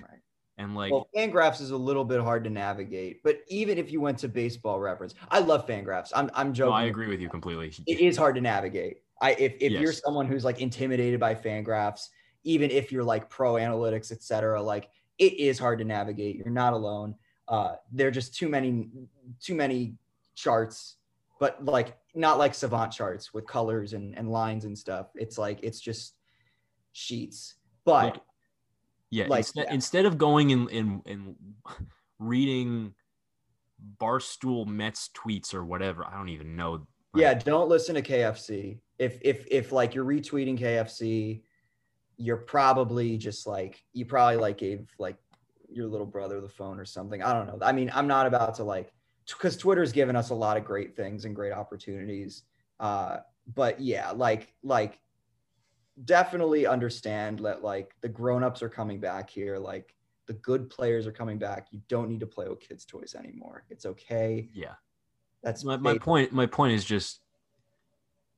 Right. 0.00 0.20
And 0.56 0.76
like, 0.76 0.92
well, 0.92 1.08
Fangraphs 1.16 1.60
is 1.60 1.72
a 1.72 1.76
little 1.76 2.04
bit 2.04 2.20
hard 2.20 2.44
to 2.44 2.50
navigate, 2.50 3.24
but 3.24 3.40
even 3.48 3.76
if 3.76 3.90
you 3.90 4.00
went 4.00 4.18
to 4.18 4.28
Baseball 4.28 4.78
Reference, 4.78 5.16
I 5.28 5.40
love 5.40 5.66
Fangraphs. 5.66 6.12
I'm 6.14 6.30
I'm 6.32 6.54
joking. 6.54 6.70
No, 6.70 6.76
I 6.76 6.84
agree 6.84 7.08
with 7.08 7.20
you 7.20 7.28
completely. 7.28 7.72
It 7.88 7.98
is 7.98 8.16
hard 8.16 8.36
to 8.36 8.40
navigate. 8.40 8.98
I 9.20 9.32
if 9.32 9.54
if 9.58 9.72
yes. 9.72 9.82
you're 9.82 9.92
someone 9.92 10.26
who's 10.28 10.44
like 10.44 10.60
intimidated 10.60 11.18
by 11.18 11.34
Fangraphs, 11.34 12.06
even 12.44 12.70
if 12.70 12.92
you're 12.92 13.02
like 13.02 13.28
pro 13.28 13.54
analytics, 13.54 14.12
etc., 14.12 14.62
like 14.62 14.90
it 15.18 15.32
is 15.40 15.58
hard 15.58 15.80
to 15.80 15.84
navigate. 15.84 16.36
You're 16.36 16.50
not 16.50 16.72
alone. 16.72 17.16
Uh, 17.48 17.74
there 17.90 18.06
are 18.06 18.12
just 18.12 18.36
too 18.36 18.48
many 18.48 18.90
too 19.40 19.56
many 19.56 19.96
charts 20.36 20.98
but 21.38 21.64
like 21.64 21.96
not 22.14 22.38
like 22.38 22.54
savant 22.54 22.92
charts 22.92 23.34
with 23.34 23.46
colors 23.46 23.92
and, 23.92 24.16
and 24.16 24.30
lines 24.30 24.64
and 24.64 24.76
stuff. 24.76 25.08
It's 25.14 25.38
like 25.38 25.60
it's 25.62 25.80
just 25.80 26.14
sheets. 26.92 27.56
But 27.84 28.22
yeah, 29.10 29.26
like 29.28 29.40
instead, 29.40 29.64
yeah. 29.68 29.74
instead 29.74 30.06
of 30.06 30.18
going 30.18 30.50
in 30.50 30.68
in 30.68 31.02
in 31.06 31.36
reading 32.18 32.94
Barstool 34.00 34.66
Mets 34.66 35.10
tweets 35.14 35.54
or 35.54 35.64
whatever, 35.64 36.06
I 36.06 36.16
don't 36.16 36.30
even 36.30 36.56
know. 36.56 36.86
Yeah, 37.14 37.34
don't 37.34 37.68
listen 37.68 37.94
to 37.96 38.02
KFC. 38.02 38.78
If 38.98 39.18
if 39.22 39.46
if 39.50 39.72
like 39.72 39.94
you're 39.94 40.04
retweeting 40.04 40.58
KFC, 40.58 41.42
you're 42.16 42.36
probably 42.36 43.18
just 43.18 43.46
like 43.46 43.82
you 43.92 44.06
probably 44.06 44.36
like 44.36 44.58
gave 44.58 44.88
like 44.98 45.16
your 45.68 45.88
little 45.88 46.06
brother 46.06 46.40
the 46.40 46.48
phone 46.48 46.78
or 46.78 46.84
something. 46.84 47.22
I 47.22 47.32
don't 47.32 47.46
know. 47.46 47.58
I 47.60 47.72
mean, 47.72 47.90
I'm 47.92 48.06
not 48.06 48.26
about 48.26 48.54
to 48.56 48.64
like 48.64 48.92
because 49.26 49.56
Twitter's 49.56 49.92
given 49.92 50.16
us 50.16 50.30
a 50.30 50.34
lot 50.34 50.56
of 50.56 50.64
great 50.64 50.96
things 50.96 51.24
and 51.24 51.34
great 51.34 51.52
opportunities. 51.52 52.42
Uh, 52.80 53.18
but 53.54 53.80
yeah, 53.80 54.10
like 54.10 54.54
like 54.62 54.98
definitely 56.04 56.66
understand 56.66 57.40
that 57.40 57.62
like 57.62 57.94
the 58.00 58.08
grown-ups 58.08 58.62
are 58.62 58.68
coming 58.68 59.00
back 59.00 59.30
here. 59.30 59.58
Like 59.58 59.94
the 60.26 60.34
good 60.34 60.70
players 60.70 61.06
are 61.06 61.12
coming 61.12 61.38
back. 61.38 61.68
You 61.70 61.80
don't 61.88 62.08
need 62.08 62.20
to 62.20 62.26
play 62.26 62.48
with 62.48 62.60
kids' 62.60 62.84
toys 62.84 63.14
anymore. 63.18 63.64
It's 63.70 63.86
okay. 63.86 64.48
Yeah. 64.52 64.74
That's 65.42 65.62
my, 65.62 65.76
my 65.76 65.98
point. 65.98 66.32
My 66.32 66.46
point 66.46 66.72
is 66.72 66.84
just, 66.84 67.20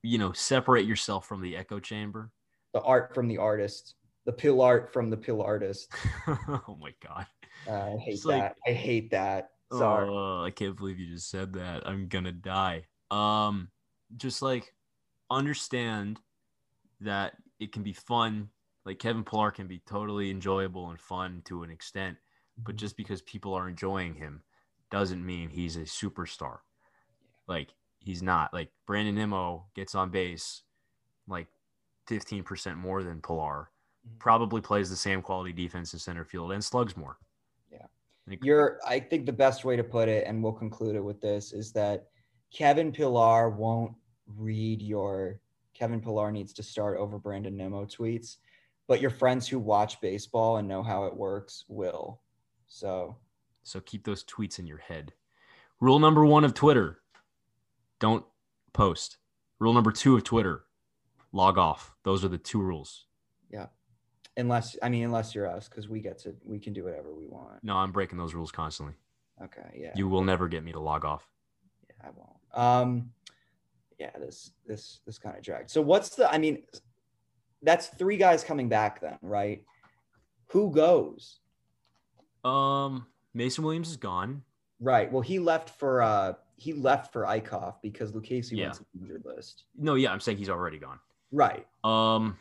you 0.03 0.19
know, 0.19 0.33
separate 0.33 0.87
yourself 0.87 1.27
from 1.27 1.41
the 1.41 1.57
echo 1.57 1.79
chamber. 1.79 2.31
The 2.73 2.81
art 2.83 3.15
from 3.15 3.29
the 3.29 3.39
artist. 3.39 3.95
The 4.25 4.33
pill 4.33 4.61
art 4.61 4.93
from 4.93 5.09
the 5.09 5.17
pill 5.17 5.41
artist. 5.41 5.89
oh 6.27 6.77
my 6.81 6.93
god. 7.01 7.27
Uh, 7.69 7.95
I 7.95 7.97
hate 7.97 8.15
it's 8.15 8.25
that. 8.25 8.29
Like, 8.29 8.55
I 8.67 8.73
hate 8.73 9.11
that. 9.13 9.51
Sorry. 9.73 10.09
Oh, 10.09 10.45
I 10.45 10.51
can't 10.51 10.77
believe 10.77 10.99
you 10.99 11.13
just 11.13 11.31
said 11.31 11.53
that. 11.55 11.87
I'm 11.87 12.09
gonna 12.09 12.33
die. 12.33 12.85
Um, 13.11 13.69
just 14.17 14.43
like 14.43 14.73
understand 15.31 16.21
that 17.01 17.35
it 17.59 17.73
can 17.73 17.83
be 17.83 17.93
fun. 17.93 18.49
Like 18.85 18.99
Kevin 18.99 19.25
Pillar 19.25 19.51
can 19.51 19.67
be 19.67 19.83
totally 19.87 20.31
enjoyable 20.31 20.91
and 20.91 21.01
fun 21.01 21.43
to 21.47 21.63
an 21.63 21.71
extent, 21.71 22.17
but 22.57 22.73
mm-hmm. 22.73 22.79
just 22.79 22.97
because 22.97 23.23
people 23.23 23.55
are 23.55 23.69
enjoying 23.69 24.15
him 24.15 24.43
doesn't 24.91 25.25
mean 25.25 25.49
he's 25.49 25.77
a 25.77 25.81
superstar. 25.81 26.59
Like 27.49 27.71
he's 27.99 28.23
not. 28.23 28.55
Like 28.55 28.71
Brandon 28.87 29.17
Nimmo 29.17 29.67
gets 29.75 29.95
on 29.95 30.11
base 30.11 30.63
like 31.27 31.49
15% 32.09 32.77
more 32.77 33.03
than 33.03 33.21
Pillar. 33.21 33.71
Mm-hmm. 34.07 34.19
Probably 34.19 34.61
plays 34.61 34.91
the 34.91 34.97
same 34.97 35.23
quality 35.23 35.53
defense 35.53 35.93
in 35.93 35.99
center 35.99 36.25
field 36.25 36.53
and 36.53 36.65
slugs 36.65 36.97
more. 36.97 37.19
You're, 38.43 38.81
I 38.87 38.99
think 38.99 39.25
the 39.27 39.33
best 39.33 39.65
way 39.65 39.77
to 39.77 39.85
put 39.85 40.09
it, 40.09 40.27
and 40.27 40.43
we'll 40.43 40.53
conclude 40.53 40.97
it 40.97 41.05
with 41.05 41.21
this, 41.21 41.53
is 41.53 41.73
that 41.73 42.07
Kevin 42.53 42.91
Pillar 42.91 43.51
won't 43.51 43.93
read 44.37 44.83
your 44.83 45.41
Kevin 45.75 46.01
Pillar 46.01 46.33
needs 46.33 46.53
to 46.55 46.63
start 46.63 46.99
over 46.99 47.19
Brandon 47.19 47.57
Nimmo 47.57 47.85
tweets, 47.85 48.39
but 48.89 49.01
your 49.01 49.11
friends 49.11 49.47
who 49.47 49.59
watch 49.59 50.01
baseball 50.01 50.57
and 50.57 50.67
know 50.67 50.83
how 50.83 51.05
it 51.05 51.15
works 51.15 51.65
will. 51.69 52.23
So, 52.67 53.17
so 53.63 53.81
keep 53.81 54.05
those 54.05 54.25
tweets 54.25 54.59
in 54.59 54.67
your 54.67 54.79
head. 54.79 55.13
Rule 55.81 55.99
number 55.99 56.25
one 56.25 56.45
of 56.45 56.55
Twitter: 56.55 57.03
don't 58.01 58.25
post. 58.73 59.19
Rule 59.59 59.75
number 59.75 59.93
two 59.93 60.17
of 60.17 60.25
Twitter: 60.25 60.65
log 61.33 61.59
off. 61.59 61.95
Those 62.05 62.25
are 62.25 62.29
the 62.29 62.39
two 62.39 62.63
rules. 62.63 63.05
Yeah, 63.51 63.67
unless 64.37 64.77
I 64.83 64.89
mean, 64.89 65.05
unless 65.05 65.35
you're 65.35 65.47
us, 65.49 65.69
because 65.69 65.89
we 65.89 66.01
get 66.01 66.19
to 66.21 66.35
we 66.45 66.59
can 66.59 66.73
do 66.73 66.85
whatever 66.85 67.15
we 67.15 67.27
want. 67.27 67.63
No, 67.63 67.77
I'm 67.77 67.93
breaking 67.93 68.19
those 68.19 68.35
rules 68.35 68.51
constantly. 68.51 68.95
Okay, 69.43 69.79
yeah. 69.79 69.93
You 69.95 70.09
will 70.09 70.25
never 70.25 70.49
get 70.49 70.65
me 70.65 70.73
to 70.73 70.81
log 70.81 71.05
off. 71.05 71.29
Yeah, 71.89 72.09
I 72.09 72.11
won't. 72.17 72.33
Um, 72.89 73.11
yeah, 73.99 74.11
this 74.19 74.53
this 74.67 75.01
this 75.07 75.19
kind 75.19 75.37
of 75.37 75.43
dragged. 75.43 75.71
So 75.71 75.81
what's 75.83 76.11
the? 76.11 76.31
I 76.33 76.39
mean, 76.39 76.63
that's 77.63 77.89
three 77.89 78.17
guys 78.17 78.45
coming 78.45 78.69
back 78.69 79.01
then, 79.01 79.19
right? 79.23 79.63
Who 80.49 80.71
goes? 80.71 81.41
Um, 82.45 83.07
Mason 83.35 83.65
Williams 83.65 83.91
is 83.91 83.97
gone. 83.97 84.43
Right. 84.81 85.11
Well, 85.11 85.23
he 85.23 85.39
left 85.39 85.71
for 85.79 86.03
uh 86.03 86.35
he 86.57 86.73
left 86.73 87.13
for 87.13 87.23
Eickhoff 87.25 87.75
because 87.83 88.13
Lucchesi 88.13 88.53
Yeah. 88.53 88.67
went 88.67 88.75
to 88.77 88.85
the 88.95 89.01
injured 89.01 89.23
list. 89.27 89.65
No, 89.77 89.95
yeah, 89.95 90.13
I'm 90.13 90.21
saying 90.21 90.39
he's 90.39 90.49
already 90.49 90.79
gone. 90.79 90.99
Right. 91.33 91.67
Um, 91.85 92.39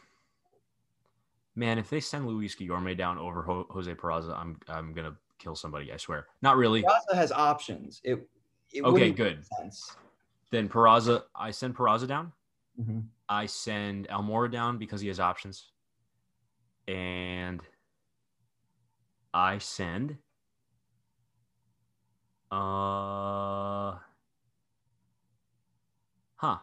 man, 1.56 1.78
if 1.78 1.90
they 1.90 2.00
send 2.00 2.28
Luis 2.28 2.56
Guillorme 2.56 2.98
down 2.98 3.18
over 3.18 3.42
Ho- 3.44 3.68
Jose 3.70 3.94
Peraza, 3.96 4.38
I'm 4.38 4.60
I'm 4.68 4.94
gonna 4.94 5.16
kill 5.40 5.56
somebody. 5.56 5.92
I 5.92 5.98
swear. 5.98 6.28
Not 6.42 6.58
really. 6.58 6.84
Raza 6.84 7.16
has 7.16 7.32
options. 7.32 8.02
It, 8.04 8.28
it 8.74 8.84
Okay, 8.84 9.12
good. 9.12 9.38
make 9.38 9.46
sense. 9.62 9.96
Then 10.52 10.70
Peraza, 10.70 11.24
I 11.36 11.52
send 11.52 11.76
Peraza 11.76 12.08
down. 12.08 12.32
Mhm. 12.80 13.06
I 13.30 13.46
send 13.48 14.08
Almora 14.10 14.52
down 14.52 14.78
because 14.78 15.02
he 15.02 15.08
has 15.08 15.20
options. 15.20 15.72
And 16.88 17.62
I 19.34 19.58
send 19.58 20.18
uh 22.52 23.98
Huh. 26.38 26.58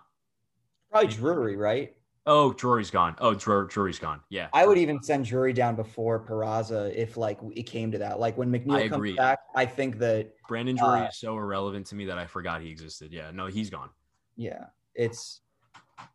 Probably 0.91 1.09
Drury, 1.09 1.57
right? 1.57 1.97
Oh, 2.25 2.53
Drury's 2.53 2.91
gone. 2.91 3.17
Oh, 3.19 3.35
Dru- 3.35 3.67
Drury's 3.67 3.99
gone. 3.99 4.21
Yeah. 4.31 4.49
I 4.53 4.65
would 4.67 4.79
even 4.79 5.03
send 5.03 5.25
Drury 5.25 5.53
down 5.53 5.75
before 5.75 6.25
Peraza 6.25 6.95
if 6.95 7.17
like 7.17 7.41
it 7.55 7.65
came 7.65 7.91
to 7.91 7.99
that. 7.99 8.21
Like 8.21 8.39
when 8.39 8.49
McNeil 8.51 8.89
comes 8.89 9.17
back, 9.17 9.41
I 9.57 9.67
think 9.67 9.99
that 9.99 10.33
Brandon 10.47 10.77
Drury 10.77 11.01
Uh, 11.01 11.09
is 11.09 11.17
so 11.19 11.37
irrelevant 11.37 11.87
to 11.87 11.97
me 11.97 12.05
that 12.07 12.19
I 12.19 12.27
forgot 12.27 12.61
he 12.63 12.71
existed. 12.71 13.13
Yeah, 13.13 13.31
no, 13.33 13.47
he's 13.47 13.71
gone. 13.71 13.91
yeah, 14.37 14.67
it's 14.95 15.41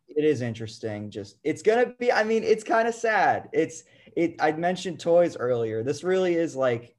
it 0.08 0.24
is 0.24 0.40
interesting. 0.40 1.10
Just 1.10 1.36
it's 1.44 1.60
gonna 1.62 1.92
be. 1.98 2.10
I 2.10 2.24
mean, 2.24 2.42
it's 2.42 2.64
kind 2.64 2.88
of 2.88 2.94
sad. 2.94 3.50
It's 3.52 3.84
it. 4.16 4.36
I 4.40 4.52
mentioned 4.52 5.00
toys 5.00 5.36
earlier. 5.36 5.82
This 5.82 6.02
really 6.04 6.36
is 6.36 6.56
like 6.56 6.96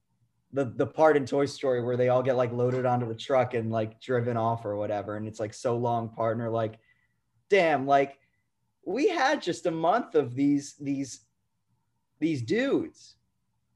the 0.52 0.66
the 0.76 0.86
part 0.86 1.16
in 1.16 1.26
Toy 1.26 1.46
Story 1.46 1.82
where 1.82 1.96
they 1.96 2.10
all 2.10 2.22
get 2.22 2.36
like 2.36 2.52
loaded 2.52 2.86
onto 2.86 3.08
the 3.08 3.14
truck 3.16 3.54
and 3.54 3.72
like 3.72 4.00
driven 4.00 4.36
off 4.36 4.64
or 4.64 4.76
whatever, 4.76 5.16
and 5.16 5.26
it's 5.26 5.40
like 5.40 5.52
so 5.52 5.76
long 5.76 6.10
partner. 6.10 6.48
Like, 6.48 6.78
damn, 7.48 7.86
like 7.86 8.16
we 8.84 9.08
had 9.08 9.42
just 9.42 9.66
a 9.66 9.70
month 9.70 10.14
of 10.14 10.34
these 10.34 10.74
these 10.80 11.20
these 12.18 12.42
dudes, 12.42 13.16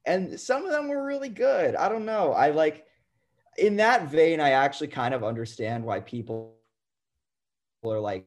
and 0.07 0.39
some 0.39 0.65
of 0.65 0.71
them 0.71 0.89
were 0.89 1.05
really 1.05 1.29
good. 1.29 1.77
I 1.77 1.89
don't 1.89 2.05
know. 2.05 2.33
I 2.33 2.51
like 2.51 2.87
in 3.59 3.77
that 3.77 4.09
vein. 4.09 4.41
I 4.41 4.51
actually 4.51 4.89
kind 4.89 5.15
of 5.15 5.25
understand 5.25 5.85
why 5.85 6.01
people 6.01 6.55
are 7.85 8.01
like 8.01 8.27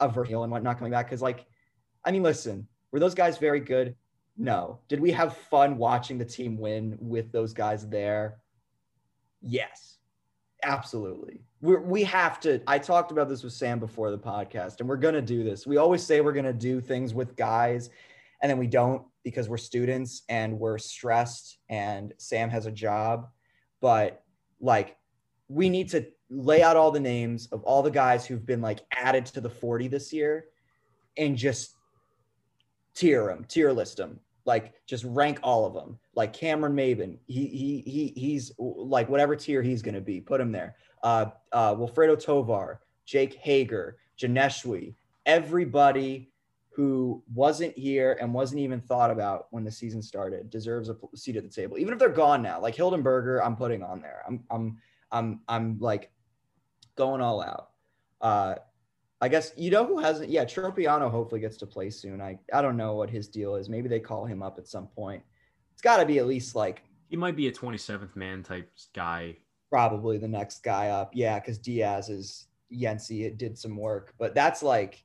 averse 0.00 0.30
and 0.30 0.50
whatnot 0.50 0.78
coming 0.78 0.90
back 0.90 1.06
because 1.06 1.22
like 1.22 1.46
i 2.04 2.10
mean 2.10 2.22
listen 2.22 2.66
were 2.90 2.98
those 3.00 3.14
guys 3.14 3.38
very 3.38 3.60
good 3.60 3.94
no 4.36 4.80
did 4.88 5.00
we 5.00 5.10
have 5.10 5.36
fun 5.36 5.76
watching 5.76 6.18
the 6.18 6.24
team 6.24 6.56
win 6.58 6.96
with 7.00 7.30
those 7.32 7.52
guys 7.52 7.86
there 7.88 8.38
yes 9.42 9.98
absolutely 10.62 11.44
we're, 11.60 11.80
we 11.80 12.02
have 12.02 12.40
to 12.40 12.60
i 12.66 12.78
talked 12.78 13.12
about 13.12 13.28
this 13.28 13.42
with 13.42 13.52
sam 13.52 13.78
before 13.78 14.10
the 14.10 14.18
podcast 14.18 14.80
and 14.80 14.88
we're 14.88 14.96
going 14.96 15.14
to 15.14 15.22
do 15.22 15.44
this 15.44 15.66
we 15.66 15.76
always 15.76 16.02
say 16.02 16.20
we're 16.20 16.32
going 16.32 16.44
to 16.44 16.52
do 16.52 16.80
things 16.80 17.14
with 17.14 17.36
guys 17.36 17.90
and 18.42 18.50
then 18.50 18.58
we 18.58 18.66
don't 18.66 19.02
because 19.24 19.48
we're 19.48 19.56
students 19.56 20.22
and 20.28 20.58
we're 20.58 20.78
stressed 20.78 21.58
and 21.68 22.14
sam 22.18 22.48
has 22.48 22.66
a 22.66 22.72
job 22.72 23.28
but 23.80 24.22
like 24.60 24.96
we 25.48 25.68
need 25.68 25.88
to 25.88 26.06
lay 26.30 26.62
out 26.62 26.76
all 26.76 26.90
the 26.92 27.00
names 27.00 27.48
of 27.48 27.62
all 27.64 27.82
the 27.82 27.90
guys 27.90 28.24
who've 28.24 28.46
been 28.46 28.60
like 28.60 28.80
added 28.92 29.26
to 29.26 29.40
the 29.40 29.50
40 29.50 29.88
this 29.88 30.12
year 30.12 30.46
and 31.16 31.36
just 31.36 31.74
tier 32.94 33.26
them, 33.26 33.44
tier 33.48 33.72
list 33.72 33.96
them. 33.96 34.20
Like 34.46 34.72
just 34.86 35.04
rank 35.04 35.38
all 35.42 35.66
of 35.66 35.74
them. 35.74 35.98
Like 36.14 36.32
Cameron 36.32 36.74
Maybin, 36.74 37.18
he 37.26 37.46
he 37.46 37.82
he 37.86 38.12
he's 38.16 38.52
like 38.58 39.08
whatever 39.08 39.36
tier 39.36 39.62
he's 39.62 39.82
gonna 39.82 40.00
be, 40.00 40.20
put 40.20 40.40
him 40.40 40.50
there. 40.50 40.76
Uh 41.02 41.26
uh 41.52 41.74
Wilfredo 41.74 42.22
Tovar, 42.22 42.80
Jake 43.04 43.34
Hager, 43.34 43.98
Johneshwy, 44.18 44.94
everybody 45.26 46.30
who 46.72 47.22
wasn't 47.34 47.76
here 47.76 48.16
and 48.20 48.32
wasn't 48.32 48.60
even 48.60 48.80
thought 48.80 49.10
about 49.10 49.46
when 49.50 49.64
the 49.64 49.70
season 49.70 50.00
started 50.00 50.48
deserves 50.50 50.88
a 50.88 50.96
seat 51.14 51.36
at 51.36 51.42
the 51.42 51.48
table. 51.50 51.78
Even 51.78 51.92
if 51.92 51.98
they're 51.98 52.08
gone 52.08 52.42
now, 52.42 52.60
like 52.60 52.76
Hildenberger, 52.76 53.44
I'm 53.44 53.56
putting 53.56 53.82
on 53.82 54.00
there. 54.00 54.22
I'm 54.26 54.44
I'm 54.50 54.78
I'm 55.10 55.40
I'm 55.48 55.78
like 55.80 56.10
going 56.96 57.20
all 57.20 57.42
out. 57.42 57.70
Uh, 58.20 58.54
I 59.20 59.28
guess 59.28 59.52
you 59.56 59.70
know 59.70 59.84
who 59.84 59.98
hasn't. 59.98 60.30
Yeah, 60.30 60.44
Tropeano 60.44 61.10
hopefully 61.10 61.40
gets 61.40 61.56
to 61.58 61.66
play 61.66 61.90
soon. 61.90 62.20
I 62.20 62.38
I 62.52 62.62
don't 62.62 62.76
know 62.76 62.94
what 62.94 63.10
his 63.10 63.28
deal 63.28 63.56
is. 63.56 63.68
Maybe 63.68 63.88
they 63.88 64.00
call 64.00 64.24
him 64.24 64.42
up 64.42 64.56
at 64.58 64.66
some 64.68 64.86
point. 64.86 65.22
It's 65.72 65.82
got 65.82 65.98
to 65.98 66.06
be 66.06 66.18
at 66.18 66.26
least 66.26 66.54
like 66.54 66.82
He 67.08 67.16
might 67.16 67.36
be 67.36 67.48
a 67.48 67.52
27th 67.52 68.16
man 68.16 68.42
type 68.42 68.70
guy. 68.94 69.36
Probably 69.70 70.18
the 70.18 70.28
next 70.28 70.62
guy 70.62 70.88
up. 70.88 71.12
Yeah, 71.14 71.38
because 71.38 71.56
Diaz 71.58 72.08
is 72.08 72.48
Yensi. 72.72 73.24
It 73.24 73.38
did 73.38 73.56
some 73.56 73.76
work, 73.76 74.12
but 74.18 74.34
that's 74.34 74.62
like, 74.62 75.04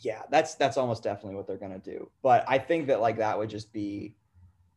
yeah, 0.00 0.22
that's 0.30 0.54
that's 0.54 0.76
almost 0.76 1.02
definitely 1.02 1.36
what 1.36 1.46
they're 1.46 1.58
gonna 1.58 1.78
do. 1.78 2.10
But 2.22 2.44
I 2.48 2.58
think 2.58 2.86
that 2.88 3.00
like 3.00 3.18
that 3.18 3.38
would 3.38 3.50
just 3.50 3.72
be 3.72 4.16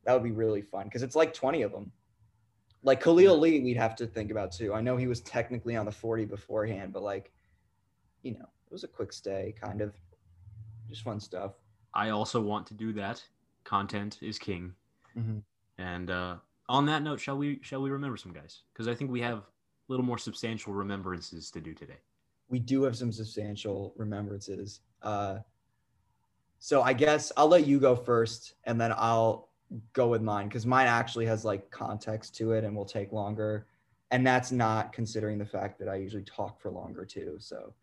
that 0.04 0.14
would 0.14 0.24
be 0.24 0.32
really 0.32 0.62
fun 0.62 0.84
because 0.84 1.02
it's 1.02 1.16
like 1.16 1.34
twenty 1.34 1.62
of 1.62 1.72
them. 1.72 1.92
Like 2.84 3.02
Khalil 3.02 3.40
Lee, 3.40 3.62
we'd 3.62 3.78
have 3.78 3.96
to 3.96 4.06
think 4.06 4.30
about 4.30 4.52
too. 4.52 4.74
I 4.74 4.82
know 4.82 4.98
he 4.98 5.08
was 5.08 5.22
technically 5.22 5.78
on 5.78 5.86
the 5.86 5.92
forty 5.92 6.26
beforehand, 6.26 6.92
but 6.92 7.02
like, 7.02 7.32
you 8.24 8.34
know, 8.34 8.42
it 8.42 8.72
was 8.72 8.84
a 8.84 8.90
quick 8.90 9.14
stay, 9.14 9.56
kind 9.60 9.80
of, 9.80 9.94
just 10.90 11.04
fun 11.04 11.22
stuff. 11.22 11.54
I 11.94 12.10
also 12.10 12.42
want 12.42 12.68
to 12.68 12.74
do 12.74 12.92
that. 12.94 13.24
Content 13.64 14.18
is 14.22 14.38
king. 14.38 14.74
Mm-hmm. 15.18 15.38
And 15.78 16.12
uh, 16.12 16.36
on 16.70 16.86
that 16.88 17.04
note, 17.04 17.20
shall 17.20 17.38
we 17.38 17.60
shall 17.62 17.82
we 17.82 17.90
remember 17.90 18.18
some 18.18 18.34
guys? 18.34 18.62
Because 18.74 18.88
I 18.88 18.96
think 18.96 19.12
we 19.12 19.22
have 19.22 19.38
a 19.40 19.44
little 19.90 20.06
more 20.06 20.18
substantial 20.18 20.74
remembrances 20.74 21.52
to 21.52 21.62
do 21.62 21.74
today. 21.74 21.98
we 22.50 22.60
do 22.60 22.84
have 22.84 22.96
some 22.96 23.12
substantial 23.12 23.94
remembrances. 23.98 24.82
Uh, 25.02 25.40
so 26.60 26.82
I 26.82 26.94
guess 26.94 27.32
I'll 27.36 27.48
let 27.48 27.68
you 27.68 27.80
go 27.80 27.96
first, 27.96 28.54
and 28.66 28.80
then 28.80 28.94
I'll 28.96 29.50
go 29.94 30.08
with 30.08 30.22
mine 30.22 30.48
because 30.48 30.66
mine 30.66 30.88
actually 30.88 31.26
has 31.26 31.44
like 31.44 31.70
context 31.72 32.36
to 32.38 32.52
it 32.54 32.64
and 32.64 32.76
will 32.76 32.86
take 32.86 33.12
longer, 33.12 33.68
and 34.12 34.26
that's 34.26 34.52
not 34.52 34.94
considering 34.94 35.38
the 35.38 35.46
fact 35.46 35.78
that 35.80 35.90
I 35.90 35.96
usually 35.96 36.24
talk 36.24 36.62
for 36.62 36.72
longer 36.72 37.06
too. 37.06 37.36
So 37.40 37.74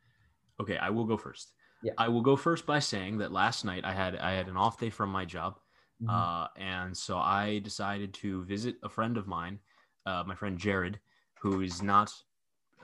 Okay, 0.61 0.77
I 0.79 0.91
will 0.91 1.05
go 1.05 1.17
first. 1.17 1.53
Yeah. 1.83 1.93
I 1.99 2.09
will 2.09 2.21
go 2.21 2.37
first 2.37 2.67
by 2.67 2.79
saying 2.79 3.19
that 3.19 3.33
last 3.33 3.65
night 3.65 3.85
I 3.85 3.93
had 3.93 4.17
I 4.17 4.33
had 4.33 4.49
an 4.49 4.57
off 4.57 4.79
day 4.79 4.91
from 4.91 5.11
my 5.11 5.25
job, 5.25 5.59
Mhm. 6.03 6.09
uh, 6.09 6.49
and 6.57 6.97
so 6.97 7.19
I 7.19 7.59
decided 7.59 8.15
to 8.15 8.45
visit 8.45 8.77
a 8.83 8.89
friend 8.89 9.17
of 9.17 9.27
mine, 9.27 9.61
uh, 10.07 10.25
my 10.27 10.35
friend 10.35 10.59
Jared, 10.59 11.01
who 11.39 11.61
is 11.61 11.83
not 11.83 12.13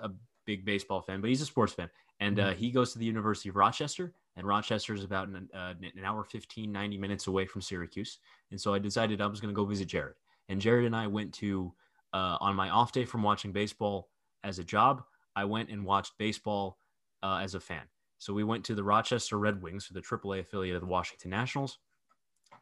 a 0.02 0.10
big 0.44 0.64
baseball 0.64 1.00
fan, 1.00 1.20
but 1.20 1.28
he's 1.28 1.40
a 1.40 1.46
sports 1.46 1.72
fan, 1.72 1.90
and 2.20 2.38
uh, 2.38 2.52
he 2.52 2.70
goes 2.70 2.92
to 2.92 2.98
the 2.98 3.06
University 3.06 3.48
of 3.48 3.56
Rochester, 3.56 4.12
and 4.36 4.46
Rochester 4.46 4.94
is 4.94 5.04
about 5.04 5.28
an, 5.28 5.48
uh, 5.54 5.74
an 5.80 6.04
hour 6.04 6.24
15, 6.24 6.70
90 6.70 6.98
minutes 6.98 7.26
away 7.26 7.46
from 7.46 7.62
Syracuse, 7.62 8.18
and 8.50 8.60
so 8.60 8.74
I 8.74 8.78
decided 8.78 9.20
I 9.20 9.26
was 9.26 9.40
going 9.40 9.52
to 9.54 9.56
go 9.56 9.64
visit 9.64 9.88
Jared, 9.88 10.16
and 10.48 10.60
Jared 10.60 10.84
and 10.84 10.94
I 10.96 11.06
went 11.06 11.32
to 11.34 11.74
uh, 12.12 12.36
on 12.40 12.54
my 12.54 12.68
off 12.70 12.92
day 12.92 13.04
from 13.04 13.22
watching 13.22 13.52
baseball 13.52 14.10
as 14.44 14.58
a 14.58 14.64
job. 14.64 15.04
I 15.34 15.44
went 15.44 15.70
and 15.70 15.84
watched 15.84 16.16
baseball 16.18 16.78
uh, 17.22 17.40
as 17.42 17.54
a 17.54 17.60
fan. 17.60 17.82
So 18.18 18.32
we 18.32 18.44
went 18.44 18.64
to 18.66 18.74
the 18.74 18.84
Rochester 18.84 19.38
Red 19.38 19.60
Wings, 19.60 19.84
for 19.86 19.92
the 19.92 20.00
AAA 20.00 20.40
affiliate 20.40 20.76
of 20.76 20.80
the 20.82 20.86
Washington 20.86 21.30
Nationals, 21.30 21.78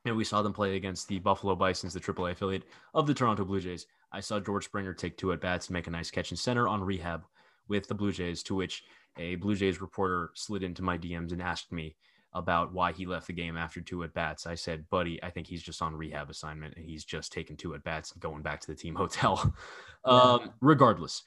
and 0.05 0.17
we 0.17 0.25
saw 0.25 0.43
them 0.43 0.53
play 0.53 0.77
against 0.77 1.09
the 1.09 1.19
Buffalo 1.19 1.55
Bisons, 1.55 1.95
the 1.95 2.01
AAA 2.01 2.33
affiliate 2.33 2.65
of 2.93 3.07
the 3.07 3.15
Toronto 3.15 3.45
Blue 3.45 3.61
Jays. 3.61 3.87
I 4.13 4.21
saw 4.21 4.39
George 4.39 4.67
Springer 4.67 4.95
take 4.95 5.17
two 5.17 5.33
at 5.33 5.41
bats 5.41 5.69
and 5.69 5.75
make 5.75 5.87
a 5.87 5.91
nice 5.91 6.11
catch 6.11 6.31
in 6.31 6.37
center 6.37 6.69
on 6.69 6.83
rehab 6.83 7.25
with 7.69 7.89
the 7.89 7.95
Blue 7.95 8.13
Jays, 8.13 8.43
to 8.45 8.55
which 8.55 8.85
a 9.17 9.37
Blue 9.37 9.55
Jays 9.55 9.81
reporter 9.81 10.31
slid 10.35 10.63
into 10.63 10.83
my 10.83 10.99
DMs 10.99 11.33
and 11.33 11.43
asked 11.43 11.73
me 11.73 11.97
about 12.35 12.73
why 12.73 12.93
he 12.93 13.07
left 13.07 13.29
the 13.29 13.33
game 13.33 13.57
after 13.57 13.81
two 13.81 14.03
at 14.03 14.13
bats. 14.13 14.47
I 14.47 14.57
said, 14.57 14.89
buddy, 14.91 15.23
I 15.23 15.31
think 15.31 15.47
he's 15.47 15.63
just 15.63 15.81
on 15.81 15.95
rehab 15.95 16.31
assignment 16.31 16.75
and 16.77 16.85
he's 16.85 17.05
just 17.05 17.33
taking 17.33 17.57
two 17.57 17.75
at 17.75 17.85
bats 17.85 18.13
and 18.13 18.21
going 18.21 18.43
back 18.43 18.61
to 18.61 18.67
the 18.67 18.75
team 18.75 18.95
hotel. 18.95 19.55
Yeah. 20.07 20.13
um, 20.13 20.53
regardless, 20.61 21.23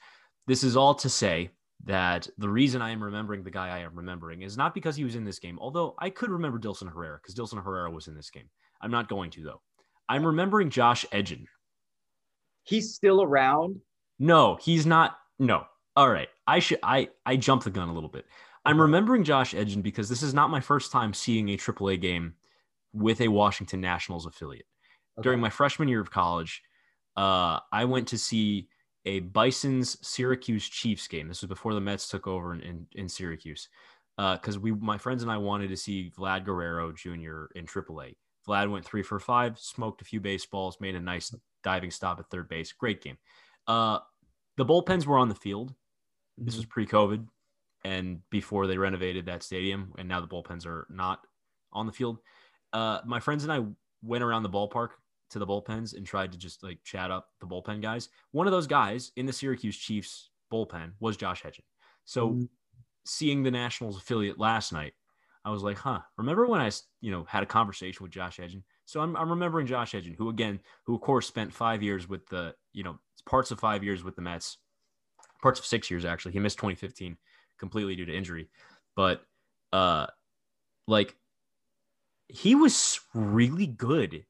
this 0.46 0.62
is 0.62 0.76
all 0.76 0.94
to 0.94 1.08
say 1.08 1.50
that 1.84 2.28
the 2.38 2.48
reason 2.48 2.80
I 2.80 2.90
am 2.90 3.02
remembering 3.02 3.42
the 3.42 3.50
guy 3.50 3.70
I 3.70 3.80
am 3.80 3.96
remembering 3.96 4.42
is 4.42 4.56
not 4.56 4.72
because 4.72 4.94
he 4.94 5.02
was 5.02 5.16
in 5.16 5.24
this 5.24 5.40
game, 5.40 5.58
although 5.60 5.96
I 5.98 6.10
could 6.10 6.30
remember 6.30 6.60
Dilson 6.60 6.88
Herrera 6.92 7.18
because 7.20 7.34
Dilson 7.34 7.60
Herrera 7.60 7.90
was 7.90 8.06
in 8.06 8.14
this 8.14 8.30
game. 8.30 8.48
I'm 8.80 8.90
not 8.90 9.08
going 9.08 9.30
to 9.32 9.42
though. 9.42 9.60
I'm 10.08 10.24
remembering 10.24 10.70
Josh 10.70 11.04
Edgin. 11.12 11.46
He's 12.64 12.94
still 12.94 13.22
around. 13.22 13.80
No, 14.18 14.58
he's 14.60 14.86
not. 14.86 15.18
No. 15.38 15.64
All 15.96 16.08
right. 16.08 16.28
I 16.46 16.58
should 16.58 16.78
I 16.82 17.08
I 17.26 17.36
jumped 17.36 17.64
the 17.64 17.70
gun 17.70 17.88
a 17.88 17.94
little 17.94 18.08
bit. 18.08 18.26
I'm 18.64 18.80
remembering 18.80 19.24
Josh 19.24 19.54
Edgin 19.54 19.82
because 19.82 20.08
this 20.08 20.22
is 20.22 20.34
not 20.34 20.50
my 20.50 20.60
first 20.60 20.92
time 20.92 21.14
seeing 21.14 21.48
a 21.48 21.56
AAA 21.56 22.00
game 22.00 22.34
with 22.92 23.20
a 23.20 23.28
Washington 23.28 23.80
Nationals 23.80 24.26
affiliate. 24.26 24.66
Okay. 25.18 25.24
During 25.24 25.40
my 25.40 25.50
freshman 25.50 25.88
year 25.88 26.00
of 26.00 26.10
college, 26.10 26.62
uh, 27.16 27.60
I 27.72 27.84
went 27.84 28.08
to 28.08 28.18
see 28.18 28.68
a 29.04 29.20
Bison's 29.20 29.96
Syracuse 30.06 30.68
Chiefs 30.68 31.08
game. 31.08 31.28
This 31.28 31.40
was 31.40 31.48
before 31.48 31.74
the 31.74 31.80
Mets 31.80 32.08
took 32.08 32.26
over 32.26 32.54
in, 32.54 32.60
in, 32.60 32.86
in 32.94 33.08
Syracuse. 33.08 33.68
Because 34.16 34.56
uh, 34.56 34.60
we, 34.60 34.72
my 34.72 34.98
friends 34.98 35.22
and 35.22 35.32
I 35.32 35.38
wanted 35.38 35.68
to 35.68 35.76
see 35.76 36.12
Vlad 36.16 36.44
Guerrero 36.44 36.92
Jr. 36.92 37.46
in 37.54 37.66
AAA. 37.66 38.16
Vlad 38.48 38.70
went 38.70 38.84
three 38.84 39.02
for 39.02 39.20
five, 39.20 39.58
smoked 39.58 40.02
a 40.02 40.04
few 40.04 40.20
baseballs, 40.20 40.80
made 40.80 40.94
a 40.94 41.00
nice 41.00 41.34
diving 41.62 41.90
stop 41.90 42.18
at 42.18 42.30
third 42.30 42.48
base. 42.48 42.72
Great 42.72 43.02
game. 43.02 43.18
Uh, 43.66 43.98
the 44.56 44.64
bullpens 44.64 45.06
were 45.06 45.18
on 45.18 45.28
the 45.28 45.34
field. 45.34 45.74
This 46.36 46.56
was 46.56 46.64
mm-hmm. 46.64 46.70
pre-COVID, 46.70 47.26
and 47.84 48.20
before 48.30 48.66
they 48.66 48.78
renovated 48.78 49.26
that 49.26 49.42
stadium, 49.42 49.92
and 49.98 50.08
now 50.08 50.20
the 50.20 50.26
bullpens 50.26 50.66
are 50.66 50.86
not 50.90 51.20
on 51.72 51.86
the 51.86 51.92
field. 51.92 52.18
Uh, 52.72 53.00
my 53.04 53.20
friends 53.20 53.44
and 53.44 53.52
I 53.52 53.64
went 54.02 54.24
around 54.24 54.42
the 54.42 54.50
ballpark 54.50 54.90
to 55.30 55.38
the 55.38 55.46
bullpens 55.46 55.94
and 55.96 56.06
tried 56.06 56.32
to 56.32 56.38
just 56.38 56.62
like 56.62 56.82
chat 56.84 57.10
up 57.10 57.28
the 57.40 57.46
bullpen 57.46 57.82
guys. 57.82 58.08
One 58.32 58.46
of 58.46 58.52
those 58.52 58.66
guys 58.66 59.12
in 59.16 59.26
the 59.26 59.32
Syracuse 59.32 59.76
Chiefs 59.76 60.30
bullpen 60.52 60.92
was 61.00 61.16
Josh 61.16 61.42
Edgin. 61.44 61.64
So 62.04 62.30
mm-hmm. 62.30 62.44
seeing 63.04 63.42
the 63.42 63.50
Nationals 63.50 63.98
affiliate 63.98 64.38
last 64.38 64.72
night, 64.72 64.94
I 65.48 65.50
was 65.50 65.62
like, 65.62 65.78
huh, 65.78 66.00
remember 66.16 66.46
when 66.46 66.60
I, 66.60 66.70
you 67.00 67.10
know, 67.10 67.24
had 67.24 67.42
a 67.42 67.46
conversation 67.46 68.02
with 68.02 68.12
Josh 68.12 68.38
Edgin? 68.38 68.62
So 68.84 69.00
I'm, 69.00 69.16
I'm 69.16 69.30
remembering 69.30 69.66
Josh 69.66 69.94
Edgin, 69.94 70.14
who 70.14 70.28
again, 70.28 70.60
who 70.84 70.94
of 70.94 71.00
course 71.00 71.26
spent 71.26 71.52
five 71.52 71.82
years 71.82 72.08
with 72.08 72.26
the, 72.28 72.54
you 72.72 72.84
know, 72.84 72.98
parts 73.26 73.50
of 73.50 73.58
five 73.58 73.82
years 73.82 74.04
with 74.04 74.14
the 74.14 74.22
Mets, 74.22 74.58
parts 75.42 75.58
of 75.58 75.66
six 75.66 75.90
years 75.90 76.04
actually. 76.04 76.32
He 76.32 76.38
missed 76.38 76.58
2015 76.58 77.16
completely 77.58 77.96
due 77.96 78.04
to 78.04 78.14
injury, 78.14 78.48
but 78.94 79.22
uh, 79.72 80.06
like 80.86 81.16
he 82.28 82.54
was 82.54 83.00
really 83.14 83.66
good 83.66 84.24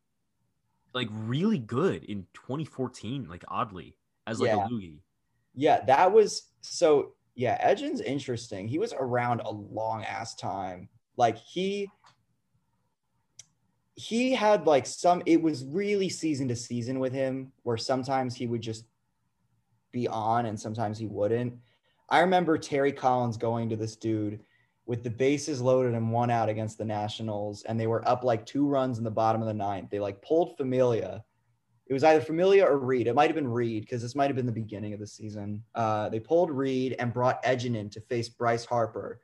like 0.94 1.08
really 1.12 1.58
good 1.58 2.04
in 2.04 2.26
2014, 2.34 3.28
like 3.28 3.44
oddly, 3.48 3.96
as 4.26 4.40
like 4.40 4.48
yeah. 4.48 4.64
a 4.64 4.68
loogie. 4.68 4.98
Yeah, 5.54 5.84
that 5.84 6.12
was 6.12 6.50
so 6.60 7.12
yeah, 7.34 7.56
Edgin's 7.64 8.00
interesting. 8.00 8.66
He 8.66 8.78
was 8.78 8.92
around 8.98 9.40
a 9.40 9.50
long 9.50 10.02
ass 10.04 10.34
time. 10.34 10.88
Like 11.18 11.36
he 11.36 11.90
he 13.96 14.32
had 14.32 14.66
like 14.66 14.86
some 14.86 15.22
it 15.26 15.42
was 15.42 15.64
really 15.64 16.08
season 16.08 16.46
to 16.48 16.56
season 16.56 17.00
with 17.00 17.12
him 17.12 17.52
where 17.64 17.76
sometimes 17.76 18.36
he 18.36 18.46
would 18.46 18.62
just 18.62 18.84
be 19.92 20.06
on 20.06 20.46
and 20.46 20.58
sometimes 20.58 20.98
he 20.98 21.06
wouldn't. 21.06 21.54
I 22.08 22.20
remember 22.20 22.56
Terry 22.56 22.92
Collins 22.92 23.36
going 23.36 23.68
to 23.68 23.76
this 23.76 23.96
dude 23.96 24.40
with 24.86 25.02
the 25.02 25.10
bases 25.10 25.60
loaded 25.60 25.94
and 25.94 26.10
one 26.10 26.30
out 26.30 26.48
against 26.48 26.78
the 26.78 26.84
Nationals, 26.84 27.62
and 27.64 27.78
they 27.78 27.86
were 27.86 28.08
up 28.08 28.24
like 28.24 28.46
two 28.46 28.66
runs 28.66 28.96
in 28.96 29.04
the 29.04 29.10
bottom 29.10 29.42
of 29.42 29.48
the 29.48 29.52
ninth. 29.52 29.90
They 29.90 30.00
like 30.00 30.22
pulled 30.22 30.56
Familia. 30.56 31.22
It 31.88 31.92
was 31.92 32.04
either 32.04 32.20
Familia 32.20 32.64
or 32.64 32.78
Reed. 32.78 33.06
It 33.06 33.14
might 33.14 33.28
have 33.28 33.34
been 33.34 33.48
Reed 33.48 33.82
because 33.82 34.00
this 34.00 34.14
might 34.14 34.28
have 34.28 34.36
been 34.36 34.46
the 34.46 34.52
beginning 34.52 34.94
of 34.94 35.00
the 35.00 35.06
season. 35.06 35.62
Uh, 35.74 36.08
they 36.08 36.20
pulled 36.20 36.50
Reed 36.50 36.96
and 36.98 37.12
brought 37.12 37.44
Edgin 37.44 37.74
in 37.74 37.90
to 37.90 38.00
face 38.02 38.28
Bryce 38.28 38.64
Harper. 38.64 39.20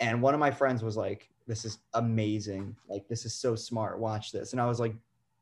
And 0.00 0.20
one 0.20 0.34
of 0.34 0.40
my 0.40 0.50
friends 0.50 0.82
was 0.82 0.96
like, 0.96 1.28
This 1.46 1.64
is 1.64 1.78
amazing. 1.94 2.76
Like, 2.88 3.08
this 3.08 3.24
is 3.24 3.34
so 3.34 3.54
smart. 3.54 3.98
Watch 3.98 4.32
this. 4.32 4.52
And 4.52 4.60
I 4.60 4.66
was 4.66 4.80
like, 4.80 4.94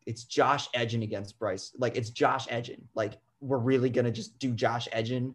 It's 0.07 0.25
Josh 0.25 0.69
Edgin 0.75 1.03
against 1.03 1.39
Bryce. 1.39 1.73
Like, 1.79 1.97
it's 1.97 2.11
Josh 2.11 2.47
Edgin. 2.49 2.83
Like, 2.95 3.19
we're 3.41 3.59
really 3.59 3.91
going 3.91 4.05
to 4.05 4.13
just 4.13 4.39
do 4.39 4.53
Josh 4.53 4.89
Edgin. 4.93 5.35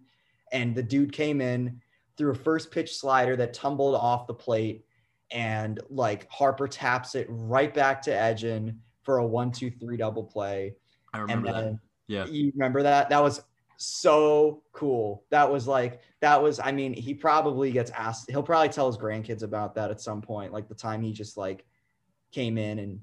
And 0.51 0.73
the 0.73 0.83
dude 0.83 1.11
came 1.11 1.41
in 1.41 1.81
threw 2.17 2.31
a 2.31 2.35
first 2.35 2.71
pitch 2.71 2.97
slider 2.97 3.35
that 3.35 3.53
tumbled 3.53 3.95
off 3.95 4.27
the 4.27 4.33
plate 4.33 4.83
and 5.31 5.79
like 5.89 6.29
Harper 6.31 6.67
taps 6.67 7.15
it 7.15 7.27
right 7.29 7.73
back 7.73 8.01
to 8.03 8.13
Edgin 8.13 8.79
for 9.03 9.19
a 9.19 9.25
one, 9.25 9.51
two, 9.51 9.69
three 9.69 9.97
double 9.97 10.23
play. 10.23 10.75
I 11.13 11.19
remember 11.19 11.51
that. 11.51 11.79
Yeah. 12.07 12.25
You 12.25 12.51
remember 12.55 12.83
that? 12.83 13.09
That 13.09 13.21
was 13.21 13.41
so 13.77 14.63
cool. 14.73 15.23
That 15.29 15.49
was 15.51 15.67
like, 15.67 16.01
that 16.19 16.41
was, 16.41 16.59
I 16.59 16.71
mean, 16.71 16.93
he 16.93 17.13
probably 17.13 17.71
gets 17.71 17.91
asked, 17.91 18.29
he'll 18.29 18.43
probably 18.43 18.69
tell 18.69 18.87
his 18.87 18.97
grandkids 18.97 19.43
about 19.43 19.75
that 19.75 19.91
at 19.91 20.01
some 20.01 20.21
point. 20.21 20.51
Like 20.51 20.67
the 20.67 20.75
time 20.75 21.01
he 21.01 21.13
just 21.13 21.37
like 21.37 21.65
came 22.31 22.57
in 22.57 22.79
and 22.79 22.99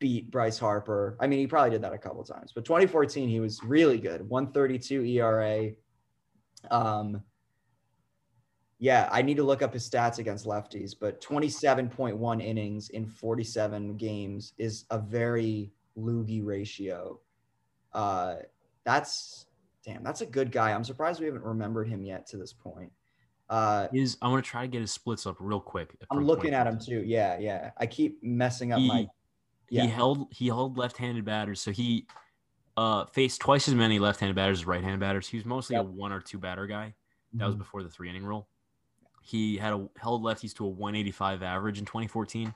beat 0.00 0.30
Bryce 0.30 0.58
Harper. 0.58 1.16
I 1.20 1.26
mean, 1.26 1.38
he 1.38 1.46
probably 1.46 1.70
did 1.70 1.82
that 1.82 1.92
a 1.92 1.98
couple 1.98 2.24
times, 2.24 2.52
but 2.52 2.64
2014, 2.64 3.28
he 3.28 3.40
was 3.40 3.62
really 3.62 3.98
good. 3.98 4.28
132 4.28 5.04
ERA. 5.04 5.70
Um, 6.70 7.22
yeah, 8.78 9.08
I 9.12 9.22
need 9.22 9.36
to 9.36 9.44
look 9.44 9.62
up 9.62 9.74
his 9.74 9.88
stats 9.88 10.18
against 10.18 10.46
lefties, 10.46 10.94
but 10.98 11.20
27.1 11.20 12.42
innings 12.42 12.88
in 12.88 13.06
47 13.06 13.96
games 13.96 14.54
is 14.56 14.86
a 14.90 14.98
very 14.98 15.70
loogie 15.96 16.44
ratio. 16.44 17.20
Uh, 17.92 18.36
that's 18.84 19.46
damn, 19.84 20.02
that's 20.02 20.20
a 20.20 20.26
good 20.26 20.52
guy. 20.52 20.72
I'm 20.72 20.84
surprised 20.84 21.20
we 21.20 21.26
haven't 21.26 21.44
remembered 21.44 21.88
him 21.88 22.02
yet 22.02 22.26
to 22.28 22.36
this 22.36 22.52
point. 22.52 22.92
Uh, 23.48 23.88
is 23.92 24.16
I 24.22 24.28
want 24.28 24.44
to 24.44 24.48
try 24.48 24.62
to 24.62 24.68
get 24.68 24.80
his 24.80 24.92
splits 24.92 25.26
up 25.26 25.36
real 25.40 25.58
quick. 25.58 25.96
I'm 26.10 26.24
looking 26.24 26.54
at 26.54 26.66
him 26.66 26.78
too. 26.78 27.02
Yeah, 27.04 27.36
yeah. 27.38 27.72
I 27.78 27.86
keep 27.86 28.22
messing 28.22 28.72
up 28.72 28.78
he, 28.78 28.88
my. 28.88 29.08
Yeah. 29.68 29.82
He 29.82 29.88
held 29.88 30.26
he 30.30 30.46
held 30.46 30.76
left-handed 30.76 31.24
batters, 31.24 31.60
so 31.60 31.72
he 31.72 32.06
uh, 32.76 33.06
faced 33.06 33.40
twice 33.40 33.66
as 33.66 33.74
many 33.74 33.98
left-handed 33.98 34.36
batters 34.36 34.60
as 34.60 34.66
right-handed 34.66 35.00
batters. 35.00 35.26
He 35.26 35.36
was 35.36 35.44
mostly 35.44 35.74
yep. 35.74 35.84
a 35.84 35.88
one 35.88 36.12
or 36.12 36.20
two 36.20 36.38
batter 36.38 36.66
guy. 36.66 36.94
That 37.32 37.38
mm-hmm. 37.38 37.46
was 37.46 37.56
before 37.56 37.82
the 37.82 37.88
three 37.88 38.08
inning 38.08 38.24
rule. 38.24 38.48
He 39.22 39.56
had 39.56 39.72
a, 39.72 39.88
held 39.98 40.22
lefties 40.22 40.54
to 40.54 40.64
a 40.64 40.68
185 40.68 41.42
average 41.42 41.78
in 41.78 41.84
2014 41.84 42.54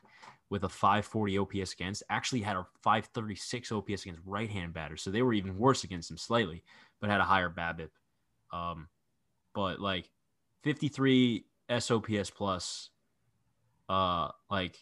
with 0.50 0.64
a 0.64 0.68
540 0.68 1.38
OPS 1.38 1.72
against. 1.72 2.02
Actually, 2.08 2.40
had 2.40 2.56
a 2.56 2.66
536 2.82 3.72
OPS 3.72 4.02
against 4.02 4.20
right 4.24 4.48
hand 4.48 4.72
batters. 4.72 5.02
So 5.02 5.10
they 5.10 5.22
were 5.22 5.32
even 5.32 5.58
worse 5.58 5.84
against 5.84 6.10
him 6.10 6.16
slightly, 6.16 6.62
but 7.00 7.10
had 7.10 7.20
a 7.20 7.24
higher 7.24 7.48
BABIP. 7.48 7.90
Um, 8.52 8.88
but 9.54 9.80
like 9.80 10.10
53 10.62 11.44
SOPS 11.78 12.30
plus, 12.30 12.90
uh, 13.88 14.28
like 14.50 14.76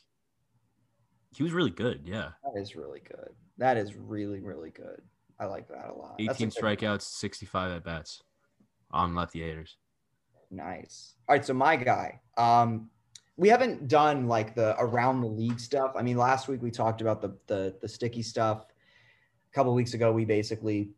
he 1.35 1.43
was 1.43 1.53
really 1.53 1.71
good. 1.71 2.03
Yeah. 2.05 2.31
That 2.45 2.61
is 2.61 2.77
really 2.77 3.01
good. 3.01 3.31
That 3.59 3.77
is 3.77 3.95
really, 3.95 4.41
really 4.41 4.71
good. 4.71 5.03
I 5.39 5.47
like 5.47 5.69
that 5.69 5.91
a 5.91 5.95
lot. 5.95 6.17
18 6.19 6.51
strikeouts, 6.51 7.03
65 7.03 7.73
at 7.73 7.85
bats 7.85 8.23
on 8.91 9.15
lefty 9.15 9.41
haters. 9.41 9.77
Nice. 10.51 11.15
All 11.29 11.35
right, 11.35 11.45
so 11.45 11.55
my 11.55 11.77
guy. 11.77 12.21
Um, 12.37 12.91
we 13.37 13.49
haven't 13.49 13.89
done 13.89 14.29
like 14.29 14.55
the 14.55 14.79
around 14.79 15.23
the 15.23 15.27
league 15.27 15.59
stuff. 15.59 15.93
I 15.97 16.03
mean, 16.03 16.17
last 16.17 16.49
week 16.49 16.63
we 16.63 16.71
talked 16.71 17.01
about 17.01 17.23
the 17.23 17.37
the, 17.47 17.75
the 17.81 17.89
sticky 17.89 18.23
stuff. 18.23 18.67
A 19.51 19.55
couple 19.55 19.75
weeks 19.75 19.95
ago, 19.95 20.13
we 20.13 20.25
basically 20.25 20.91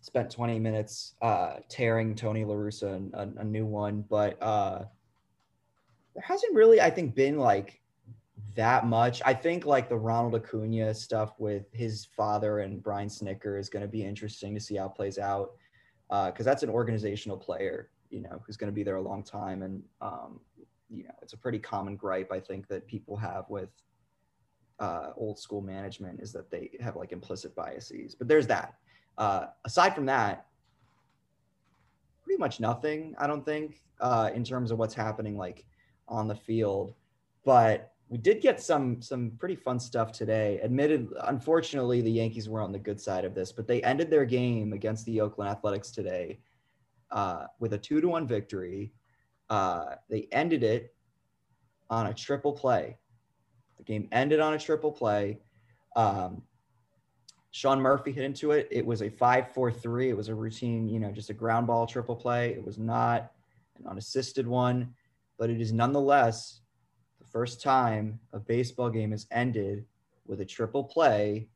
spent 0.00 0.30
20 0.30 0.58
minutes 0.58 1.14
uh, 1.22 1.54
tearing 1.68 2.14
Tony 2.14 2.44
La 2.44 2.54
Russa 2.54 3.12
a, 3.14 3.40
a 3.40 3.44
new 3.44 3.66
one, 3.66 4.04
but 4.08 4.40
uh, 4.42 4.84
there 6.14 6.22
hasn't 6.22 6.54
really, 6.54 6.80
I 6.80 6.90
think, 6.90 7.14
been 7.14 7.38
like 7.38 7.80
that 8.54 8.86
much. 8.86 9.20
I 9.24 9.34
think 9.34 9.66
like 9.66 9.88
the 9.88 9.96
Ronald 9.96 10.34
Acuna 10.34 10.94
stuff 10.94 11.34
with 11.38 11.64
his 11.72 12.06
father 12.16 12.60
and 12.60 12.82
Brian 12.82 13.08
Snitker 13.08 13.58
is 13.58 13.68
going 13.68 13.82
to 13.82 13.88
be 13.88 14.04
interesting 14.04 14.54
to 14.54 14.60
see 14.60 14.76
how 14.76 14.86
it 14.86 14.94
plays 14.94 15.18
out 15.18 15.52
because 16.08 16.46
uh, 16.46 16.50
that's 16.50 16.62
an 16.62 16.70
organizational 16.70 17.36
player 17.36 17.90
you 18.10 18.20
know, 18.20 18.42
who's 18.44 18.56
going 18.56 18.70
to 18.70 18.74
be 18.74 18.82
there 18.82 18.96
a 18.96 19.02
long 19.02 19.22
time. 19.22 19.62
And, 19.62 19.82
um, 20.00 20.40
you 20.88 21.04
know, 21.04 21.14
it's 21.22 21.32
a 21.32 21.36
pretty 21.36 21.58
common 21.58 21.96
gripe, 21.96 22.32
I 22.32 22.40
think, 22.40 22.68
that 22.68 22.86
people 22.86 23.16
have 23.16 23.44
with 23.48 23.70
uh, 24.78 25.10
old 25.16 25.38
school 25.38 25.60
management 25.60 26.20
is 26.20 26.32
that 26.32 26.50
they 26.50 26.70
have 26.80 26.96
like 26.96 27.12
implicit 27.12 27.54
biases. 27.54 28.14
But 28.14 28.28
there's 28.28 28.46
that. 28.48 28.74
Uh, 29.18 29.46
aside 29.64 29.94
from 29.94 30.06
that, 30.06 30.46
pretty 32.22 32.38
much 32.38 32.60
nothing, 32.60 33.14
I 33.18 33.26
don't 33.26 33.44
think, 33.44 33.82
uh, 34.00 34.30
in 34.34 34.44
terms 34.44 34.70
of 34.70 34.78
what's 34.78 34.94
happening 34.94 35.36
like 35.36 35.64
on 36.08 36.28
the 36.28 36.34
field. 36.34 36.94
But 37.44 37.92
we 38.08 38.18
did 38.18 38.40
get 38.40 38.60
some 38.60 39.02
some 39.02 39.32
pretty 39.38 39.56
fun 39.56 39.80
stuff 39.80 40.12
today. 40.12 40.60
Admitted, 40.62 41.08
unfortunately, 41.24 42.00
the 42.00 42.10
Yankees 42.10 42.48
were 42.48 42.60
on 42.60 42.72
the 42.72 42.78
good 42.78 43.00
side 43.00 43.24
of 43.24 43.34
this, 43.34 43.52
but 43.52 43.66
they 43.66 43.82
ended 43.82 44.10
their 44.10 44.24
game 44.24 44.72
against 44.72 45.06
the 45.06 45.20
Oakland 45.20 45.50
Athletics 45.50 45.90
today 45.90 46.38
uh, 47.10 47.46
with 47.58 47.72
a 47.72 47.78
two 47.78 48.00
to 48.00 48.08
one 48.08 48.26
victory. 48.26 48.92
Uh, 49.48 49.94
they 50.08 50.28
ended 50.32 50.62
it 50.62 50.94
on 51.90 52.06
a 52.06 52.14
triple 52.14 52.52
play. 52.52 52.96
The 53.76 53.84
game 53.84 54.08
ended 54.12 54.40
on 54.40 54.54
a 54.54 54.58
triple 54.58 54.92
play. 54.92 55.38
Um, 55.94 56.42
Sean 57.56 57.80
Murphy 57.80 58.12
hit 58.12 58.22
into 58.22 58.50
it. 58.50 58.68
It 58.70 58.84
was 58.84 59.00
a 59.00 59.08
5 59.08 59.54
4 59.54 59.72
3. 59.72 60.10
It 60.10 60.16
was 60.16 60.28
a 60.28 60.34
routine, 60.34 60.90
you 60.90 61.00
know, 61.00 61.10
just 61.10 61.30
a 61.30 61.32
ground 61.32 61.66
ball 61.66 61.86
triple 61.86 62.14
play. 62.14 62.50
It 62.50 62.62
was 62.62 62.76
not 62.76 63.32
an 63.78 63.86
unassisted 63.86 64.46
one, 64.46 64.92
but 65.38 65.48
it 65.48 65.58
is 65.58 65.72
nonetheless 65.72 66.60
the 67.18 67.24
first 67.24 67.62
time 67.62 68.20
a 68.34 68.38
baseball 68.38 68.90
game 68.90 69.12
has 69.12 69.26
ended 69.30 69.86
with 70.26 70.42
a 70.42 70.44
triple 70.44 70.84
play 70.84 71.48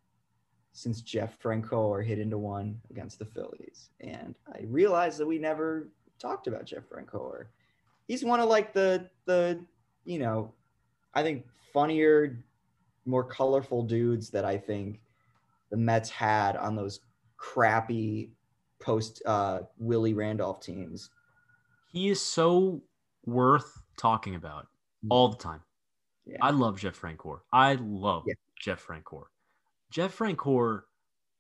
since 0.73 1.03
Jeff 1.03 1.39
Francoeur 1.39 2.03
hit 2.03 2.19
into 2.19 2.39
one 2.39 2.81
against 2.89 3.19
the 3.19 3.27
Phillies. 3.27 3.91
And 4.01 4.35
I 4.55 4.63
realized 4.69 5.19
that 5.19 5.27
we 5.27 5.39
never 5.39 5.91
talked 6.19 6.47
about 6.47 6.65
Jeff 6.65 6.85
Francoeur. 6.89 7.49
He's 8.09 8.25
one 8.25 8.41
of 8.41 8.49
like 8.49 8.73
the 8.73 9.11
the 9.27 9.63
you 10.07 10.19
know, 10.19 10.55
I 11.13 11.23
think 11.23 11.45
funnier, 11.75 12.43
more 13.05 13.23
colorful 13.23 13.83
dudes 13.83 14.31
that 14.31 14.47
I 14.47 14.57
think 14.57 15.03
the 15.71 15.77
Mets 15.77 16.11
had 16.11 16.57
on 16.57 16.75
those 16.77 17.01
crappy 17.37 18.31
post 18.81 19.23
uh, 19.27 19.61
Willie 19.79 20.15
Randolph 20.15 20.61
teams. 20.61 21.11
He 21.93 22.09
is 22.09 22.21
so 22.21 22.83
worth 23.27 23.83
talking 23.97 24.35
about 24.35 24.67
Mm-hmm. 25.03 25.13
all 25.13 25.29
the 25.29 25.37
time. 25.39 25.63
Yeah. 26.27 26.37
I 26.43 26.51
love 26.51 26.79
Jeff 26.79 27.01
Francoeur. 27.01 27.39
I 27.55 27.79
love 27.81 28.25
Yeah. 28.27 28.35
Jeff 28.61 28.87
Francoeur. 28.87 29.25
Jeff 29.91 30.15
Francoeur, 30.19 30.83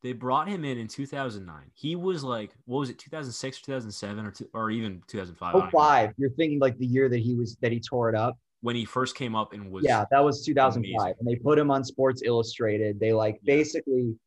they 0.02 0.14
brought 0.14 0.48
him 0.48 0.64
in 0.64 0.78
in 0.78 0.88
2009. 0.88 1.70
He 1.74 1.94
was 1.94 2.24
like, 2.24 2.54
what 2.64 2.78
was 2.78 2.88
it, 2.88 2.98
2006, 2.98 3.60
2007, 3.60 4.24
or, 4.24 4.30
two, 4.30 4.48
or 4.54 4.70
even 4.70 5.02
2005? 5.08 5.54
I 5.54 5.58
Oh 5.58 5.68
five. 5.70 6.14
You're 6.16 6.30
thinking 6.30 6.58
like 6.58 6.78
the 6.78 6.86
year 6.86 7.10
that 7.10 7.18
he 7.20 7.34
was 7.34 7.56
that 7.60 7.70
he 7.70 7.80
tore 7.80 8.08
it 8.08 8.14
up. 8.14 8.38
When 8.62 8.76
he 8.76 8.84
first 8.84 9.16
came 9.16 9.34
up 9.34 9.52
and 9.54 9.70
was 9.70 9.84
Yeah, 9.84 10.04
that 10.10 10.20
was 10.22 10.44
2005. 10.44 10.94
amazing. 10.94 11.14
And 11.18 11.28
they 11.28 11.36
put 11.36 11.58
him 11.58 11.70
on 11.70 11.82
Sports 11.82 12.22
Illustrated. 12.24 13.00
They 13.00 13.12
like 13.12 13.36
Yeah. 13.42 13.56
basically, 13.56 14.18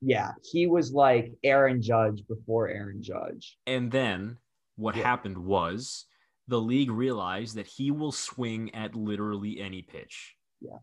yeah, 0.00 0.32
he 0.50 0.66
was 0.66 0.92
like 0.92 1.32
Aaron 1.42 1.82
Judge 1.82 2.26
before 2.26 2.68
Aaron 2.68 3.02
Judge. 3.02 3.58
And 3.66 3.92
then 3.92 4.38
what 4.76 4.96
Yeah. 4.96 5.02
happened 5.02 5.38
was 5.38 6.06
the 6.48 6.60
league 6.60 6.90
realized 6.90 7.56
that 7.56 7.66
he 7.66 7.90
will 7.90 8.12
swing 8.12 8.74
at 8.74 8.94
literally 8.94 9.60
any 9.60 9.82
pitch. 9.82 10.34
Yeah. 10.60 10.78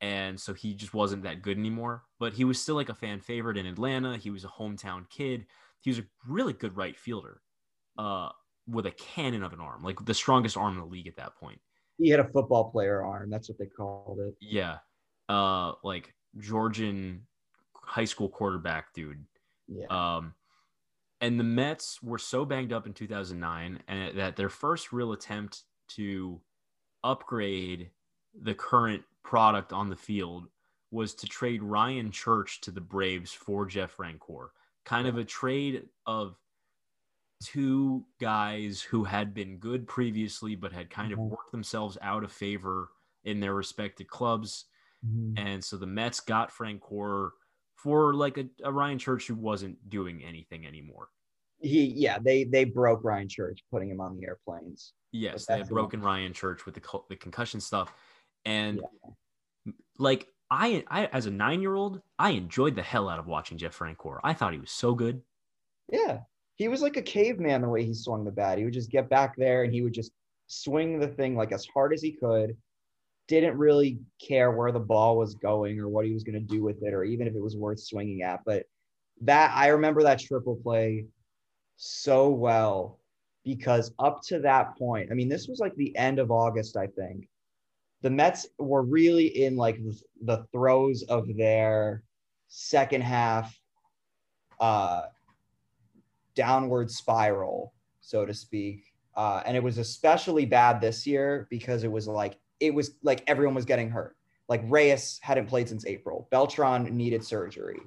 And 0.00 0.38
so 0.38 0.52
he 0.52 0.74
just 0.74 0.92
wasn't 0.92 1.22
that 1.22 1.40
good 1.40 1.56
anymore. 1.56 2.04
But 2.18 2.34
he 2.34 2.44
was 2.44 2.60
still 2.60 2.74
like 2.74 2.90
a 2.90 2.94
fan 2.94 3.20
favorite 3.20 3.56
in 3.56 3.64
Atlanta. 3.64 4.18
He 4.18 4.28
was 4.30 4.44
a 4.44 4.48
hometown 4.48 5.08
kid. 5.08 5.46
He 5.80 5.88
was 5.90 5.98
a 5.98 6.04
really 6.26 6.52
good 6.52 6.76
right 6.76 6.98
fielder 6.98 7.40
uh, 7.96 8.30
with 8.66 8.84
a 8.86 8.90
cannon 8.90 9.42
of 9.42 9.52
an 9.54 9.60
arm, 9.60 9.82
like 9.82 10.04
the 10.04 10.14
strongest 10.14 10.56
arm 10.58 10.74
in 10.74 10.80
the 10.80 10.86
league 10.86 11.06
at 11.06 11.16
that 11.16 11.36
point. 11.36 11.60
He 11.98 12.08
had 12.08 12.20
a 12.20 12.28
football 12.28 12.70
player 12.70 13.02
arm. 13.02 13.30
That's 13.30 13.48
what 13.48 13.58
they 13.58 13.66
called 13.66 14.18
it. 14.20 14.34
Yeah. 14.40 14.78
Uh, 15.28 15.72
like 15.82 16.14
Georgian 16.38 17.22
high 17.74 18.04
school 18.04 18.28
quarterback 18.28 18.92
dude. 18.92 19.24
Yeah. 19.68 19.86
Um, 19.90 20.34
and 21.20 21.38
the 21.38 21.44
Mets 21.44 22.02
were 22.02 22.18
so 22.18 22.44
banged 22.44 22.72
up 22.72 22.86
in 22.86 22.92
2009 22.92 23.80
and 23.88 24.18
that 24.18 24.36
their 24.36 24.48
first 24.48 24.92
real 24.92 25.12
attempt 25.12 25.62
to 25.88 26.40
upgrade 27.02 27.90
the 28.42 28.54
current 28.54 29.02
product 29.22 29.72
on 29.72 29.88
the 29.88 29.96
field 29.96 30.48
was 30.90 31.14
to 31.14 31.26
trade 31.26 31.62
Ryan 31.62 32.10
Church 32.10 32.60
to 32.62 32.70
the 32.70 32.80
Braves 32.80 33.32
for 33.32 33.66
Jeff 33.66 33.96
Francoeur. 33.96 34.48
Kind 34.84 35.08
of 35.08 35.18
a 35.18 35.24
trade 35.24 35.84
of 36.06 36.36
two 37.42 38.06
guys 38.20 38.80
who 38.80 39.04
had 39.04 39.34
been 39.34 39.58
good 39.58 39.86
previously 39.86 40.54
but 40.54 40.72
had 40.72 40.90
kind 40.90 41.12
of 41.12 41.18
Mhm. 41.18 41.30
worked 41.30 41.52
themselves 41.52 41.98
out 42.00 42.24
of 42.24 42.32
favor 42.32 42.90
in 43.24 43.40
their 43.40 43.54
respective 43.54 44.06
clubs. 44.06 44.66
Mhm. 45.04 45.38
And 45.38 45.64
so 45.64 45.76
the 45.76 45.86
Mets 45.86 46.20
got 46.20 46.50
Frank 46.50 46.82
Francoeur 46.82 47.30
for 47.74 48.14
like 48.14 48.38
a, 48.38 48.48
a 48.62 48.72
Ryan 48.72 48.98
Church 48.98 49.26
who 49.26 49.34
wasn't 49.34 49.90
doing 49.90 50.24
anything 50.24 50.66
anymore. 50.66 51.10
He 51.60 51.84
yeah, 51.84 52.18
they 52.18 52.44
they 52.44 52.64
broke 52.64 53.04
Ryan 53.04 53.28
Church 53.28 53.64
putting 53.70 53.90
him 53.90 54.00
on 54.00 54.16
the 54.16 54.26
airplanes. 54.26 54.94
Yes, 55.12 55.46
they 55.46 55.58
had 55.58 55.68
broken 55.68 56.00
Ryan 56.00 56.32
Church 56.32 56.66
with 56.66 56.74
the, 56.74 57.00
the 57.08 57.16
concussion 57.16 57.60
stuff. 57.60 57.92
And 58.44 58.82
like 59.98 60.28
I, 60.50 60.84
I, 60.88 61.06
as 61.06 61.26
a 61.26 61.30
nine 61.30 61.62
year 61.62 61.74
old, 61.74 62.02
I 62.18 62.30
enjoyed 62.30 62.76
the 62.76 62.82
hell 62.82 63.08
out 63.08 63.18
of 63.18 63.26
watching 63.26 63.58
Jeff 63.58 63.76
Francoeur. 63.78 64.20
I 64.22 64.34
thought 64.34 64.52
he 64.52 64.58
was 64.58 64.70
so 64.70 64.94
good. 64.94 65.22
Yeah. 65.90 66.20
He 66.56 66.68
was 66.68 66.82
like 66.82 66.96
a 66.96 67.02
caveman 67.02 67.62
the 67.62 67.68
way 67.68 67.84
he 67.84 67.94
swung 67.94 68.24
the 68.24 68.30
bat. 68.30 68.58
He 68.58 68.64
would 68.64 68.74
just 68.74 68.90
get 68.90 69.08
back 69.08 69.36
there 69.36 69.64
and 69.64 69.72
he 69.72 69.82
would 69.82 69.94
just 69.94 70.12
swing 70.46 70.98
the 70.98 71.08
thing 71.08 71.36
like 71.36 71.52
as 71.52 71.66
hard 71.66 71.92
as 71.92 72.02
he 72.02 72.12
could. 72.12 72.56
Didn't 73.26 73.56
really 73.56 73.98
care 74.20 74.52
where 74.52 74.70
the 74.70 74.80
ball 74.80 75.16
was 75.16 75.34
going 75.34 75.80
or 75.80 75.88
what 75.88 76.04
he 76.04 76.12
was 76.12 76.24
going 76.24 76.34
to 76.34 76.54
do 76.54 76.62
with 76.62 76.82
it 76.82 76.92
or 76.92 77.04
even 77.04 77.26
if 77.26 77.34
it 77.34 77.42
was 77.42 77.56
worth 77.56 77.80
swinging 77.80 78.22
at. 78.22 78.40
But 78.44 78.64
that 79.22 79.52
I 79.54 79.68
remember 79.68 80.02
that 80.02 80.20
triple 80.20 80.56
play 80.56 81.06
so 81.76 82.28
well 82.28 83.00
because 83.44 83.92
up 83.98 84.22
to 84.28 84.38
that 84.40 84.76
point, 84.78 85.10
I 85.10 85.14
mean, 85.14 85.28
this 85.28 85.48
was 85.48 85.58
like 85.58 85.74
the 85.76 85.96
end 85.96 86.18
of 86.18 86.30
August, 86.30 86.76
I 86.76 86.86
think. 86.86 87.28
The 88.02 88.10
Mets 88.10 88.46
were 88.58 88.82
really 88.82 89.44
in 89.44 89.56
like 89.56 89.78
the, 90.22 90.46
throes 90.52 91.02
of 91.04 91.26
their 91.36 92.02
second 92.48 93.02
half 93.02 93.58
uh 94.60 95.02
downward 96.34 96.90
spiral, 96.90 97.74
so 98.00 98.24
to 98.24 98.34
speak. 98.34 98.92
Uh, 99.16 99.42
and 99.46 99.56
it 99.56 99.62
was 99.62 99.78
especially 99.78 100.44
bad 100.44 100.80
this 100.80 101.06
year 101.06 101.46
because 101.50 101.84
it 101.84 101.92
was 101.92 102.08
like 102.08 102.38
it 102.60 102.74
was 102.74 102.96
like 103.02 103.22
everyone 103.26 103.54
was 103.54 103.64
getting 103.64 103.90
hurt. 103.90 104.16
Like 104.48 104.62
Reyes 104.66 105.18
hadn't 105.22 105.46
played 105.46 105.68
since 105.68 105.86
April. 105.86 106.28
Beltran 106.30 106.84
needed 106.96 107.24
surgery. 107.24 107.80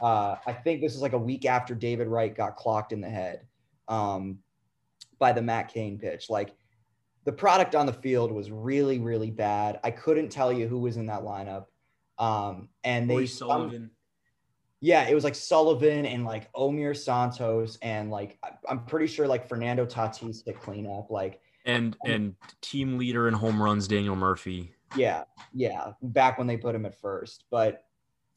Uh, 0.00 0.36
I 0.46 0.52
think 0.52 0.80
this 0.80 0.94
is 0.94 1.02
like 1.02 1.12
a 1.12 1.18
week 1.18 1.44
after 1.44 1.74
David 1.74 2.08
Wright 2.08 2.34
got 2.34 2.56
clocked 2.56 2.92
in 2.92 3.00
the 3.00 3.08
head 3.08 3.46
um, 3.88 4.38
by 5.18 5.32
the 5.32 5.42
Matt 5.42 5.72
Cain 5.72 5.98
pitch. 5.98 6.28
Like 6.28 6.54
the 7.24 7.32
product 7.32 7.74
on 7.74 7.86
the 7.86 7.92
field 7.92 8.30
was 8.30 8.50
really, 8.50 8.98
really 8.98 9.30
bad. 9.30 9.80
I 9.82 9.90
couldn't 9.90 10.28
tell 10.28 10.52
you 10.52 10.68
who 10.68 10.78
was 10.78 10.96
in 10.96 11.06
that 11.06 11.22
lineup. 11.22 11.66
Um, 12.18 12.68
and 12.84 13.08
they 13.08 13.26
Sullivan. 13.26 13.90
Yeah, 14.84 15.08
it 15.08 15.14
was 15.14 15.24
like 15.24 15.34
Sullivan 15.34 16.04
and 16.04 16.26
like 16.26 16.52
Omir 16.52 16.94
Santos 16.94 17.78
and 17.80 18.10
like 18.10 18.38
I'm 18.68 18.84
pretty 18.84 19.06
sure 19.06 19.26
like 19.26 19.48
Fernando 19.48 19.86
Tatis 19.86 20.44
hit 20.44 20.60
cleanup. 20.60 21.10
Like 21.10 21.40
and 21.64 21.96
um, 22.04 22.10
and 22.10 22.34
team 22.60 22.98
leader 22.98 23.26
in 23.26 23.32
home 23.32 23.62
runs, 23.62 23.88
Daniel 23.88 24.14
Murphy. 24.14 24.74
yeah, 24.94 25.24
yeah, 25.54 25.92
back 26.02 26.36
when 26.36 26.46
they 26.46 26.58
put 26.58 26.74
him 26.74 26.84
at 26.84 27.00
first. 27.00 27.44
But 27.50 27.86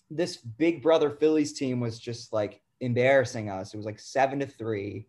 this 0.10 0.38
big 0.38 0.82
brother 0.82 1.10
Phillies 1.10 1.52
team 1.52 1.82
was 1.82 2.00
just 2.00 2.32
like 2.32 2.62
embarrassing 2.80 3.50
us. 3.50 3.74
It 3.74 3.78
was 3.78 3.86
like 3.86 4.00
seven 4.00 4.40
to 4.40 4.48
three. 4.48 5.06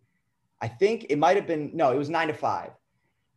I 0.61 0.67
think 0.67 1.05
it 1.09 1.17
might 1.17 1.37
have 1.37 1.47
been 1.47 1.71
no, 1.73 1.93
it 1.93 1.97
was 1.97 2.09
nine 2.09 2.27
to 2.27 2.33
five. 2.33 2.71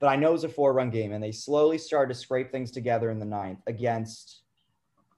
But 0.01 0.09
I 0.09 0.17
know 0.17 0.31
it 0.31 0.33
was 0.33 0.43
a 0.43 0.49
four 0.49 0.73
run 0.73 0.91
game, 0.91 1.13
and 1.13 1.23
they 1.23 1.31
slowly 1.31 1.79
started 1.79 2.13
to 2.13 2.19
scrape 2.19 2.51
things 2.51 2.73
together 2.73 3.13
in 3.13 3.21
the 3.21 3.27
ninth 3.27 3.61
against 3.69 4.42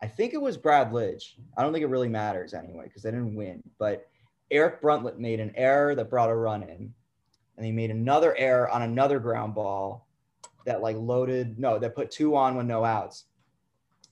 I 0.04 0.06
think 0.06 0.34
it 0.34 0.42
was 0.42 0.58
Brad 0.58 0.92
Lidge. 0.92 1.32
I 1.56 1.62
don't 1.62 1.72
think 1.72 1.82
it 1.82 1.88
really 1.88 2.10
matters 2.10 2.52
anyway 2.52 2.84
because 2.84 3.02
they 3.02 3.10
didn't 3.10 3.34
win. 3.34 3.62
But 3.78 4.06
Eric 4.50 4.82
Bruntlett 4.82 5.18
made 5.18 5.40
an 5.40 5.54
error 5.56 5.94
that 5.94 6.10
brought 6.10 6.28
a 6.28 6.34
run 6.34 6.62
in, 6.62 6.92
and 7.56 7.64
he 7.64 7.72
made 7.72 7.90
another 7.90 8.36
error 8.36 8.68
on 8.68 8.82
another 8.82 9.18
ground 9.18 9.54
ball 9.54 10.06
that 10.66 10.82
like 10.82 10.98
loaded 10.98 11.58
no 11.58 11.78
that 11.78 11.96
put 11.96 12.10
two 12.10 12.36
on 12.36 12.54
with 12.54 12.66
no 12.66 12.84
outs. 12.84 13.24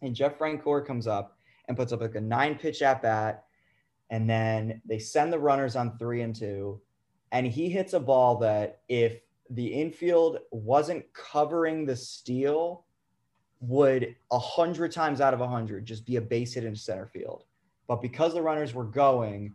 And 0.01 0.14
Jeff 0.14 0.38
Francoeur 0.38 0.86
comes 0.86 1.07
up 1.07 1.36
and 1.68 1.76
puts 1.76 1.93
up 1.93 2.01
like 2.01 2.14
a 2.14 2.22
nine 2.22 2.55
pitch 2.55 2.80
at 2.80 3.03
bat, 3.03 3.45
and 4.09 4.30
then 4.30 4.80
they 4.86 4.99
send 4.99 5.30
the 5.30 5.38
runners 5.38 5.76
on 5.76 5.99
three 5.99 6.22
and 6.22 6.34
two, 6.34 6.80
and 7.32 7.47
he 7.47 7.68
hits 7.68 7.93
a 7.93 8.01
ball 8.01 8.38
that 8.38 8.80
if 8.88 9.20
the 9.51 9.66
infield 9.66 10.38
wasn't 10.53 11.05
covering 11.12 11.84
the 11.84 11.97
steal 11.97 12.86
would 13.62 14.16
a 14.32 14.38
hundred 14.38 14.90
times 14.90 15.20
out 15.20 15.32
of 15.32 15.40
a 15.40 15.46
hundred 15.46 15.86
just 15.86 16.04
be 16.04 16.16
a 16.16 16.20
base 16.20 16.54
hit 16.54 16.64
into 16.64 16.78
center 16.78 17.06
field. 17.06 17.44
But 17.86 18.02
because 18.02 18.34
the 18.34 18.42
runners 18.42 18.74
were 18.74 18.84
going, 18.84 19.54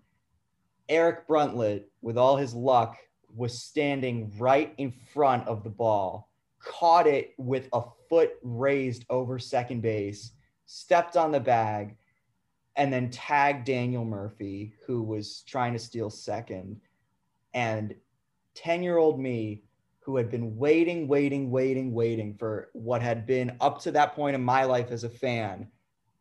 Eric 0.88 1.28
Bruntlett, 1.28 1.84
with 2.02 2.18
all 2.18 2.38
his 2.38 2.54
luck, 2.54 2.98
was 3.36 3.62
standing 3.62 4.32
right 4.40 4.74
in 4.78 4.94
front 5.14 5.46
of 5.48 5.64
the 5.64 5.70
ball, 5.70 6.30
caught 6.60 7.06
it 7.06 7.34
with 7.38 7.68
a 7.74 7.82
foot 8.10 8.32
raised 8.42 9.06
over 9.10 9.38
second 9.38 9.82
base, 9.82 10.32
stepped 10.66 11.18
on 11.18 11.32
the 11.32 11.40
bag, 11.40 11.98
and 12.78 12.94
then 12.94 13.10
tagged 13.10 13.66
Daniel 13.66 14.06
Murphy, 14.06 14.74
who 14.86 15.04
was 15.04 15.44
trying 15.48 15.74
to 15.74 15.80
steal 15.80 16.10
second. 16.10 16.80
And 17.54 17.94
10 18.56 18.84
year 18.84 18.98
old 18.98 19.20
me 19.20 19.64
who 20.08 20.16
had 20.16 20.32
been 20.32 20.56
waiting, 20.56 21.06
waiting, 21.06 21.52
waiting, 21.52 21.92
waiting 21.92 22.34
for 22.34 22.70
what 22.72 23.02
had 23.02 23.28
been 23.28 23.58
up 23.60 23.82
to 23.82 23.92
that 23.92 24.16
point 24.16 24.34
in 24.36 24.42
my 24.42 24.64
life 24.64 24.90
as 24.90 25.04
a 25.04 25.10
fan, 25.10 25.68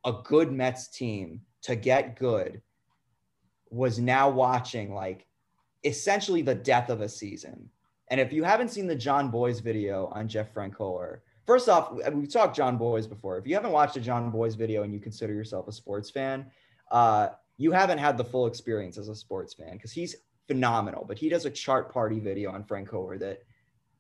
a 0.05 0.13
good 0.25 0.51
Mets 0.51 0.89
team 0.89 1.41
to 1.63 1.77
get 1.77 2.19
good, 2.19 2.61
was 3.71 4.01
now 4.01 4.29
watching 4.29 4.93
like 4.93 5.25
essentially 5.85 6.43
the 6.43 6.53
death 6.53 6.91
of 6.91 7.01
a 7.01 7.09
season. 7.09 7.71
And 8.11 8.21
if 8.21 8.33
you 8.33 8.43
haven't 8.43 8.73
seen 8.73 8.89
the 8.89 8.97
Jon 8.97 9.31
Bois 9.31 9.61
video 9.63 10.07
on 10.13 10.27
Jeff 10.27 10.53
Francoeur, 10.53 11.21
first 11.47 11.69
off, 11.69 11.93
we've 12.13 12.33
talked 12.33 12.57
Jon 12.57 12.77
Bois 12.77 13.03
before. 13.03 13.39
If 13.39 13.47
you 13.47 13.55
haven't 13.55 13.71
watched 13.71 13.97
a 13.97 14.01
Jon 14.01 14.33
Bois 14.33 14.57
video 14.57 14.83
and 14.83 14.93
you 14.93 14.99
consider 14.99 15.33
yourself 15.33 15.69
a 15.69 15.73
sports 15.73 16.11
fan, 16.11 16.47
uh, 16.91 17.29
you 17.57 17.71
haven't 17.71 17.99
had 17.99 18.19
the 18.19 18.25
full 18.25 18.49
experience 18.49 18.99
as 18.99 19.09
a 19.09 19.15
sports 19.15 19.55
fan 19.55 19.75
because 19.75 19.93
he's 19.93 20.17
phenomenal. 20.49 21.05
But 21.07 21.19
he 21.19 21.29
does 21.29 21.45
a 21.45 21.51
chart 21.51 21.93
party 21.93 22.19
video 22.19 22.51
on 22.51 22.65
Francoeur 22.65 23.21
that 23.21 23.45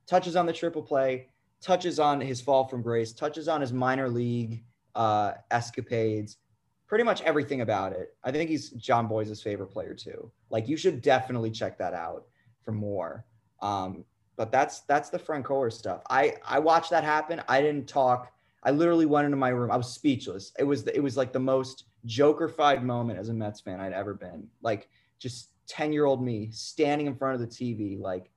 touches 0.06 0.36
on 0.36 0.46
the 0.46 0.52
triple 0.52 0.82
play, 0.82 1.28
touches 1.60 1.98
on 1.98 2.20
his 2.20 2.40
fall 2.40 2.66
from 2.66 2.82
grace, 2.82 3.12
touches 3.12 3.48
on 3.48 3.60
his 3.60 3.72
minor 3.72 4.08
league 4.08 4.64
uh, 4.94 5.32
escapades, 5.50 6.38
pretty 6.86 7.04
much 7.04 7.22
everything 7.22 7.60
about 7.60 7.92
it. 7.92 8.16
I 8.24 8.30
think 8.30 8.50
he's 8.50 8.70
Jon 8.70 9.08
Bois' 9.08 9.34
favorite 9.42 9.68
player 9.68 9.94
too. 9.94 10.30
Like 10.50 10.68
you 10.68 10.76
should 10.76 11.02
definitely 11.02 11.50
check 11.50 11.78
that 11.78 11.94
out 11.94 12.26
for 12.62 12.72
more. 12.72 13.24
Um, 13.60 14.04
but 14.36 14.52
that's 14.52 14.80
that's 14.80 15.08
the 15.08 15.18
Francoeur 15.18 15.72
stuff. 15.72 16.02
I 16.10 16.34
I 16.44 16.58
watched 16.58 16.90
that 16.90 17.04
happen. 17.04 17.42
I 17.48 17.60
didn't 17.60 17.88
talk. 17.88 18.32
I 18.62 18.70
literally 18.70 19.06
went 19.06 19.24
into 19.24 19.36
my 19.36 19.48
room. 19.48 19.70
I 19.70 19.76
was 19.76 19.92
speechless. 19.92 20.52
It 20.58 20.64
was 20.64 20.86
it 20.86 21.00
was 21.00 21.16
like 21.16 21.32
the 21.32 21.40
most 21.40 21.84
jokerfied 22.06 22.82
moment 22.82 23.18
as 23.18 23.28
a 23.28 23.34
Mets 23.34 23.60
fan 23.60 23.80
I'd 23.80 23.92
ever 23.92 24.14
been. 24.14 24.46
Like 24.60 24.88
just 25.18 25.50
10 25.68 25.92
year 25.92 26.04
old 26.04 26.22
me 26.22 26.50
standing 26.52 27.06
in 27.06 27.16
front 27.16 27.34
of 27.34 27.40
the 27.40 27.46
TV, 27.46 27.98
like 27.98 28.30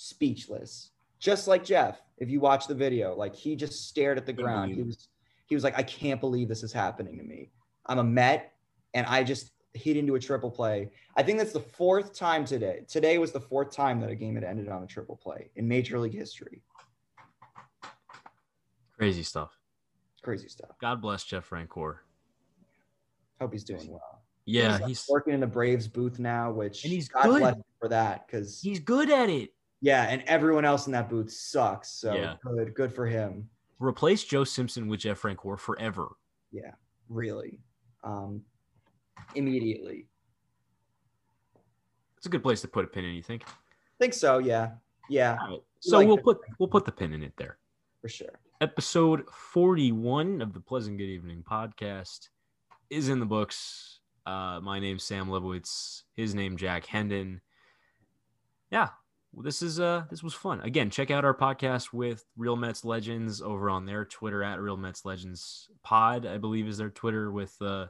speechless. 0.00 0.90
Just 1.18 1.46
like 1.46 1.62
Jeff, 1.62 2.00
if 2.16 2.30
you 2.30 2.40
watch 2.40 2.66
the 2.66 2.74
video, 2.74 3.14
like 3.14 3.34
he 3.34 3.54
just 3.54 3.86
stared 3.88 4.16
at 4.16 4.24
the 4.24 4.32
ground. 4.32 4.74
He 4.74 4.82
was 4.82 5.08
he 5.46 5.54
was 5.54 5.64
like, 5.64 5.78
I 5.78 5.82
can't 5.82 6.20
believe 6.20 6.48
this 6.48 6.62
is 6.62 6.72
happening 6.72 7.18
to 7.18 7.24
me. 7.24 7.50
I'm 7.86 7.98
a 7.98 8.04
Met 8.04 8.52
and 8.94 9.06
I 9.06 9.22
just 9.22 9.50
hit 9.74 9.96
into 9.96 10.14
a 10.14 10.20
triple 10.20 10.50
play. 10.50 10.90
I 11.16 11.22
think 11.22 11.38
that's 11.38 11.52
the 11.52 11.60
fourth 11.60 12.14
time 12.14 12.44
today. 12.44 12.84
Today 12.88 13.18
was 13.18 13.32
the 13.32 13.40
fourth 13.40 13.74
time 13.74 14.00
that 14.00 14.10
a 14.10 14.14
game 14.14 14.36
had 14.36 14.44
ended 14.44 14.68
on 14.68 14.82
a 14.82 14.86
triple 14.86 15.16
play 15.16 15.50
in 15.56 15.68
Major 15.68 15.98
League 15.98 16.14
history. 16.14 16.62
Crazy 18.96 19.22
stuff. 19.22 19.50
Crazy 20.22 20.48
stuff. 20.48 20.70
God 20.80 21.02
bless 21.02 21.24
Jeff 21.24 21.48
Francoeur. 21.48 21.96
Hope 23.40 23.52
he's 23.52 23.64
doing 23.64 23.90
well. 23.90 24.22
Yeah, 24.46 24.72
he's, 24.72 24.80
like 24.80 24.88
he's 24.88 25.06
working 25.08 25.34
in 25.34 25.40
the 25.40 25.46
Braves 25.46 25.88
booth 25.88 26.18
now, 26.18 26.50
which 26.50 26.84
And 26.84 26.92
he's 26.92 27.08
God 27.08 27.24
good. 27.24 27.40
bless 27.40 27.54
him 27.54 27.64
for 27.80 27.88
that 27.88 28.26
because 28.26 28.60
he's 28.60 28.80
good 28.80 29.10
at 29.10 29.28
it. 29.28 29.50
Yeah, 29.80 30.04
and 30.04 30.22
everyone 30.26 30.64
else 30.64 30.86
in 30.86 30.92
that 30.92 31.08
booth 31.08 31.30
sucks. 31.30 31.88
So 31.90 32.14
Yeah. 32.14 32.36
good, 32.44 32.74
good 32.74 32.92
for 32.92 33.06
him. 33.06 33.48
Replace 33.78 34.24
Joe 34.24 34.44
Simpson 34.44 34.88
with 34.88 35.00
Jeff 35.00 35.22
Francoeur 35.22 35.58
forever. 35.58 36.08
Yeah, 36.52 36.74
really. 37.08 37.60
Um, 38.04 38.44
immediately. 39.34 40.06
It's 42.16 42.26
a 42.26 42.28
good 42.30 42.42
place 42.42 42.60
to 42.60 42.68
put 42.68 42.84
a 42.84 42.88
pin 42.88 43.04
in. 43.04 43.14
You 43.14 43.22
think? 43.22 43.44
think 43.98 44.12
so. 44.14 44.38
Yeah, 44.38 44.72
yeah, 45.08 45.36
right. 45.36 45.60
So 45.80 45.98
like 45.98 46.06
we'll 46.08 46.18
put 46.18 46.38
we'll 46.58 46.68
put 46.68 46.84
the 46.84 46.92
pin 46.92 47.12
in 47.14 47.22
it 47.22 47.32
there. 47.36 47.58
for 48.02 48.08
sure. 48.08 48.38
Episode 48.60 49.26
forty 49.30 49.92
one 49.92 50.42
of 50.42 50.52
the 50.52 50.60
Pleasant 50.60 50.98
Good 50.98 51.04
Evening 51.04 51.42
podcast 51.48 52.28
is 52.90 53.08
in 53.08 53.20
the 53.20 53.26
books. 53.26 54.00
Uh, 54.26 54.60
my 54.62 54.78
name's 54.78 55.02
Sam 55.04 55.28
Lebowitz. 55.28 56.02
His 56.14 56.34
name 56.34 56.56
Jack 56.58 56.84
Hendon. 56.84 57.40
Yeah, 58.70 58.88
well, 59.32 59.44
this 59.44 59.62
is 59.62 59.78
uh 59.78 60.04
this 60.10 60.22
was 60.22 60.34
fun. 60.34 60.60
Again, 60.60 60.90
check 60.90 61.10
out 61.10 61.24
our 61.24 61.34
podcast 61.34 61.92
with 61.92 62.24
Real 62.36 62.56
Mets 62.56 62.84
Legends 62.84 63.40
over 63.40 63.70
on 63.70 63.86
their 63.86 64.04
Twitter 64.04 64.42
at 64.42 64.60
Real 64.60 64.76
Mets 64.76 65.04
Legends 65.04 65.68
Pod. 65.82 66.26
I 66.26 66.38
believe 66.38 66.66
is 66.66 66.78
their 66.78 66.90
Twitter 66.90 67.30
with 67.30 67.54
uh, 67.60 67.86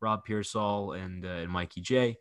Rob 0.00 0.24
Pearsall 0.24 0.92
and 0.92 1.24
uh, 1.24 1.28
and 1.28 1.50
Mikey 1.50 1.80
J. 1.80 2.18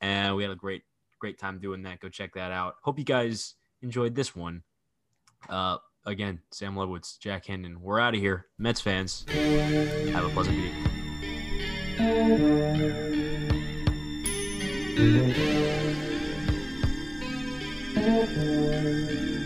And 0.00 0.36
we 0.36 0.42
had 0.42 0.52
a 0.52 0.56
great 0.56 0.82
great 1.18 1.38
time 1.38 1.58
doing 1.58 1.82
that. 1.82 2.00
Go 2.00 2.08
check 2.08 2.34
that 2.34 2.52
out. 2.52 2.76
Hope 2.82 2.98
you 2.98 3.04
guys 3.04 3.54
enjoyed 3.82 4.14
this 4.14 4.36
one. 4.36 4.62
Uh, 5.48 5.78
again, 6.06 6.40
Sam 6.52 6.74
Lebowitz, 6.74 7.18
Jack 7.18 7.46
Hendon. 7.46 7.80
We're 7.80 8.00
out 8.00 8.14
of 8.14 8.20
here. 8.20 8.46
Mets 8.58 8.80
fans, 8.80 9.24
have 9.28 10.24
a 10.24 10.30
pleasant 10.30 10.56
good 14.96 15.83
evening. 18.06 19.44